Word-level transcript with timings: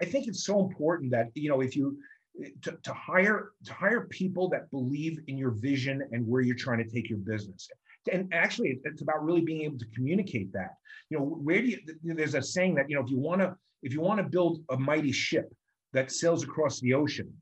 I 0.00 0.04
think 0.04 0.26
it's 0.26 0.44
so 0.44 0.60
important 0.60 1.10
that 1.12 1.28
you 1.34 1.48
know 1.48 1.60
if 1.60 1.76
you 1.76 1.98
to, 2.62 2.76
to 2.82 2.92
hire 2.92 3.52
to 3.64 3.72
hire 3.72 4.06
people 4.08 4.48
that 4.50 4.70
believe 4.70 5.18
in 5.26 5.38
your 5.38 5.52
vision 5.52 6.02
and 6.12 6.26
where 6.26 6.42
you're 6.42 6.56
trying 6.56 6.84
to 6.84 6.90
take 6.90 7.08
your 7.08 7.18
business. 7.18 7.68
And 8.12 8.32
actually 8.32 8.78
it's 8.84 9.02
about 9.02 9.24
really 9.24 9.40
being 9.40 9.62
able 9.62 9.78
to 9.78 9.86
communicate 9.94 10.52
that. 10.52 10.74
You 11.10 11.18
know 11.18 11.24
where 11.24 11.60
do 11.62 11.68
you 11.68 11.78
there's 12.02 12.34
a 12.34 12.42
saying 12.42 12.74
that 12.76 12.88
you 12.88 12.96
know 12.96 13.02
if 13.02 13.10
you 13.10 13.18
want 13.18 13.40
to 13.40 13.56
if 13.82 13.92
you 13.92 14.00
want 14.00 14.18
to 14.18 14.24
build 14.24 14.60
a 14.70 14.76
mighty 14.76 15.12
ship 15.12 15.52
that 15.92 16.12
sails 16.12 16.42
across 16.44 16.80
the 16.80 16.94
ocean 16.94 17.32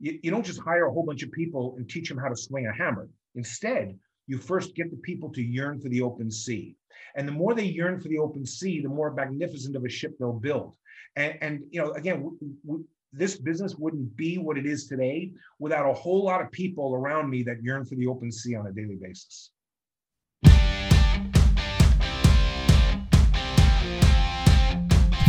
you, 0.00 0.18
you 0.22 0.30
don't 0.30 0.44
just 0.44 0.60
hire 0.60 0.86
a 0.86 0.92
whole 0.92 1.04
bunch 1.04 1.22
of 1.22 1.32
people 1.32 1.74
and 1.78 1.88
teach 1.88 2.08
them 2.08 2.18
how 2.18 2.28
to 2.28 2.36
swing 2.36 2.66
a 2.66 2.74
hammer. 2.74 3.08
Instead 3.34 3.98
you 4.26 4.38
first 4.38 4.74
get 4.74 4.90
the 4.90 4.96
people 4.98 5.30
to 5.32 5.42
yearn 5.42 5.80
for 5.80 5.88
the 5.88 6.02
open 6.02 6.30
sea. 6.30 6.76
And 7.16 7.28
the 7.28 7.32
more 7.32 7.54
they 7.54 7.64
yearn 7.64 8.00
for 8.00 8.08
the 8.08 8.18
open 8.18 8.46
sea 8.46 8.80
the 8.80 8.88
more 8.88 9.12
magnificent 9.12 9.76
of 9.76 9.84
a 9.84 9.88
ship 9.88 10.16
they'll 10.18 10.32
build. 10.32 10.74
And, 11.16 11.38
and 11.40 11.60
you 11.70 11.80
know 11.80 11.92
again 11.92 12.16
w- 12.16 12.38
w- 12.66 12.84
this 13.12 13.36
business 13.36 13.76
wouldn't 13.76 14.16
be 14.16 14.38
what 14.38 14.58
it 14.58 14.66
is 14.66 14.88
today 14.88 15.30
without 15.60 15.88
a 15.88 15.94
whole 15.94 16.24
lot 16.24 16.40
of 16.40 16.50
people 16.50 16.94
around 16.94 17.30
me 17.30 17.44
that 17.44 17.62
yearn 17.62 17.84
for 17.84 17.94
the 17.94 18.06
open 18.08 18.32
sea 18.32 18.56
on 18.56 18.66
a 18.66 18.72
daily 18.72 18.96
basis. 19.00 19.50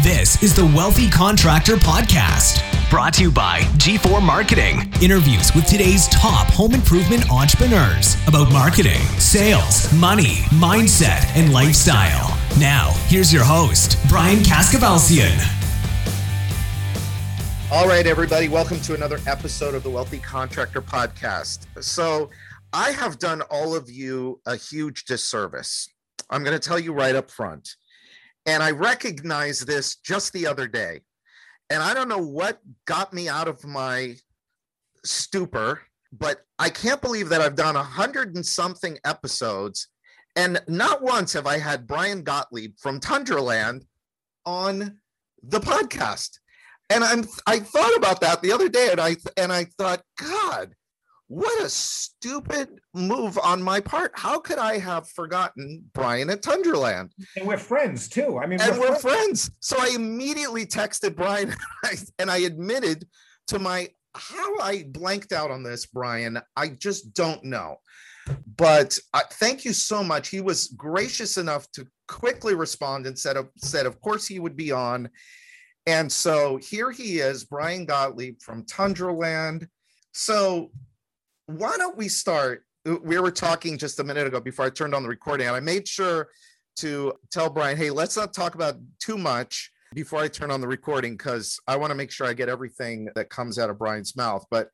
This 0.04 0.42
is 0.44 0.56
the 0.56 0.66
Wealthy 0.66 1.10
Contractor 1.10 1.78
Podcast, 1.78 2.62
brought 2.96 3.14
to 3.14 3.24
you 3.24 3.30
by 3.30 3.60
G4 3.76 4.26
Marketing. 4.26 4.90
Interviews 5.02 5.54
with 5.54 5.66
today's 5.66 6.08
top 6.08 6.48
home 6.48 6.74
improvement 6.74 7.30
entrepreneurs 7.30 8.16
about 8.26 8.50
marketing, 8.54 9.02
sales, 9.20 9.92
money, 9.92 10.38
mindset, 10.62 11.26
and 11.36 11.52
lifestyle. 11.52 12.40
Now, 12.58 12.92
here's 13.08 13.34
your 13.34 13.44
host, 13.44 13.98
Brian 14.08 14.38
Kaskavalciyan. 14.38 15.36
All 17.70 17.86
right, 17.86 18.08
everybody, 18.08 18.48
welcome 18.48 18.80
to 18.80 18.94
another 18.94 19.20
episode 19.28 19.76
of 19.76 19.84
the 19.84 19.90
Wealthy 19.90 20.20
Contractor 20.20 20.82
Podcast. 20.82 21.66
So, 21.84 22.30
I 22.72 22.92
have 22.92 23.20
done 23.20 23.42
all 23.52 23.76
of 23.76 23.90
you 23.90 24.40
a 24.46 24.56
huge 24.56 25.04
disservice. 25.04 25.94
I'm 26.30 26.46
going 26.46 26.58
to 26.58 26.66
tell 26.66 26.80
you 26.80 26.94
right 26.94 27.18
up 27.18 27.30
front. 27.30 27.76
And 28.46 28.64
I 28.64 28.72
recognized 28.72 29.68
this 29.68 29.98
just 29.98 30.32
the 30.32 30.48
other 30.48 30.70
day. 30.70 31.02
And 31.70 31.82
I 31.82 31.94
don't 31.94 32.10
know 32.10 32.20
what 32.20 32.60
got 32.86 33.14
me 33.14 33.28
out 33.28 33.48
of 33.48 33.66
my 33.66 34.16
stupor, 35.04 35.82
but 36.12 36.42
I 36.60 36.70
can't 36.70 37.02
believe 37.02 37.30
that 37.30 37.42
I've 37.42 37.56
done 37.56 37.76
a 37.76 37.84
hundred 37.84 38.36
and 38.36 38.46
something 38.46 38.98
episodes. 39.04 39.88
And 40.36 40.62
not 40.68 41.02
once 41.02 41.34
have 41.34 41.48
I 41.48 41.58
had 41.58 41.88
Brian 41.88 42.24
Gottlieb 42.24 42.74
from 42.78 43.00
Tundraland 43.00 43.86
on 44.46 45.00
the 45.42 45.60
podcast. 45.60 46.40
And 46.90 47.04
I'm 47.04 47.26
I 47.48 47.60
thought 47.60 47.96
about 47.96 48.22
that 48.22 48.42
the 48.42 48.52
other 48.52 48.70
day 48.70 48.90
and 48.92 49.02
I 49.02 49.16
and 49.38 49.52
I 49.52 49.66
thought, 49.78 50.04
God, 50.20 50.76
what 51.28 51.64
a 51.64 51.70
stupid 51.70 52.70
move 52.94 53.40
on 53.40 53.62
my 53.62 53.80
part. 53.80 54.12
How 54.16 54.40
could 54.40 54.60
I 54.60 54.78
have 54.78 55.10
forgotten 55.10 55.84
Brian 55.94 56.30
at 56.30 56.44
Tundraland? 56.44 57.10
And 57.36 57.48
we're 57.48 57.58
friends 57.58 58.08
too. 58.08 58.38
I 58.38 58.46
mean, 58.46 58.62
and 58.62 58.78
we're, 58.78 58.92
we're 58.92 58.96
friends. 58.96 59.48
friends. 59.48 59.52
So 59.60 59.78
I 59.80 59.96
immediately 59.96 60.66
texted 60.66 61.16
Brian 61.16 61.56
and 62.20 62.30
I 62.30 62.38
admitted 62.40 63.08
to 63.48 63.60
my 63.60 63.90
how 64.16 64.60
I 64.60 64.86
blanked 64.88 65.34
out 65.34 65.52
on 65.52 65.64
this, 65.64 65.86
Brian. 65.88 66.40
I 66.56 66.70
just 66.70 67.14
don't 67.14 67.44
know. 67.44 67.78
But 68.58 68.98
uh, 69.14 69.22
thank 69.34 69.66
you 69.66 69.74
so 69.74 70.04
much. 70.04 70.30
He 70.30 70.42
was 70.42 70.70
gracious 70.70 71.38
enough 71.38 71.70
to 71.74 71.86
quickly 72.08 72.56
respond 72.56 73.08
and 73.08 73.18
said, 73.18 73.38
said, 73.58 73.86
of 73.86 74.00
course 74.02 74.28
he 74.28 74.40
would 74.40 74.56
be 74.56 74.72
on. 74.72 75.10
And 75.86 76.12
so 76.12 76.58
here 76.58 76.92
he 76.92 77.20
is, 77.20 77.44
Brian 77.44 77.86
Gottlieb 77.86 78.42
from 78.42 78.64
Tundraland. 78.64 79.68
So 80.14 80.72
why 81.48 81.76
don't 81.78 81.98
we 81.98 82.08
start? 82.08 82.64
We 82.86 83.20
were 83.20 83.32
talking 83.32 83.78
just 83.78 84.00
a 84.00 84.04
minute 84.04 84.28
ago 84.28 84.40
before 84.40 84.66
I 84.66 84.70
turned 84.70 84.94
on 84.94 85.04
the 85.04 85.10
recording, 85.10 85.48
and 85.48 85.56
I 85.56 85.60
made 85.60 85.88
sure 85.88 86.30
to 86.78 87.14
tell 87.32 87.50
Brian, 87.50 87.78
hey, 87.78 87.90
let's 87.90 88.18
not 88.18 88.34
talk 88.34 88.56
about 88.56 88.76
too 89.00 89.18
much 89.18 89.72
before 89.94 90.20
I 90.20 90.28
turn 90.28 90.52
on 90.52 90.62
the 90.62 90.68
recording 90.68 91.16
because 91.16 91.60
I 91.68 91.78
want 91.78 91.92
to 91.92 91.96
make 91.96 92.12
sure 92.12 92.28
I 92.28 92.34
get 92.34 92.50
everything 92.50 93.10
that 93.16 93.30
comes 93.30 93.58
out 93.58 93.70
of 93.70 93.80
Brian's 93.80 94.16
mouth. 94.16 94.46
But 94.52 94.70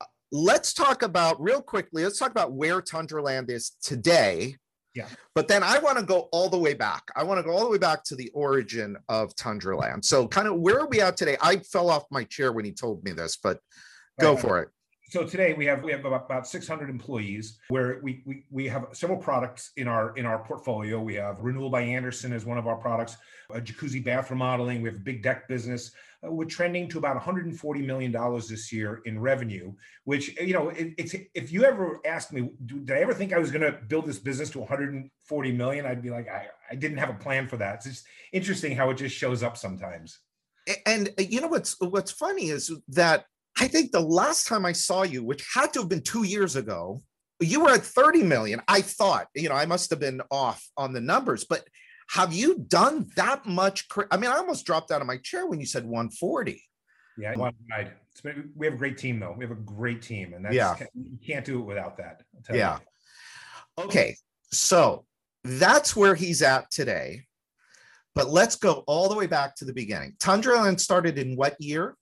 uh, 0.00 0.06
let's 0.32 0.74
talk 0.74 1.02
about 1.02 1.40
real 1.40 1.62
quickly, 1.62 2.02
let's 2.02 2.18
talk 2.18 2.30
about 2.30 2.52
where 2.52 2.82
Tundraland 2.82 3.50
is 3.50 3.70
today. 3.82 4.56
Yeah. 4.94 5.06
But 5.34 5.46
then 5.46 5.62
I 5.62 5.78
want 5.78 5.98
to 5.98 6.04
go 6.04 6.28
all 6.32 6.48
the 6.48 6.58
way 6.58 6.74
back. 6.74 7.04
I 7.14 7.22
want 7.22 7.38
to 7.38 7.44
go 7.44 7.52
all 7.52 7.64
the 7.64 7.70
way 7.70 7.78
back 7.78 8.02
to 8.04 8.16
the 8.16 8.30
origin 8.30 8.96
of 9.08 9.34
Tundraland. 9.36 10.04
So, 10.04 10.26
kind 10.26 10.48
of 10.48 10.58
where 10.58 10.80
are 10.80 10.88
we 10.88 11.00
at 11.00 11.16
today? 11.16 11.36
I 11.40 11.58
fell 11.58 11.88
off 11.88 12.04
my 12.10 12.24
chair 12.24 12.52
when 12.52 12.64
he 12.64 12.72
told 12.72 13.04
me 13.04 13.12
this, 13.12 13.36
but 13.40 13.60
go 14.18 14.32
right. 14.32 14.40
for 14.40 14.62
it 14.62 14.70
so 15.08 15.24
today 15.24 15.54
we 15.54 15.64
have 15.66 15.82
we 15.82 15.92
have 15.92 16.04
about, 16.04 16.26
about 16.26 16.46
600 16.46 16.90
employees 16.90 17.58
where 17.68 18.00
we, 18.02 18.22
we 18.26 18.44
we 18.50 18.66
have 18.68 18.86
several 18.92 19.18
products 19.18 19.72
in 19.76 19.88
our 19.88 20.16
in 20.16 20.26
our 20.26 20.38
portfolio. 20.38 21.00
We 21.00 21.14
have 21.14 21.40
renewal 21.40 21.70
by 21.70 21.82
Andersen 21.82 22.32
as 22.32 22.44
one 22.44 22.58
of 22.58 22.66
our 22.66 22.76
products 22.76 23.16
a 23.50 23.60
jacuzzi 23.60 24.04
bath 24.04 24.30
remodeling 24.30 24.82
we 24.82 24.88
have 24.90 24.98
a 24.98 25.02
big 25.02 25.22
deck 25.22 25.48
business. 25.48 25.92
Uh, 26.26 26.32
we're 26.32 26.44
trending 26.44 26.88
to 26.88 26.98
about 26.98 27.14
140 27.14 27.82
million 27.82 28.12
dollars 28.12 28.48
this 28.48 28.72
year 28.72 29.00
in 29.06 29.18
revenue 29.20 29.72
which 30.04 30.38
you 30.40 30.52
know 30.52 30.68
it, 30.70 30.92
it's 30.98 31.14
if 31.34 31.52
you 31.52 31.64
ever 31.64 32.00
asked 32.04 32.32
me 32.32 32.50
did 32.66 32.90
i 32.90 32.98
ever 32.98 33.14
think 33.14 33.32
i 33.32 33.38
was 33.38 33.52
going 33.52 33.62
to 33.62 33.78
build 33.86 34.04
this 34.04 34.18
business 34.18 34.50
to 34.50 34.58
140 34.58 35.52
million? 35.52 35.86
I'd 35.86 36.02
be 36.02 36.10
like 36.10 36.28
I, 36.28 36.48
I 36.70 36.74
didn't 36.74 36.98
have 36.98 37.10
a 37.10 37.14
plan 37.14 37.46
for 37.46 37.56
that. 37.58 37.76
It's 37.76 37.84
just 37.84 38.06
interesting 38.32 38.74
how 38.74 38.90
it 38.90 38.94
just 38.94 39.14
shows 39.14 39.42
up 39.42 39.56
sometimes. 39.56 40.18
And 40.86 41.10
uh, 41.18 41.22
you 41.22 41.40
know 41.40 41.48
what's 41.48 41.76
what's 41.80 42.10
funny 42.10 42.48
is 42.48 42.72
that 42.88 43.26
I 43.60 43.68
think 43.68 43.92
the 43.92 44.00
last 44.00 44.46
time 44.46 44.64
I 44.64 44.72
saw 44.72 45.02
you, 45.02 45.24
which 45.24 45.46
had 45.52 45.72
to 45.72 45.80
have 45.80 45.88
been 45.88 46.02
two 46.02 46.24
years 46.24 46.56
ago, 46.56 47.02
you 47.40 47.60
were 47.60 47.70
at 47.70 47.82
30 47.82 48.22
million. 48.22 48.60
I 48.68 48.80
thought, 48.82 49.26
you 49.34 49.48
know, 49.48 49.54
I 49.54 49.66
must 49.66 49.90
have 49.90 50.00
been 50.00 50.20
off 50.30 50.64
on 50.76 50.92
the 50.92 51.00
numbers, 51.00 51.44
but 51.44 51.64
have 52.10 52.32
you 52.32 52.58
done 52.58 53.08
that 53.16 53.46
much? 53.46 53.86
I 54.10 54.16
mean, 54.16 54.30
I 54.30 54.36
almost 54.36 54.64
dropped 54.64 54.90
out 54.90 55.00
of 55.00 55.06
my 55.06 55.18
chair 55.18 55.46
when 55.46 55.60
you 55.60 55.66
said 55.66 55.84
140. 55.84 56.62
Yeah. 57.18 57.34
Been, 58.22 58.50
we 58.56 58.66
have 58.66 58.74
a 58.74 58.78
great 58.78 58.98
team, 58.98 59.20
though. 59.20 59.34
We 59.36 59.44
have 59.44 59.52
a 59.52 59.60
great 59.60 60.02
team, 60.02 60.34
and 60.34 60.44
that's, 60.44 60.54
yeah, 60.54 60.76
you 60.94 61.18
can't 61.24 61.44
do 61.44 61.60
it 61.60 61.64
without 61.64 61.96
that. 61.98 62.22
Yeah. 62.52 62.78
You. 63.76 63.84
Okay, 63.84 64.16
so 64.52 65.04
that's 65.44 65.94
where 65.94 66.16
he's 66.16 66.42
at 66.42 66.68
today. 66.72 67.26
But 68.16 68.30
let's 68.30 68.56
go 68.56 68.82
all 68.88 69.08
the 69.08 69.14
way 69.14 69.26
back 69.26 69.54
to 69.56 69.64
the 69.64 69.72
beginning. 69.72 70.16
Tundraland 70.18 70.80
started 70.80 71.16
in 71.16 71.36
what 71.36 71.54
year? 71.60 71.94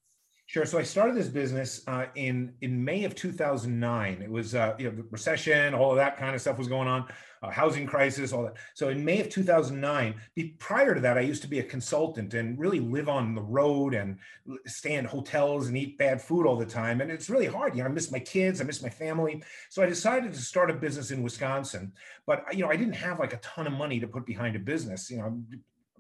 Sure. 0.49 0.65
So 0.65 0.79
I 0.79 0.85
started 0.85 1.17
this 1.17 1.27
business 1.27 1.83
uh, 1.89 2.07
in 2.15 2.55
in 2.61 2.83
May 2.83 3.03
of 3.03 3.17
2009. 3.17 4.23
It 4.23 4.31
was 4.31 4.55
uh, 4.55 4.77
you 4.79 4.89
know 4.89 4.97
the 4.97 5.03
recession, 5.11 5.75
all 5.75 5.91
of 5.91 5.97
that 5.97 6.17
kind 6.19 6.37
of 6.37 6.41
stuff 6.41 6.57
was 6.57 6.69
going 6.69 6.87
on, 6.87 7.09
uh, 7.43 7.51
housing 7.51 7.85
crisis, 7.85 8.33
all 8.33 8.45
that. 8.45 8.55
So 8.75 8.91
in 8.91 9.05
May 9.05 9.21
of 9.21 9.29
2009, 9.29 10.15
prior 10.61 10.95
to 10.95 11.01
that, 11.01 11.19
I 11.19 11.23
used 11.23 11.43
to 11.43 11.49
be 11.49 11.59
a 11.59 11.65
consultant 11.65 12.35
and 12.35 12.57
really 12.61 12.79
live 12.79 13.09
on 13.09 13.35
the 13.35 13.43
road 13.43 13.95
and 13.95 14.19
stay 14.67 14.95
in 14.95 15.05
hotels 15.05 15.67
and 15.67 15.77
eat 15.77 15.99
bad 15.99 16.23
food 16.23 16.47
all 16.47 16.57
the 16.57 16.65
time. 16.65 17.01
And 17.01 17.11
it's 17.11 17.29
really 17.29 17.47
hard. 17.47 17.75
You 17.75 17.83
know, 17.83 17.89
I 17.89 17.93
miss 17.93 18.13
my 18.13 18.21
kids, 18.21 18.61
I 18.61 18.65
miss 18.65 18.81
my 18.81 18.89
family. 18.89 19.43
So 19.69 19.83
I 19.83 19.87
decided 19.87 20.33
to 20.33 20.41
start 20.41 20.71
a 20.71 20.75
business 20.75 21.11
in 21.11 21.25
Wisconsin. 21.25 21.93
But 22.25 22.45
you 22.55 22.63
know, 22.63 22.71
I 22.71 22.77
didn't 22.77 22.95
have 22.95 23.19
like 23.19 23.33
a 23.33 23.39
ton 23.39 23.67
of 23.67 23.73
money 23.73 23.99
to 23.99 24.07
put 24.07 24.25
behind 24.25 24.55
a 24.55 24.61
business. 24.61 25.11
You 25.11 25.17
know, 25.19 25.43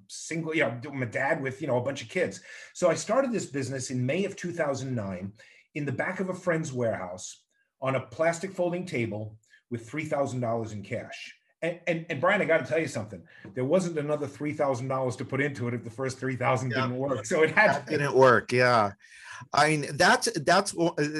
single, 0.08 0.54
you 0.54 0.62
know, 0.62 0.80
my 0.92 1.06
dad 1.06 1.42
with, 1.42 1.60
you 1.60 1.68
know, 1.68 1.78
a 1.78 1.82
bunch 1.82 2.02
of 2.02 2.08
kids. 2.08 2.40
So 2.74 2.90
I 2.90 2.94
started 2.94 3.32
this 3.32 3.46
business 3.46 3.90
in 3.90 4.04
May 4.04 4.24
of 4.24 4.36
2009 4.36 5.32
in 5.74 5.84
the 5.84 5.92
back 5.92 6.20
of 6.20 6.28
a 6.28 6.34
friend's 6.34 6.72
warehouse 6.72 7.42
on 7.80 7.96
a 7.96 8.00
plastic 8.00 8.52
folding 8.52 8.86
table 8.86 9.36
with 9.70 9.90
$3,000 9.90 10.72
in 10.72 10.82
cash. 10.82 11.34
And, 11.62 11.80
and, 11.86 12.06
and, 12.10 12.20
Brian, 12.20 12.40
I 12.42 12.44
got 12.44 12.58
to 12.58 12.66
tell 12.66 12.78
you 12.78 12.86
something. 12.86 13.22
There 13.54 13.64
wasn't 13.64 13.98
another 13.98 14.26
three 14.26 14.52
thousand 14.52 14.88
dollars 14.88 15.16
to 15.16 15.24
put 15.24 15.40
into 15.40 15.66
it 15.68 15.74
if 15.74 15.84
the 15.84 15.90
first 15.90 16.18
three 16.18 16.36
thousand 16.36 16.70
yeah. 16.70 16.82
didn't 16.82 16.98
work. 16.98 17.24
So 17.24 17.42
it 17.42 17.50
had 17.50 17.72
that 17.72 17.86
didn't 17.86 18.14
work. 18.14 18.52
Yeah, 18.52 18.92
I 19.54 19.70
mean 19.70 19.86
that's 19.96 20.28
that's 20.44 20.74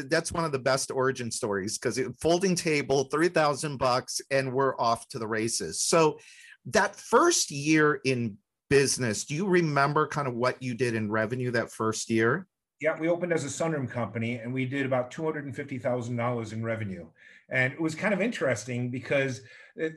that's 0.08 0.32
one 0.32 0.44
of 0.44 0.52
the 0.52 0.58
best 0.58 0.90
origin 0.90 1.30
stories 1.30 1.78
because 1.78 1.98
folding 2.20 2.54
table, 2.54 3.04
three 3.04 3.28
thousand 3.28 3.78
bucks, 3.78 4.20
and 4.30 4.52
we're 4.52 4.78
off 4.78 5.08
to 5.08 5.18
the 5.18 5.26
races. 5.26 5.80
So 5.80 6.18
that 6.66 6.96
first 6.96 7.50
year 7.50 8.00
in 8.04 8.36
business, 8.68 9.24
do 9.24 9.34
you 9.34 9.46
remember 9.46 10.06
kind 10.06 10.28
of 10.28 10.34
what 10.34 10.62
you 10.62 10.74
did 10.74 10.94
in 10.94 11.10
revenue 11.10 11.50
that 11.52 11.70
first 11.70 12.10
year? 12.10 12.46
Yeah, 12.80 12.98
we 12.98 13.08
opened 13.08 13.32
as 13.32 13.44
a 13.44 13.48
sunroom 13.48 13.90
company 13.90 14.34
and 14.34 14.52
we 14.52 14.66
did 14.66 14.84
about 14.84 15.10
$250,000 15.10 16.52
in 16.52 16.64
revenue. 16.64 17.06
And 17.48 17.72
it 17.72 17.80
was 17.80 17.94
kind 17.94 18.12
of 18.12 18.20
interesting 18.20 18.90
because 18.90 19.40
uh, 19.82 19.88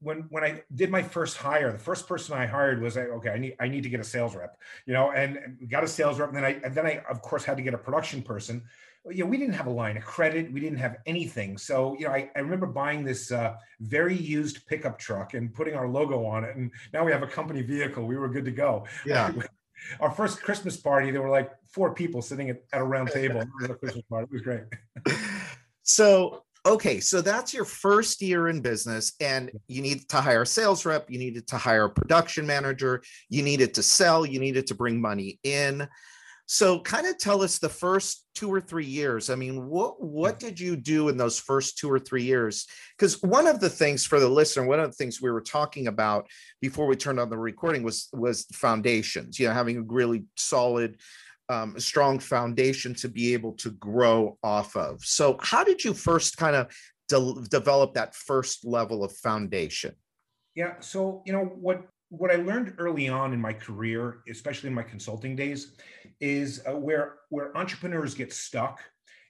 when 0.00 0.26
when 0.30 0.42
I 0.42 0.62
did 0.74 0.90
my 0.90 1.02
first 1.02 1.36
hire, 1.36 1.70
the 1.70 1.78
first 1.78 2.08
person 2.08 2.36
I 2.36 2.46
hired 2.46 2.82
was 2.82 2.96
like, 2.96 3.08
okay, 3.08 3.30
I 3.30 3.38
need 3.38 3.56
I 3.60 3.68
need 3.68 3.84
to 3.84 3.88
get 3.88 4.00
a 4.00 4.04
sales 4.04 4.34
rep, 4.34 4.56
you 4.86 4.92
know, 4.92 5.12
and 5.12 5.56
got 5.70 5.84
a 5.84 5.88
sales 5.88 6.18
rep. 6.18 6.30
And 6.30 6.36
then 6.36 6.44
I 6.44 6.60
and 6.64 6.74
then 6.74 6.84
I 6.84 7.02
of 7.08 7.22
course 7.22 7.44
had 7.44 7.56
to 7.58 7.62
get 7.62 7.74
a 7.74 7.78
production 7.78 8.22
person 8.22 8.64
you 9.10 9.24
know, 9.24 9.30
we 9.30 9.36
didn't 9.36 9.54
have 9.54 9.66
a 9.66 9.70
line 9.70 9.96
of 9.96 10.04
credit. 10.04 10.52
We 10.52 10.60
didn't 10.60 10.78
have 10.78 10.96
anything. 11.06 11.58
So, 11.58 11.96
you 11.98 12.06
know, 12.06 12.12
I, 12.12 12.30
I 12.34 12.40
remember 12.40 12.66
buying 12.66 13.04
this 13.04 13.30
uh, 13.30 13.54
very 13.80 14.16
used 14.16 14.66
pickup 14.66 14.98
truck 14.98 15.34
and 15.34 15.52
putting 15.52 15.74
our 15.74 15.88
logo 15.88 16.24
on 16.24 16.44
it. 16.44 16.56
And 16.56 16.70
now 16.92 17.04
we 17.04 17.12
have 17.12 17.22
a 17.22 17.26
company 17.26 17.62
vehicle. 17.62 18.04
We 18.04 18.16
were 18.16 18.28
good 18.28 18.44
to 18.44 18.50
go. 18.50 18.86
Yeah. 19.04 19.32
our 20.00 20.10
first 20.10 20.42
Christmas 20.42 20.76
party, 20.76 21.10
there 21.10 21.22
were 21.22 21.30
like 21.30 21.50
four 21.68 21.94
people 21.94 22.22
sitting 22.22 22.50
at, 22.50 22.62
at 22.72 22.80
a 22.80 22.84
round 22.84 23.10
table. 23.10 23.40
It 23.40 23.48
was 23.60 23.70
a 23.70 23.74
Christmas 23.74 24.04
party. 24.08 24.26
It 24.30 24.32
was 24.32 24.42
great. 24.42 24.62
So, 25.88 26.42
okay, 26.66 26.98
so 26.98 27.20
that's 27.20 27.54
your 27.54 27.64
first 27.64 28.20
year 28.20 28.48
in 28.48 28.60
business, 28.60 29.12
and 29.20 29.52
you 29.68 29.80
need 29.80 30.08
to 30.08 30.20
hire 30.20 30.42
a 30.42 30.46
sales 30.46 30.84
rep, 30.84 31.08
you 31.08 31.16
needed 31.16 31.46
to 31.46 31.56
hire 31.56 31.84
a 31.84 31.90
production 31.90 32.44
manager, 32.44 33.04
you 33.28 33.44
needed 33.44 33.72
to 33.74 33.84
sell, 33.84 34.26
you 34.26 34.40
needed 34.40 34.66
to 34.66 34.74
bring 34.74 35.00
money 35.00 35.38
in. 35.44 35.86
So, 36.46 36.78
kind 36.78 37.08
of 37.08 37.18
tell 37.18 37.42
us 37.42 37.58
the 37.58 37.68
first 37.68 38.24
two 38.36 38.52
or 38.52 38.60
three 38.60 38.84
years. 38.84 39.30
I 39.30 39.34
mean, 39.34 39.66
what 39.66 40.00
what 40.00 40.38
did 40.38 40.60
you 40.60 40.76
do 40.76 41.08
in 41.08 41.16
those 41.16 41.40
first 41.40 41.76
two 41.76 41.90
or 41.90 41.98
three 41.98 42.22
years? 42.22 42.66
Because 42.96 43.20
one 43.20 43.48
of 43.48 43.58
the 43.58 43.68
things 43.68 44.06
for 44.06 44.20
the 44.20 44.28
listener, 44.28 44.64
one 44.64 44.78
of 44.78 44.88
the 44.88 44.96
things 44.96 45.20
we 45.20 45.30
were 45.30 45.40
talking 45.40 45.88
about 45.88 46.28
before 46.60 46.86
we 46.86 46.94
turned 46.94 47.18
on 47.18 47.30
the 47.30 47.38
recording 47.38 47.82
was 47.82 48.08
was 48.12 48.46
foundations. 48.52 49.40
You 49.40 49.48
know, 49.48 49.54
having 49.54 49.78
a 49.78 49.82
really 49.82 50.24
solid, 50.36 51.00
um, 51.48 51.80
strong 51.80 52.20
foundation 52.20 52.94
to 52.96 53.08
be 53.08 53.32
able 53.32 53.54
to 53.54 53.72
grow 53.72 54.38
off 54.44 54.76
of. 54.76 55.04
So, 55.04 55.36
how 55.40 55.64
did 55.64 55.82
you 55.82 55.94
first 55.94 56.36
kind 56.36 56.54
of 56.54 56.72
de- 57.08 57.48
develop 57.50 57.94
that 57.94 58.14
first 58.14 58.64
level 58.64 59.02
of 59.02 59.12
foundation? 59.16 59.94
Yeah. 60.54 60.74
So, 60.80 61.22
you 61.26 61.32
know, 61.32 61.44
what 61.44 61.86
what 62.08 62.30
I 62.30 62.36
learned 62.36 62.74
early 62.78 63.08
on 63.08 63.32
in 63.32 63.40
my 63.40 63.52
career, 63.52 64.18
especially 64.28 64.68
in 64.68 64.74
my 64.74 64.82
consulting 64.82 65.34
days, 65.34 65.72
is 66.20 66.62
uh, 66.66 66.72
where 66.72 67.16
where 67.30 67.56
entrepreneurs 67.56 68.14
get 68.14 68.32
stuck 68.32 68.80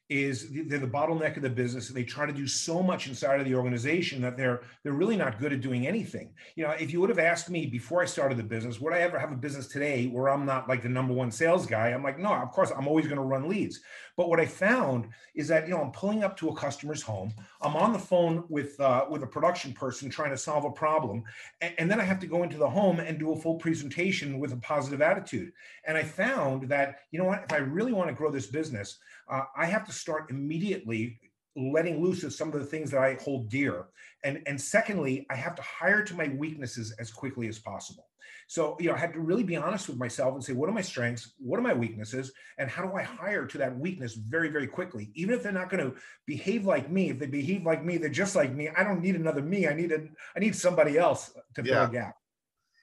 is 0.09 0.49
they're 0.69 0.79
the 0.79 0.87
bottleneck 0.87 1.37
of 1.37 1.43
the 1.43 1.51
business. 1.51 1.89
and 1.89 1.97
They 1.97 2.05
try 2.05 2.27
to 2.27 2.33
do 2.33 2.47
so 2.47 2.83
much 2.83 3.09
inside 3.09 3.41
of 3.41 3.47
the 3.47 3.55
organization 3.57 4.23
that 4.23 4.37
they're 4.37 4.63
they're 4.85 4.93
really 4.93 5.17
not 5.17 5.41
good 5.41 5.53
at 5.53 5.61
doing 5.61 5.87
anything. 5.87 6.33
You 6.55 6.65
know, 6.65 6.71
if 6.71 6.93
you 6.93 7.01
would 7.01 7.11
have 7.11 7.19
asked 7.19 7.51
me 7.51 7.67
before 7.67 8.03
I 8.03 8.07
started 8.07 8.39
the 8.39 8.45
business, 8.45 8.81
would 8.81 8.93
I 8.93 9.01
ever 9.01 9.19
have 9.19 9.33
a 9.33 9.37
business 9.37 9.67
today 9.67 10.07
where 10.07 10.29
I'm 10.29 10.47
not 10.47 10.69
like 10.69 10.83
the 10.83 10.89
number 10.89 11.13
one 11.13 11.33
sales 11.33 11.67
guy? 11.67 11.89
I'm 11.89 12.05
like, 12.05 12.19
no, 12.19 12.33
of 12.33 12.53
course, 12.53 12.71
I'm 12.71 12.87
always 12.87 13.07
going 13.07 13.17
to 13.17 13.23
run 13.23 13.49
leads. 13.49 13.81
But 14.17 14.31
what 14.31 14.41
I 14.41 14.47
found 14.47 15.09
is 15.35 15.49
that 15.49 15.67
you 15.67 15.75
know 15.75 15.83
I'm 15.83 15.93
pulling 15.93 16.25
up 16.25 16.37
to 16.39 16.49
a 16.49 16.57
customer's 16.57 17.03
home. 17.03 17.35
I'm 17.61 17.77
on 17.77 17.93
the 17.93 17.99
phone 17.99 18.45
with 18.49 18.79
uh, 18.81 19.07
with 19.11 19.23
a 19.25 19.27
production 19.27 19.73
person 19.73 20.09
trying 20.09 20.31
to 20.31 20.39
solve 20.39 20.65
a 20.65 20.71
problem, 20.71 21.25
and, 21.61 21.75
and 21.79 21.91
then 21.91 22.01
I 22.01 22.05
have 22.05 22.21
to 22.21 22.27
go 22.27 22.43
into 22.43 22.57
the 22.57 22.69
home 22.69 23.01
and 23.01 23.19
do 23.19 23.33
a 23.33 23.37
full 23.37 23.57
presentation 23.57 24.39
with 24.39 24.53
a 24.53 24.57
positive 24.59 25.03
attitude. 25.03 25.53
And 25.85 25.99
I 25.99 26.05
found 26.05 26.69
that 26.69 27.01
you 27.11 27.19
know 27.19 27.27
what, 27.27 27.45
if 27.45 27.53
I 27.53 27.59
really 27.59 27.93
want 27.93 28.09
to 28.09 28.15
grow 28.15 28.31
this 28.31 28.47
business, 28.47 28.99
uh, 29.29 29.43
I 29.57 29.67
have 29.67 29.85
to 29.87 29.93
start 29.97 30.31
immediately 30.31 31.19
letting 31.57 32.03
loose 32.03 32.23
of 32.23 32.33
some 32.35 32.53
of 32.53 32.61
the 32.61 32.67
things 32.67 32.91
that 32.91 33.01
I 33.01 33.17
hold 33.23 33.49
dear. 33.49 33.87
And, 34.25 34.43
and 34.47 34.61
secondly, 34.61 35.27
I 35.31 35.37
have 35.37 35.55
to 35.55 35.63
hire 35.63 36.03
to 36.05 36.15
my 36.15 36.29
weaknesses 36.29 36.95
as 36.99 37.11
quickly 37.11 37.49
as 37.49 37.59
possible. 37.59 38.09
So, 38.49 38.77
you 38.79 38.89
know, 38.89 38.95
I 38.95 38.99
had 38.99 39.13
to 39.15 39.21
really 39.21 39.43
be 39.43 39.57
honest 39.57 39.89
with 39.89 39.99
myself 39.99 40.35
and 40.35 40.45
say, 40.45 40.53
what 40.53 40.69
are 40.69 40.73
my 40.73 40.83
strengths? 40.83 41.33
What 41.39 41.59
are 41.59 41.63
my 41.63 41.75
weaknesses? 41.75 42.31
And 42.59 42.71
how 42.71 42.87
do 42.87 42.95
I 42.95 43.03
hire 43.03 43.45
to 43.47 43.59
that 43.59 43.77
weakness 43.77 44.15
very, 44.15 44.51
very 44.51 44.69
quickly? 44.69 45.11
Even 45.15 45.35
if 45.35 45.43
they're 45.43 45.51
not 45.51 45.69
going 45.69 45.85
to 45.85 45.97
behave 46.27 46.65
like 46.65 46.91
me, 46.91 47.11
if 47.11 47.19
they 47.19 47.27
behave 47.27 47.65
like 47.65 47.85
me, 47.85 47.97
they're 47.97 48.09
just 48.09 48.37
like 48.37 48.55
me. 48.55 48.69
I 48.69 48.85
don't 48.85 49.01
need 49.01 49.17
another 49.17 49.43
me. 49.43 49.67
I 49.67 49.75
need 49.75 49.91
a, 49.91 50.03
I 50.37 50.39
need 50.39 50.55
somebody 50.55 50.97
else 50.97 51.33
to 51.55 51.65
fill 51.65 51.75
yeah. 51.75 51.89
a 51.89 51.91
gap. 51.91 52.17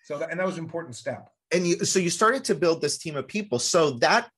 So, 0.04 0.18
that, 0.18 0.31
and 0.31 0.39
that 0.39 0.45
was 0.45 0.57
an 0.57 0.65
important 0.65 0.95
step. 0.95 1.30
And 1.54 1.65
you, 1.65 1.86
so 1.86 2.00
you 2.00 2.10
started 2.10 2.44
to 2.45 2.56
build 2.56 2.81
this 2.81 2.98
team 2.98 3.15
of 3.15 3.27
people. 3.27 3.60
So 3.60 3.92
that 4.00 4.30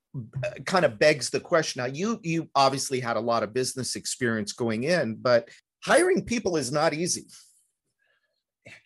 kind 0.66 0.86
of 0.86 1.00
begs 1.00 1.30
the 1.30 1.40
question. 1.40 1.82
Now 1.82 1.88
you 1.88 2.20
you 2.24 2.50
obviously 2.56 3.00
had 3.00 3.18
a 3.18 3.22
lot 3.22 3.44
of 3.44 3.54
business 3.54 3.96
experience 3.96 4.54
going 4.54 4.84
in 4.84 5.16
but 5.16 5.50
hiring 5.86 6.26
people 6.26 6.58
is 6.58 6.72
not 6.72 6.94
easy. 6.94 7.26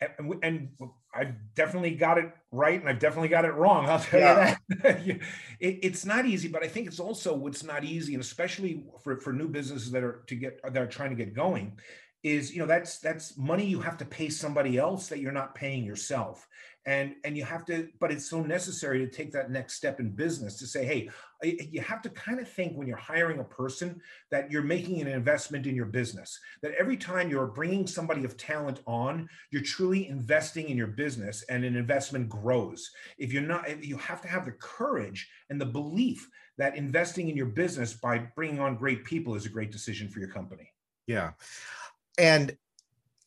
And, 0.01 0.35
and 0.43 0.69
i've 1.15 1.33
definitely 1.55 1.91
got 1.91 2.17
it 2.17 2.29
right 2.51 2.77
and 2.77 2.89
i've 2.89 2.99
definitely 2.99 3.29
got 3.29 3.45
it 3.45 3.53
wrong 3.53 3.87
i'll 3.87 3.97
tell 3.97 4.19
yeah. 4.19 4.57
you 4.69 4.77
that 4.83 4.99
it, 5.61 5.79
it's 5.81 6.05
not 6.05 6.25
easy 6.25 6.49
but 6.49 6.63
i 6.63 6.67
think 6.67 6.85
it's 6.85 6.99
also 6.99 7.33
what's 7.33 7.63
not 7.63 7.85
easy 7.85 8.13
and 8.13 8.21
especially 8.21 8.83
for, 9.01 9.17
for 9.21 9.31
new 9.31 9.47
businesses 9.47 9.89
that 9.89 10.03
are 10.03 10.21
to 10.27 10.35
get 10.35 10.59
that 10.61 10.77
are 10.81 10.85
trying 10.87 11.11
to 11.11 11.15
get 11.15 11.33
going 11.33 11.79
is 12.23 12.53
you 12.53 12.59
know 12.59 12.65
that's 12.65 12.99
that's 12.99 13.37
money 13.37 13.65
you 13.65 13.79
have 13.79 13.97
to 13.97 14.05
pay 14.05 14.27
somebody 14.27 14.77
else 14.77 15.07
that 15.07 15.19
you're 15.19 15.31
not 15.31 15.55
paying 15.55 15.85
yourself 15.85 16.45
and 16.85 17.15
and 17.23 17.35
you 17.35 17.43
have 17.43 17.65
to 17.65 17.89
but 17.99 18.11
it's 18.11 18.29
so 18.29 18.41
necessary 18.41 18.99
to 18.99 19.07
take 19.07 19.31
that 19.31 19.51
next 19.51 19.75
step 19.75 19.99
in 19.99 20.09
business 20.09 20.57
to 20.57 20.65
say 20.65 20.85
hey 20.85 21.09
you 21.43 21.79
have 21.81 22.01
to 22.01 22.09
kind 22.09 22.39
of 22.39 22.49
think 22.49 22.75
when 22.75 22.87
you're 22.87 22.97
hiring 22.97 23.39
a 23.39 23.43
person 23.43 24.01
that 24.29 24.51
you're 24.51 24.61
making 24.61 24.99
an 25.01 25.07
investment 25.07 25.65
in 25.65 25.75
your 25.75 25.85
business. 25.85 26.37
That 26.61 26.73
every 26.77 26.97
time 26.97 27.29
you're 27.29 27.47
bringing 27.47 27.87
somebody 27.87 28.25
of 28.25 28.35
talent 28.35 28.81
on 28.85 29.29
you're 29.51 29.61
truly 29.61 30.07
investing 30.07 30.69
in 30.69 30.77
your 30.77 30.87
business 30.87 31.43
and 31.49 31.63
an 31.63 31.75
investment 31.75 32.27
grows. 32.27 32.89
If 33.17 33.31
you're 33.31 33.41
not 33.41 33.83
you 33.83 33.97
have 33.97 34.21
to 34.21 34.27
have 34.27 34.45
the 34.45 34.51
courage 34.51 35.29
and 35.49 35.59
the 35.59 35.65
belief 35.65 36.27
that 36.57 36.75
investing 36.75 37.29
in 37.29 37.37
your 37.37 37.45
business 37.45 37.93
by 37.93 38.17
bringing 38.35 38.59
on 38.59 38.75
great 38.75 39.05
people 39.05 39.35
is 39.35 39.45
a 39.45 39.49
great 39.49 39.71
decision 39.71 40.09
for 40.09 40.19
your 40.19 40.29
company. 40.29 40.69
Yeah. 41.07 41.31
And 42.17 42.57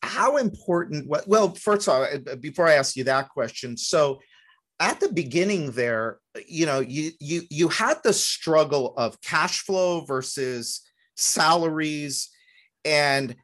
how 0.03 0.37
important 0.37 1.09
what 1.09 1.27
well 1.29 1.55
first 1.55 1.89
of 1.89 1.95
all 1.95 2.03
uh, 2.05 2.37
before 2.37 2.67
i 2.67 2.75
ask 2.75 2.97
you 2.97 3.05
that 3.05 3.29
question 3.29 3.77
so 3.77 4.21
at 4.81 4.99
the 5.01 5.13
beginning 5.13 5.71
there 5.73 6.19
you 6.47 6.67
know 6.67 6.81
you 6.81 7.11
you 7.21 7.43
you 7.51 7.69
had 7.69 7.99
the 8.03 8.13
struggle 8.13 8.95
of 8.97 9.21
cash 9.21 9.61
flow 9.61 10.05
versus 10.05 10.83
salaries 11.15 12.31
and 12.85 13.37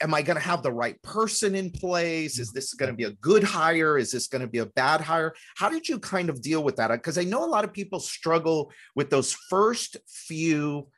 am 0.00 0.12
i 0.14 0.22
going 0.22 0.36
to 0.36 0.42
have 0.42 0.64
the 0.64 0.72
right 0.72 1.00
person 1.02 1.54
in 1.54 1.70
place? 1.70 2.40
Is 2.40 2.50
this 2.50 2.74
going 2.74 2.90
to 2.90 2.96
be 2.96 3.04
a 3.04 3.12
good 3.12 3.44
hire? 3.44 3.96
Is 3.96 4.10
this 4.10 4.26
going 4.26 4.42
to 4.42 4.48
be 4.48 4.58
a 4.58 4.66
bad 4.66 5.00
hire? 5.00 5.34
How 5.56 5.68
did 5.68 5.88
you 5.88 6.00
kind 6.00 6.28
of 6.28 6.42
deal 6.42 6.64
with 6.64 6.74
that? 6.76 6.90
Because 6.90 7.18
i 7.18 7.22
know 7.22 7.44
a 7.44 7.46
lot 7.46 7.64
of 7.64 7.72
people 7.72 8.00
struggle 8.00 8.72
with 8.96 9.10
those 9.10 9.32
first 9.32 9.96
few 10.08 10.88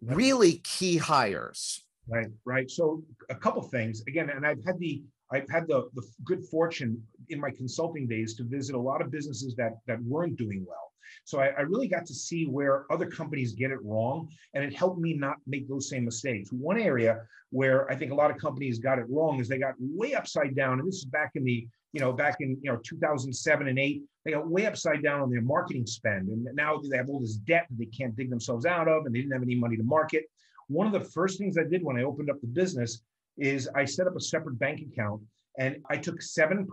really 0.00 0.54
key 0.64 0.96
hires 0.96 1.83
Right, 2.06 2.26
right. 2.44 2.70
So 2.70 3.02
a 3.30 3.34
couple 3.34 3.62
things 3.62 4.02
again, 4.06 4.30
and 4.30 4.46
I've 4.46 4.62
had 4.64 4.78
the 4.78 5.02
I've 5.32 5.48
had 5.48 5.66
the 5.66 5.88
the 5.94 6.02
good 6.24 6.44
fortune 6.44 7.02
in 7.30 7.40
my 7.40 7.50
consulting 7.50 8.06
days 8.06 8.34
to 8.34 8.44
visit 8.44 8.74
a 8.74 8.78
lot 8.78 9.00
of 9.00 9.10
businesses 9.10 9.54
that 9.56 9.72
that 9.86 10.02
weren't 10.02 10.36
doing 10.36 10.64
well. 10.68 10.92
So 11.24 11.38
I, 11.38 11.48
I, 11.48 11.60
really 11.60 11.86
got 11.86 12.06
to 12.06 12.14
see 12.14 12.44
where 12.46 12.90
other 12.90 13.06
companies 13.06 13.52
get 13.52 13.70
it 13.70 13.78
wrong, 13.82 14.28
and 14.52 14.64
it 14.64 14.74
helped 14.74 15.00
me 15.00 15.14
not 15.14 15.36
make 15.46 15.68
those 15.68 15.88
same 15.88 16.04
mistakes. 16.04 16.50
One 16.50 16.78
area 16.78 17.22
where 17.50 17.90
I 17.90 17.94
think 17.94 18.10
a 18.10 18.14
lot 18.14 18.30
of 18.30 18.36
companies 18.38 18.78
got 18.78 18.98
it 18.98 19.04
wrong 19.08 19.38
is 19.38 19.48
they 19.48 19.58
got 19.58 19.74
way 19.78 20.14
upside 20.14 20.56
down, 20.56 20.80
and 20.80 20.88
this 20.88 20.96
is 20.96 21.04
back 21.04 21.32
in 21.34 21.44
the 21.44 21.66
you 21.94 22.00
know 22.00 22.12
back 22.12 22.36
in 22.40 22.58
you 22.60 22.70
know 22.70 22.78
2007 22.84 23.68
and 23.68 23.78
8 23.78 24.02
they 24.24 24.32
got 24.32 24.48
way 24.48 24.66
upside 24.66 25.02
down 25.02 25.20
on 25.20 25.30
their 25.30 25.42
marketing 25.42 25.86
spend 25.86 26.28
and 26.28 26.44
now 26.54 26.80
they 26.90 26.96
have 26.96 27.08
all 27.08 27.20
this 27.20 27.36
debt 27.36 27.66
that 27.70 27.78
they 27.78 27.86
can't 27.86 28.16
dig 28.16 28.30
themselves 28.30 28.66
out 28.66 28.88
of 28.88 29.06
and 29.06 29.14
they 29.14 29.20
didn't 29.20 29.32
have 29.32 29.42
any 29.42 29.54
money 29.54 29.76
to 29.76 29.84
market 29.84 30.24
one 30.68 30.86
of 30.86 30.92
the 30.92 31.08
first 31.10 31.38
things 31.38 31.56
I 31.58 31.64
did 31.64 31.82
when 31.82 31.96
I 31.96 32.02
opened 32.02 32.30
up 32.30 32.40
the 32.40 32.46
business 32.46 33.02
is 33.36 33.68
I 33.74 33.84
set 33.84 34.06
up 34.06 34.16
a 34.16 34.20
separate 34.20 34.58
bank 34.58 34.80
account 34.80 35.22
and 35.58 35.76
I 35.90 35.96
took 35.96 36.20
7% 36.20 36.64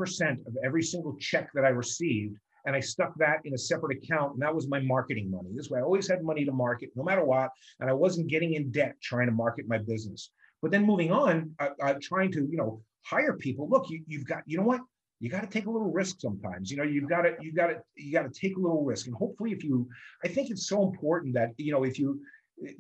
of 0.48 0.58
every 0.64 0.84
single 0.84 1.16
check 1.18 1.50
that 1.54 1.66
I 1.66 1.70
received 1.70 2.38
and 2.66 2.76
I 2.76 2.80
stuck 2.80 3.14
that 3.18 3.40
in 3.46 3.54
a 3.54 3.58
separate 3.58 3.98
account. 3.98 4.34
And 4.34 4.42
that 4.42 4.54
was 4.54 4.68
my 4.68 4.80
marketing 4.80 5.32
money. 5.32 5.50
This 5.56 5.70
way, 5.70 5.80
I 5.80 5.84
always 5.84 6.08
had 6.08 6.24
money 6.24 6.46
to 6.46 6.52
market 6.52 6.92
no 6.96 7.04
matter 7.04 7.24
what. 7.24 7.50
And 7.80 7.90
I 7.90 7.94
wasn't 7.94 8.28
getting 8.28 8.54
in 8.54 8.72
debt 8.72 8.96
trying 9.02 9.28
to 9.28 9.32
market 9.32 9.68
my 9.68 9.78
business. 9.80 10.32
But 10.62 10.72
then 10.72 10.86
moving 10.86 11.12
on, 11.12 11.56
I, 11.60 11.70
am 11.82 12.00
trying 12.00 12.32
to, 12.34 12.48
you 12.50 12.58
know, 12.58 12.82
hire 13.04 13.34
people. 13.34 13.68
Look, 13.68 13.90
you, 13.90 14.04
you've 14.08 14.26
got, 14.26 14.44
you 14.46 14.58
know 14.58 14.64
what? 14.64 14.82
You 15.20 15.30
got 15.30 15.42
to 15.42 15.48
take 15.48 15.66
a 15.66 15.72
little 15.72 15.92
risk 15.92 16.20
sometimes. 16.20 16.72
You 16.72 16.78
know, 16.78 16.84
you've 16.84 17.10
got 17.10 17.24
to, 17.24 17.36
you 17.40 17.54
got 17.54 17.68
to, 17.68 17.76
you 17.96 18.12
got 18.12 18.32
to 18.32 18.40
take 18.40 18.58
a 18.58 18.60
little 18.60 18.84
risk. 18.84 19.08
And 19.08 19.16
hopefully, 19.16 19.52
if 19.52 19.64
you, 19.64 19.88
I 20.24 20.28
think 20.28 20.50
it's 20.50 20.68
so 20.68 20.84
important 20.84 21.34
that, 21.36 21.52
you 21.58 21.72
know, 21.72 21.84
if 21.84 22.00
you, 22.00 22.22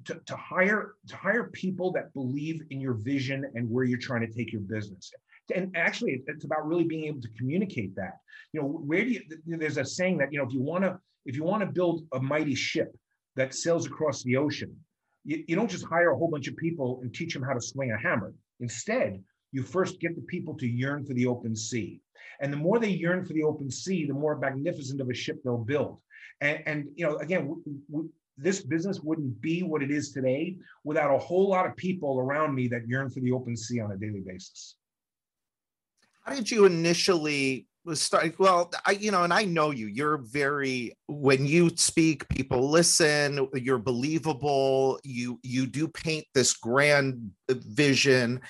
to, 0.05 0.19
to 0.25 0.35
hire 0.35 0.93
to 1.07 1.15
hire 1.15 1.50
people 1.50 1.91
that 1.91 2.13
believe 2.13 2.61
in 2.69 2.79
your 2.79 2.93
vision 2.93 3.45
and 3.55 3.69
where 3.69 3.83
you're 3.83 4.00
trying 4.00 4.21
to 4.21 4.31
take 4.31 4.51
your 4.51 4.61
business. 4.61 5.11
And 5.53 5.75
actually 5.75 6.23
it's 6.27 6.45
about 6.45 6.67
really 6.67 6.85
being 6.85 7.05
able 7.05 7.21
to 7.21 7.29
communicate 7.38 7.95
that. 7.95 8.17
You 8.53 8.61
know 8.61 8.67
where 8.67 9.03
do 9.03 9.11
you 9.11 9.21
there's 9.45 9.77
a 9.77 9.85
saying 9.85 10.17
that 10.19 10.31
you 10.31 10.39
know 10.39 10.45
if 10.45 10.53
you 10.53 10.61
want 10.61 10.83
to 10.83 11.00
if 11.25 11.35
you 11.35 11.43
want 11.43 11.61
to 11.61 11.67
build 11.67 12.05
a 12.13 12.19
mighty 12.19 12.55
ship 12.55 12.95
that 13.35 13.53
sails 13.53 13.85
across 13.85 14.23
the 14.23 14.38
ocean 14.38 14.75
you, 15.23 15.43
you 15.47 15.55
don't 15.55 15.69
just 15.69 15.85
hire 15.85 16.11
a 16.11 16.17
whole 16.17 16.29
bunch 16.29 16.47
of 16.47 16.57
people 16.57 17.00
and 17.01 17.13
teach 17.13 17.33
them 17.33 17.43
how 17.43 17.53
to 17.53 17.61
swing 17.61 17.91
a 17.91 17.97
hammer. 17.97 18.33
Instead 18.59 19.23
you 19.51 19.63
first 19.63 20.00
get 20.00 20.15
the 20.15 20.21
people 20.23 20.55
to 20.57 20.67
yearn 20.67 21.05
for 21.05 21.13
the 21.13 21.27
open 21.27 21.55
sea. 21.55 22.01
And 22.39 22.51
the 22.51 22.57
more 22.57 22.79
they 22.79 22.89
yearn 22.89 23.25
for 23.25 23.33
the 23.33 23.43
open 23.43 23.69
sea 23.69 24.05
the 24.05 24.13
more 24.13 24.38
magnificent 24.38 25.01
of 25.01 25.09
a 25.09 25.13
ship 25.13 25.38
they'll 25.43 25.57
build. 25.57 26.00
And, 26.39 26.63
and 26.65 26.88
you 26.95 27.05
know 27.05 27.17
again 27.17 27.63
this 28.41 28.62
business 28.62 29.00
wouldn't 29.01 29.39
be 29.41 29.63
what 29.63 29.83
it 29.83 29.91
is 29.91 30.12
today 30.12 30.57
without 30.83 31.13
a 31.13 31.17
whole 31.17 31.50
lot 31.50 31.65
of 31.65 31.75
people 31.75 32.19
around 32.19 32.55
me 32.55 32.67
that 32.67 32.88
yearn 32.88 33.10
for 33.10 33.19
the 33.19 33.31
open 33.31 33.55
sea 33.55 33.79
on 33.79 33.91
a 33.91 33.98
daily 33.98 34.21
basis. 34.21 34.75
How 36.24 36.36
did 36.36 36.50
you 36.51 36.65
initially 36.65 37.67
start? 37.93 38.38
Well, 38.39 38.71
I, 38.86 38.91
you 38.91 39.12
know, 39.12 39.24
and 39.24 39.33
I 39.33 39.43
know 39.43 39.71
you, 39.71 39.88
you're 39.88 40.17
very, 40.17 40.98
when 41.07 41.45
you 41.45 41.71
speak, 41.75 42.27
people 42.29 42.69
listen, 42.69 43.48
you're 43.55 43.79
believable, 43.79 45.00
you, 45.03 45.39
you 45.43 45.65
do 45.65 45.88
paint 45.88 46.25
this 46.36 46.53
grand 46.53 47.31
vision. 47.50 48.41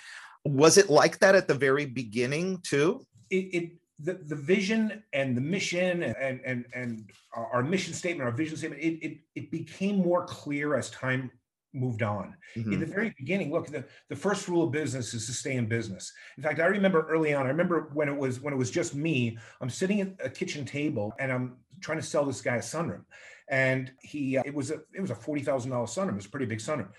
Was 0.44 0.78
it 0.78 0.90
like 0.90 1.20
that 1.20 1.36
at 1.36 1.48
the 1.48 1.54
very 1.54 1.86
beginning 1.86 2.60
too? 2.64 3.06
It, 3.30 3.36
it 3.36 3.72
the, 4.04 4.14
the 4.14 4.36
vision 4.36 5.04
and 5.14 5.36
the 5.36 5.42
mission 5.42 6.04
and 6.04 6.42
and 6.46 6.66
and 6.74 7.10
our 7.34 7.64
mission 7.64 7.94
statement, 7.94 8.28
our 8.28 8.36
vision 8.36 8.58
statement, 8.58 8.82
it 8.82 9.06
it, 9.06 9.18
it 9.36 9.52
became 9.52 9.98
more 9.98 10.26
clear 10.26 10.76
as 10.76 10.90
time 10.90 11.32
moved 11.74 12.04
on. 12.04 12.36
Mm-hmm. 12.56 12.74
In 12.74 12.80
the 12.80 12.86
very 12.86 13.14
beginning, 13.18 13.52
look, 13.52 13.68
the, 13.68 13.86
the 14.10 14.16
first 14.16 14.48
rule 14.48 14.64
of 14.64 14.72
business 14.72 15.14
is 15.14 15.26
to 15.28 15.34
stay 15.34 15.56
in 15.56 15.68
business. 15.68 16.12
In 16.38 16.44
fact, 16.44 16.60
I 16.60 16.66
remember 16.66 17.08
early 17.10 17.34
on, 17.34 17.46
I 17.46 17.50
remember 17.50 17.90
when 17.94 18.10
it 18.10 18.18
was 18.18 18.40
when 18.40 18.54
it 18.54 18.58
was 18.58 18.72
just 18.72 18.96
me, 18.96 19.38
I'm 19.62 19.70
sitting 19.70 20.02
at 20.02 20.14
a 20.24 20.30
kitchen 20.30 20.66
table 20.66 21.14
and 21.20 21.32
I'm 21.32 21.58
trying 21.80 22.00
to 22.00 22.06
sell 22.06 22.26
this 22.26 22.42
guy 22.42 22.58
a 22.58 22.60
sunroom. 22.60 23.04
And 23.50 23.92
he 24.02 24.38
uh, 24.38 24.44
it 24.46 24.54
was 24.54 24.72
a 24.72 24.82
it 24.94 25.02
was 25.02 25.12
a 25.12 25.16
$40,000 25.16 25.68
sunroom. 25.68 26.10
It 26.10 26.16
was 26.16 26.26
a 26.26 26.30
pretty 26.30 26.46
big 26.46 26.60
sunroom 26.60 26.90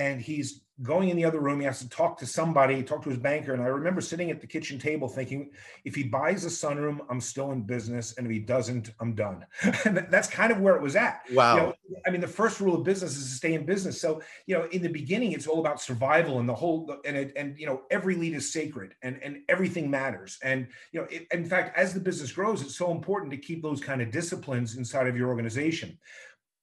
and 0.00 0.18
he's 0.18 0.62
going 0.82 1.10
in 1.10 1.16
the 1.16 1.26
other 1.26 1.40
room. 1.40 1.60
He 1.60 1.66
has 1.66 1.80
to 1.80 1.88
talk 1.90 2.16
to 2.20 2.26
somebody, 2.26 2.82
talk 2.82 3.02
to 3.02 3.10
his 3.10 3.18
banker. 3.18 3.52
And 3.52 3.62
I 3.62 3.66
remember 3.66 4.00
sitting 4.00 4.30
at 4.30 4.40
the 4.40 4.46
kitchen 4.46 4.78
table 4.78 5.08
thinking, 5.08 5.50
if 5.84 5.94
he 5.94 6.04
buys 6.04 6.46
a 6.46 6.48
sunroom, 6.48 7.00
I'm 7.10 7.20
still 7.20 7.52
in 7.52 7.60
business. 7.60 8.16
And 8.16 8.26
if 8.26 8.32
he 8.32 8.38
doesn't, 8.38 8.92
I'm 8.98 9.14
done. 9.14 9.44
and 9.84 10.06
that's 10.10 10.26
kind 10.26 10.50
of 10.50 10.60
where 10.60 10.74
it 10.76 10.80
was 10.80 10.96
at. 10.96 11.20
Wow. 11.34 11.54
You 11.54 11.60
know, 11.60 11.74
I 12.06 12.10
mean, 12.10 12.22
the 12.22 12.26
first 12.26 12.60
rule 12.60 12.74
of 12.76 12.82
business 12.82 13.14
is 13.18 13.24
to 13.24 13.34
stay 13.34 13.52
in 13.52 13.66
business. 13.66 14.00
So, 14.00 14.22
you 14.46 14.56
know, 14.56 14.68
in 14.68 14.80
the 14.80 14.88
beginning, 14.88 15.32
it's 15.32 15.46
all 15.46 15.60
about 15.60 15.82
survival 15.82 16.40
and 16.40 16.48
the 16.48 16.54
whole, 16.54 16.96
and 17.04 17.14
it, 17.14 17.34
and, 17.36 17.58
you 17.58 17.66
know, 17.66 17.82
every 17.90 18.14
lead 18.14 18.32
is 18.32 18.50
sacred 18.50 18.94
and, 19.02 19.22
and 19.22 19.40
everything 19.50 19.90
matters. 19.90 20.38
And, 20.42 20.66
you 20.92 21.00
know, 21.00 21.06
it, 21.10 21.26
in 21.30 21.44
fact, 21.44 21.76
as 21.76 21.92
the 21.92 22.00
business 22.00 22.32
grows, 22.32 22.62
it's 22.62 22.76
so 22.76 22.90
important 22.90 23.30
to 23.32 23.36
keep 23.36 23.62
those 23.62 23.82
kind 23.82 24.00
of 24.00 24.10
disciplines 24.10 24.78
inside 24.78 25.08
of 25.08 25.16
your 25.16 25.28
organization 25.28 25.98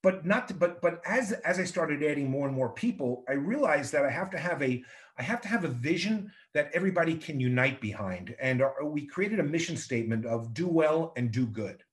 but 0.04 0.26
not 0.26 0.48
to, 0.48 0.54
but 0.54 0.82
but 0.82 1.02
as 1.06 1.32
as 1.32 1.60
i 1.60 1.64
started 1.64 2.04
adding 2.04 2.30
more 2.30 2.48
and 2.48 2.56
more 2.56 2.70
people 2.70 3.24
i 3.28 3.34
realized 3.34 3.92
that 3.92 4.06
i 4.06 4.10
have 4.10 4.30
to 4.30 4.38
have 4.38 4.62
a 4.62 4.84
i 5.18 5.22
have 5.22 5.42
to 5.42 5.48
have 5.48 5.64
a 5.64 5.70
vision 5.70 6.32
that 6.58 6.72
everybody 6.74 7.16
can 7.16 7.40
unite 7.40 7.80
behind. 7.80 8.36
And 8.40 8.64
uh, 8.64 8.72
we 8.84 9.06
created 9.06 9.40
a 9.40 9.44
mission 9.44 9.78
statement 9.78 10.26
of 10.26 10.56
do 10.56 10.68
well 10.68 11.14
and 11.16 11.32
do 11.32 11.46
good 11.46 11.84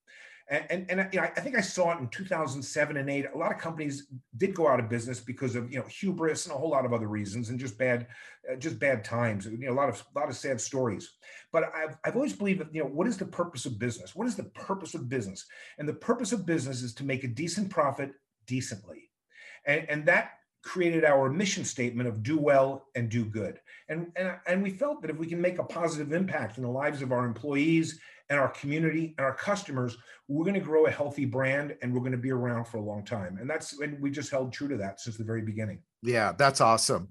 and, 0.48 0.64
and, 0.68 0.90
and 0.90 1.08
you 1.12 1.20
know, 1.20 1.26
I 1.36 1.40
think 1.40 1.56
I 1.56 1.62
saw 1.62 1.96
it 1.96 2.00
in 2.00 2.08
2007 2.08 2.96
and 2.96 3.08
8. 3.08 3.26
A 3.34 3.38
lot 3.38 3.50
of 3.50 3.58
companies 3.58 4.08
did 4.36 4.54
go 4.54 4.68
out 4.68 4.78
of 4.78 4.90
business 4.90 5.18
because 5.20 5.56
of 5.56 5.72
you 5.72 5.78
know 5.78 5.86
hubris 5.86 6.46
and 6.46 6.54
a 6.54 6.58
whole 6.58 6.70
lot 6.70 6.84
of 6.84 6.92
other 6.92 7.08
reasons 7.08 7.48
and 7.48 7.58
just 7.58 7.78
bad, 7.78 8.06
uh, 8.50 8.56
just 8.56 8.78
bad 8.78 9.04
times. 9.04 9.46
You 9.46 9.56
know, 9.56 9.72
a 9.72 9.74
lot 9.74 9.88
of 9.88 10.04
a 10.14 10.18
lot 10.18 10.28
of 10.28 10.36
sad 10.36 10.60
stories. 10.60 11.12
But 11.50 11.64
I've 11.74 11.96
I've 12.04 12.16
always 12.16 12.34
believed 12.34 12.60
that 12.60 12.74
you 12.74 12.82
know 12.82 12.88
what 12.88 13.06
is 13.06 13.16
the 13.16 13.24
purpose 13.24 13.64
of 13.64 13.78
business? 13.78 14.14
What 14.14 14.26
is 14.26 14.36
the 14.36 14.44
purpose 14.44 14.94
of 14.94 15.08
business? 15.08 15.46
And 15.78 15.88
the 15.88 15.94
purpose 15.94 16.32
of 16.32 16.44
business 16.44 16.82
is 16.82 16.94
to 16.94 17.04
make 17.04 17.24
a 17.24 17.28
decent 17.28 17.70
profit 17.70 18.12
decently, 18.46 19.10
and 19.66 19.86
and 19.88 20.06
that 20.06 20.32
created 20.64 21.04
our 21.04 21.28
mission 21.30 21.64
statement 21.64 22.08
of 22.08 22.22
do 22.22 22.38
well 22.38 22.86
and 22.94 23.10
do 23.10 23.24
good. 23.24 23.60
And, 23.90 24.10
and, 24.16 24.36
and 24.46 24.62
we 24.62 24.70
felt 24.70 25.02
that 25.02 25.10
if 25.10 25.18
we 25.18 25.26
can 25.26 25.40
make 25.40 25.58
a 25.58 25.64
positive 25.64 26.12
impact 26.12 26.56
in 26.56 26.64
the 26.64 26.70
lives 26.70 27.02
of 27.02 27.12
our 27.12 27.26
employees 27.26 28.00
and 28.30 28.38
our 28.38 28.48
community 28.48 29.14
and 29.18 29.26
our 29.26 29.34
customers, 29.34 29.96
we're 30.28 30.44
going 30.44 30.54
to 30.54 30.60
grow 30.60 30.86
a 30.86 30.90
healthy 30.90 31.24
brand 31.24 31.76
and 31.82 31.92
we're 31.92 32.00
going 32.00 32.12
to 32.12 32.18
be 32.18 32.30
around 32.30 32.64
for 32.64 32.78
a 32.78 32.82
long 32.82 33.04
time. 33.04 33.38
And 33.40 33.48
that's 33.48 33.78
and 33.80 34.00
we 34.00 34.10
just 34.10 34.30
held 34.30 34.52
true 34.52 34.68
to 34.68 34.76
that 34.78 35.00
since 35.00 35.16
the 35.16 35.24
very 35.24 35.42
beginning. 35.42 35.80
Yeah, 36.02 36.32
that's 36.32 36.60
awesome. 36.60 37.08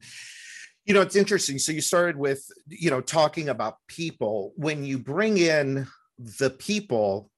You 0.86 0.94
know, 0.94 1.02
it's 1.02 1.16
interesting. 1.16 1.60
So 1.60 1.72
you 1.72 1.82
started 1.82 2.18
with, 2.18 2.46
you 2.68 2.90
know, 2.90 3.00
talking 3.00 3.50
about 3.50 3.78
people. 3.88 4.54
When 4.56 4.84
you 4.84 5.00
bring 5.00 5.38
in 5.38 5.88
the 6.18 6.50
people, 6.50 7.30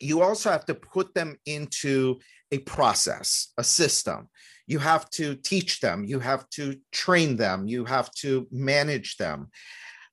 you 0.00 0.20
also 0.20 0.50
have 0.50 0.66
to 0.66 0.74
put 0.74 1.14
them 1.14 1.36
into 1.46 2.18
a 2.50 2.58
process, 2.58 3.52
a 3.56 3.64
system. 3.64 4.28
You 4.66 4.78
have 4.80 5.08
to 5.10 5.34
teach 5.36 5.80
them, 5.80 6.04
you 6.04 6.20
have 6.20 6.48
to 6.50 6.76
train 6.92 7.36
them, 7.36 7.66
you 7.66 7.84
have 7.84 8.12
to 8.16 8.46
manage 8.50 9.16
them. 9.16 9.48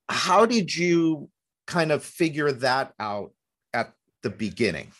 How 0.09 0.45
did 0.45 0.75
you 0.75 1.29
kind 1.69 1.91
of 1.91 2.03
figure 2.03 2.51
that 2.51 2.93
out 2.99 3.31
at 3.73 3.93
the 4.23 4.29
beginning? 4.29 4.91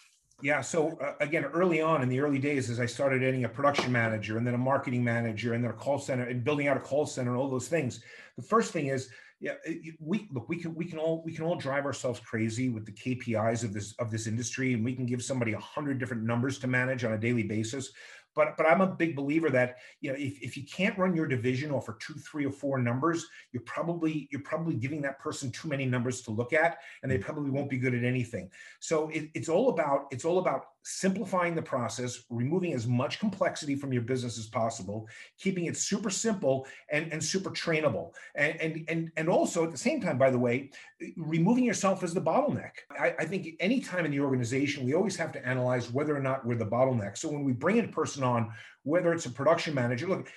Yeah. 0.42 0.62
So 0.62 0.98
uh, 1.02 1.14
again, 1.20 1.44
early 1.46 1.82
on 1.82 2.02
in 2.02 2.08
the 2.08 2.22
early 2.22 2.40
days, 2.40 2.70
as 2.70 2.80
I 2.80 2.86
started 2.86 3.24
adding 3.24 3.44
a 3.44 3.50
production 3.50 3.92
manager 3.92 4.38
and 4.38 4.48
then 4.48 4.54
a 4.54 4.60
marketing 4.60 5.04
manager 5.04 5.54
and 5.54 5.64
then 5.64 5.72
a 5.72 5.74
call 5.74 6.00
center 6.00 6.26
and 6.26 6.44
building 6.44 6.68
out 6.68 6.78
a 6.78 6.80
call 6.80 7.06
center 7.06 7.32
and 7.32 7.40
all 7.40 7.50
those 7.50 7.68
things, 7.68 8.02
the 8.38 8.44
first 8.44 8.72
thing 8.72 8.88
is, 8.88 9.10
yeah, 9.42 9.54
we 10.00 10.28
look, 10.32 10.48
we 10.48 10.58
can 10.58 10.76
we 10.76 10.86
can 10.86 11.00
all 11.00 11.24
we 11.26 11.34
can 11.34 11.46
all 11.46 11.56
drive 11.56 11.86
ourselves 11.86 12.20
crazy 12.20 12.70
with 12.70 12.86
the 12.86 12.92
KPIs 12.92 13.64
of 13.64 13.74
this 13.74 13.96
of 13.98 14.12
this 14.12 14.28
industry, 14.28 14.74
and 14.74 14.84
we 14.84 14.94
can 14.94 15.06
give 15.06 15.24
somebody 15.24 15.54
a 15.54 15.60
hundred 15.60 15.98
different 15.98 16.24
numbers 16.24 16.60
to 16.60 16.68
manage 16.68 17.04
on 17.06 17.14
a 17.14 17.18
daily 17.18 17.44
basis. 17.44 17.92
But 18.40 18.56
but 18.56 18.66
I'm 18.66 18.80
a 18.80 18.88
big 18.88 19.18
believer 19.18 19.50
that 19.50 19.80
you 20.00 20.10
know 20.10 20.18
if, 20.18 20.42
if 20.42 20.56
you 20.56 20.64
can't 20.64 20.98
run 20.98 21.14
your 21.14 21.28
division 21.28 21.72
off 21.72 21.86
for 21.86 21.98
two, 22.00 22.14
three, 22.14 22.46
or 22.46 22.52
four 22.54 22.80
numbers, 22.80 23.28
you're 23.52 23.64
probably 23.64 24.30
you're 24.32 24.44
probably 24.44 24.76
giving 24.76 25.02
that 25.02 25.20
person 25.20 25.52
too 25.52 25.68
many 25.68 25.86
numbers 25.86 26.22
to 26.22 26.32
look 26.32 26.54
at, 26.54 26.78
and 27.04 27.12
they 27.12 27.18
mm. 27.18 27.22
probably 27.22 27.50
won't 27.50 27.70
be 27.70 27.78
good 27.78 27.94
at 27.94 28.06
anything. 28.06 28.50
So 28.80 29.10
it, 29.10 29.30
it's 29.34 29.50
all 29.50 29.68
about 29.72 30.06
it's 30.12 30.24
all 30.24 30.38
about 30.38 30.68
simplifying 30.84 31.56
the 31.56 31.62
process, 31.62 32.24
removing 32.30 32.74
as 32.74 32.88
much 32.88 33.20
complexity 33.20 33.76
from 33.76 33.92
your 33.94 34.02
business 34.02 34.38
as 34.38 34.48
possible, 34.48 35.08
keeping 35.38 35.66
it 35.66 35.78
super 35.78 36.10
simple 36.10 36.66
and, 36.92 37.12
and 37.12 37.24
super 37.24 37.50
trainable. 37.50 38.14
And, 38.36 38.60
and, 38.62 38.86
and, 38.88 39.12
and 39.18 39.30
also 39.30 39.64
at 39.64 39.72
the 39.72 39.78
same 39.78 40.02
time, 40.02 40.18
by 40.18 40.30
the 40.30 40.40
way, 40.40 40.72
removing 41.18 41.64
yourself 41.64 42.04
as 42.04 42.14
the 42.14 42.22
bottleneck. 42.22 42.72
I, 42.98 43.16
I 43.20 43.26
think 43.26 43.48
anytime 43.60 44.06
in 44.06 44.12
the 44.12 44.20
organization, 44.20 44.86
we 44.86 44.94
always 44.94 45.16
have 45.18 45.32
to 45.34 45.46
analyze 45.46 45.92
whether 45.92 46.16
or 46.16 46.22
not 46.22 46.46
we're 46.46 46.56
the 46.56 46.66
bottleneck. 46.66 47.18
So 47.18 47.30
when 47.30 47.44
we 47.44 47.54
bring 47.54 47.80
a 47.80 47.88
person 47.88 48.24
on 48.24 48.52
whether 48.90 49.14
it's 49.14 49.26
a 49.26 49.30
production 49.30 49.74
manager 49.74 50.08
look 50.08 50.28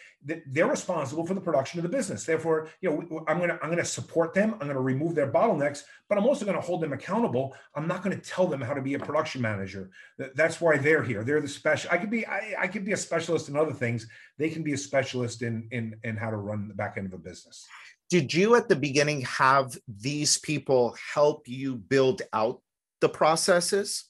they're 0.47 0.69
responsible 0.69 1.27
for 1.27 1.35
the 1.35 1.41
production 1.41 1.81
of 1.81 1.83
the 1.83 1.89
business. 1.89 2.25
Therefore 2.25 2.69
you 2.81 2.91
know 2.91 3.25
i'm 3.27 3.41
to 3.41 3.59
i'm 3.63 3.75
to 3.75 3.85
support 3.85 4.35
them. 4.35 4.55
I'm 4.61 4.69
to 4.69 4.81
remove 4.81 5.15
their 5.15 5.31
bottlenecks 5.31 5.83
but 6.09 6.19
i'm 6.19 6.25
also 6.25 6.45
to 6.57 6.61
hold 6.61 6.81
them 6.81 6.93
accountable. 6.93 7.55
I'm 7.75 7.89
not 7.89 8.03
to 8.17 8.23
tell 8.23 8.47
them 8.47 8.61
how 8.61 8.75
to 8.75 8.83
be 8.83 8.95
a 8.95 8.99
production 8.99 9.43
manager. 9.43 9.91
That's 10.35 10.61
why 10.61 10.77
they're 10.77 11.03
here. 11.03 11.25
They're 11.25 11.41
the 11.41 11.49
special 11.49 11.91
i 11.91 11.97
could 11.97 12.11
be 12.11 12.27
I, 12.27 12.55
I 12.59 12.67
could 12.69 12.85
be 12.85 12.93
a 12.93 12.97
specialist 12.97 13.49
in 13.49 13.57
other 13.57 13.73
things. 13.73 14.07
They 14.39 14.51
can 14.51 14.63
be 14.63 14.75
a 14.75 14.79
specialist 14.79 15.43
in 15.43 15.69
in 15.73 15.97
in 16.05 16.17
how 16.17 16.31
to 16.31 16.37
run 16.37 16.69
the 16.69 16.75
back 16.75 16.95
end 16.97 17.07
of 17.07 17.15
a 17.15 17.19
business. 17.19 17.67
Did 18.11 18.35
you 18.35 18.57
at 18.57 18.69
the 18.69 18.77
beginning 18.77 19.23
have 19.23 19.75
these 19.89 20.37
people 20.39 20.95
help 21.15 21.49
you 21.49 21.77
build 21.77 22.21
out 22.35 22.61
the 23.01 23.09
processes 23.09 24.05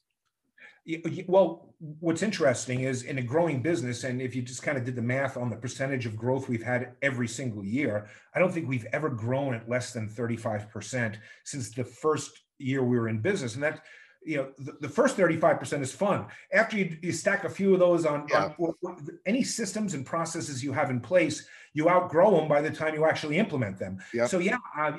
well, 1.28 1.74
what's 2.00 2.22
interesting 2.22 2.80
is 2.82 3.02
in 3.02 3.18
a 3.18 3.22
growing 3.22 3.62
business, 3.62 4.04
and 4.04 4.20
if 4.20 4.34
you 4.34 4.42
just 4.42 4.62
kind 4.62 4.76
of 4.76 4.84
did 4.84 4.96
the 4.96 5.02
math 5.02 5.36
on 5.36 5.50
the 5.50 5.56
percentage 5.56 6.06
of 6.06 6.16
growth 6.16 6.48
we've 6.48 6.62
had 6.62 6.94
every 7.02 7.28
single 7.28 7.64
year, 7.64 8.08
I 8.34 8.38
don't 8.38 8.52
think 8.52 8.68
we've 8.68 8.86
ever 8.92 9.08
grown 9.08 9.54
at 9.54 9.68
less 9.68 9.92
than 9.92 10.08
35% 10.08 11.16
since 11.44 11.70
the 11.70 11.84
first 11.84 12.42
year 12.58 12.82
we 12.82 12.98
were 12.98 13.08
in 13.08 13.20
business. 13.20 13.54
And 13.54 13.62
that 13.62 13.82
you 14.24 14.36
know 14.36 14.48
the, 14.58 14.72
the 14.80 14.88
first 14.88 15.16
35% 15.16 15.80
is 15.80 15.92
fun 15.92 16.26
after 16.52 16.76
you, 16.76 16.96
you 17.02 17.12
stack 17.12 17.44
a 17.44 17.48
few 17.48 17.72
of 17.72 17.80
those 17.80 18.06
on, 18.06 18.26
yeah. 18.30 18.52
on, 18.58 19.18
any 19.26 19.42
systems 19.42 19.94
and 19.94 20.06
processes 20.06 20.62
you 20.62 20.72
have 20.72 20.90
in 20.90 21.00
place 21.00 21.46
you 21.74 21.88
outgrow 21.88 22.36
them 22.36 22.48
by 22.48 22.60
the 22.60 22.70
time 22.70 22.94
you 22.94 23.04
actually 23.04 23.38
implement 23.38 23.78
them 23.78 23.98
yep. 24.14 24.28
so 24.28 24.38
yeah 24.38 24.58
uh, 24.78 24.92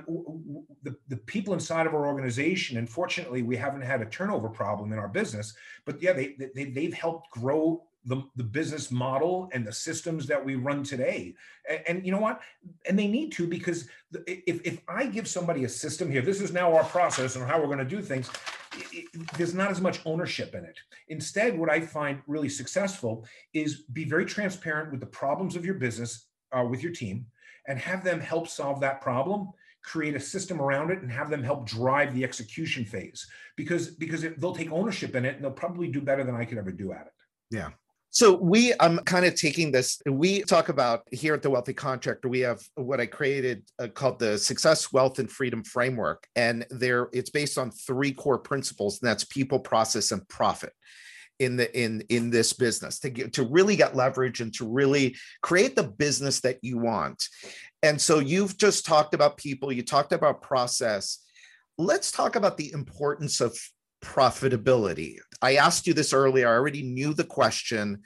the, 0.83 0.95
the 1.07 1.17
people 1.17 1.53
inside 1.53 1.87
of 1.87 1.93
our 1.93 2.07
organization 2.07 2.77
and 2.77 2.89
fortunately 2.89 3.43
we 3.43 3.55
haven't 3.55 3.81
had 3.81 4.01
a 4.01 4.05
turnover 4.05 4.49
problem 4.49 4.91
in 4.91 4.99
our 4.99 5.07
business 5.07 5.53
but 5.85 6.01
yeah 6.01 6.13
they, 6.13 6.35
they 6.55 6.65
they've 6.65 6.93
helped 6.93 7.29
grow 7.31 7.83
the, 8.05 8.23
the 8.35 8.43
business 8.43 8.91
model 8.91 9.49
and 9.53 9.65
the 9.65 9.71
systems 9.71 10.27
that 10.27 10.43
we 10.43 10.55
run 10.55 10.83
today. 10.83 11.35
And, 11.69 11.81
and, 11.87 12.05
you 12.05 12.11
know 12.11 12.19
what? 12.19 12.41
And 12.87 12.97
they 12.97 13.07
need 13.07 13.31
to 13.33 13.47
because 13.47 13.87
if, 14.27 14.61
if 14.65 14.81
I 14.87 15.05
give 15.05 15.27
somebody 15.27 15.63
a 15.63 15.69
system 15.69 16.11
here, 16.11 16.21
this 16.21 16.41
is 16.41 16.51
now 16.51 16.75
our 16.75 16.83
process 16.83 17.35
and 17.35 17.45
how 17.45 17.59
we're 17.59 17.67
going 17.67 17.77
to 17.77 17.85
do 17.85 18.01
things, 18.01 18.29
it, 18.75 19.05
it, 19.13 19.31
there's 19.37 19.53
not 19.53 19.71
as 19.71 19.79
much 19.79 20.01
ownership 20.05 20.53
in 20.55 20.65
it. 20.65 20.77
Instead, 21.07 21.57
what 21.57 21.69
I 21.69 21.79
find 21.81 22.21
really 22.27 22.49
successful 22.49 23.25
is 23.53 23.83
be 23.93 24.03
very 24.03 24.25
transparent 24.25 24.91
with 24.91 24.99
the 24.99 25.05
problems 25.07 25.55
of 25.55 25.65
your 25.65 25.75
business 25.75 26.27
uh, 26.51 26.63
with 26.63 26.83
your 26.83 26.91
team 26.91 27.25
and 27.67 27.79
have 27.79 28.03
them 28.03 28.19
help 28.19 28.47
solve 28.47 28.81
that 28.81 29.01
problem 29.01 29.49
create 29.83 30.15
a 30.15 30.19
system 30.19 30.61
around 30.61 30.91
it 30.91 31.01
and 31.01 31.11
have 31.11 31.29
them 31.29 31.43
help 31.43 31.67
drive 31.67 32.13
the 32.15 32.23
execution 32.23 32.85
phase 32.85 33.27
because 33.57 33.89
because 33.89 34.25
they'll 34.37 34.55
take 34.55 34.71
ownership 34.71 35.13
in 35.13 35.25
it 35.25 35.35
and 35.35 35.43
they'll 35.43 35.51
probably 35.51 35.89
do 35.89 36.01
better 36.01 36.23
than 36.23 36.35
I 36.35 36.45
could 36.45 36.57
ever 36.57 36.71
do 36.71 36.93
at 36.93 37.07
it. 37.07 37.13
Yeah. 37.51 37.69
So 38.13 38.35
we, 38.35 38.73
I'm 38.79 38.99
kind 38.99 39.25
of 39.25 39.33
taking 39.33 39.71
this. 39.71 39.99
We 40.05 40.43
talk 40.43 40.69
about 40.69 41.01
here 41.11 41.33
at 41.33 41.41
the 41.41 41.49
Wealthy 41.49 41.73
Contractor. 41.73 42.29
We 42.29 42.41
have 42.41 42.61
what 42.75 43.01
I 43.01 43.07
created 43.07 43.63
uh, 43.79 43.87
called 43.87 44.19
the 44.19 44.37
Success, 44.37 44.93
Wealth, 44.93 45.17
and 45.17 45.29
Freedom 45.29 45.63
Framework, 45.63 46.27
and 46.35 46.63
there 46.69 47.09
it's 47.11 47.31
based 47.31 47.57
on 47.57 47.71
three 47.71 48.11
core 48.11 48.37
principles, 48.37 49.01
and 49.01 49.09
that's 49.09 49.23
people, 49.23 49.59
process, 49.59 50.11
and 50.11 50.27
profit 50.29 50.73
in 51.39 51.55
the 51.57 51.75
in 51.75 52.03
in 52.09 52.29
this 52.29 52.53
business 52.53 52.99
to 52.99 53.09
get 53.09 53.33
to 53.33 53.43
really 53.45 53.75
get 53.75 53.95
leverage 53.95 54.41
and 54.41 54.53
to 54.53 54.69
really 54.69 55.15
create 55.41 55.75
the 55.75 55.81
business 55.81 56.39
that 56.41 56.59
you 56.61 56.77
want. 56.77 57.27
And 57.81 57.99
so 57.99 58.19
you've 58.19 58.59
just 58.59 58.85
talked 58.85 59.15
about 59.15 59.37
people. 59.37 59.71
You 59.71 59.81
talked 59.81 60.13
about 60.13 60.43
process. 60.43 61.17
Let's 61.79 62.11
talk 62.11 62.35
about 62.35 62.57
the 62.57 62.71
importance 62.73 63.41
of 63.41 63.57
profitability. 64.03 65.17
I 65.41 65.55
asked 65.55 65.87
you 65.87 65.93
this 65.93 66.13
earlier. 66.13 66.47
I 66.47 66.51
already 66.51 66.83
knew 66.83 67.13
the 67.13 67.23
question, 67.23 68.03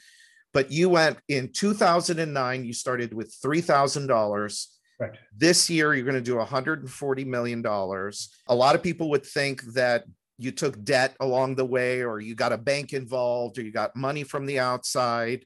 but 0.53 0.71
you 0.71 0.89
went 0.89 1.17
in 1.27 1.51
2009, 1.51 2.65
you 2.65 2.73
started 2.73 3.13
with 3.13 3.35
$3,000 3.43 4.67
Right. 4.99 5.11
This 5.35 5.69
year, 5.69 5.93
you're 5.93 6.05
going 6.05 6.15
to 6.15 6.21
do 6.21 6.35
$140 6.35 7.25
million. 7.25 7.63
A 7.65 8.55
lot 8.55 8.75
of 8.75 8.81
people 8.81 9.09
would 9.11 9.25
think 9.25 9.61
that 9.73 10.05
you 10.39 10.51
took 10.51 10.83
debt 10.83 11.15
along 11.19 11.55
the 11.55 11.65
way, 11.65 12.03
or 12.03 12.19
you 12.19 12.35
got 12.35 12.51
a 12.51 12.57
bank 12.57 12.93
involved, 12.93 13.57
or 13.57 13.61
you 13.61 13.71
got 13.71 13.95
money 13.95 14.23
from 14.23 14.45
the 14.45 14.59
outside. 14.59 15.45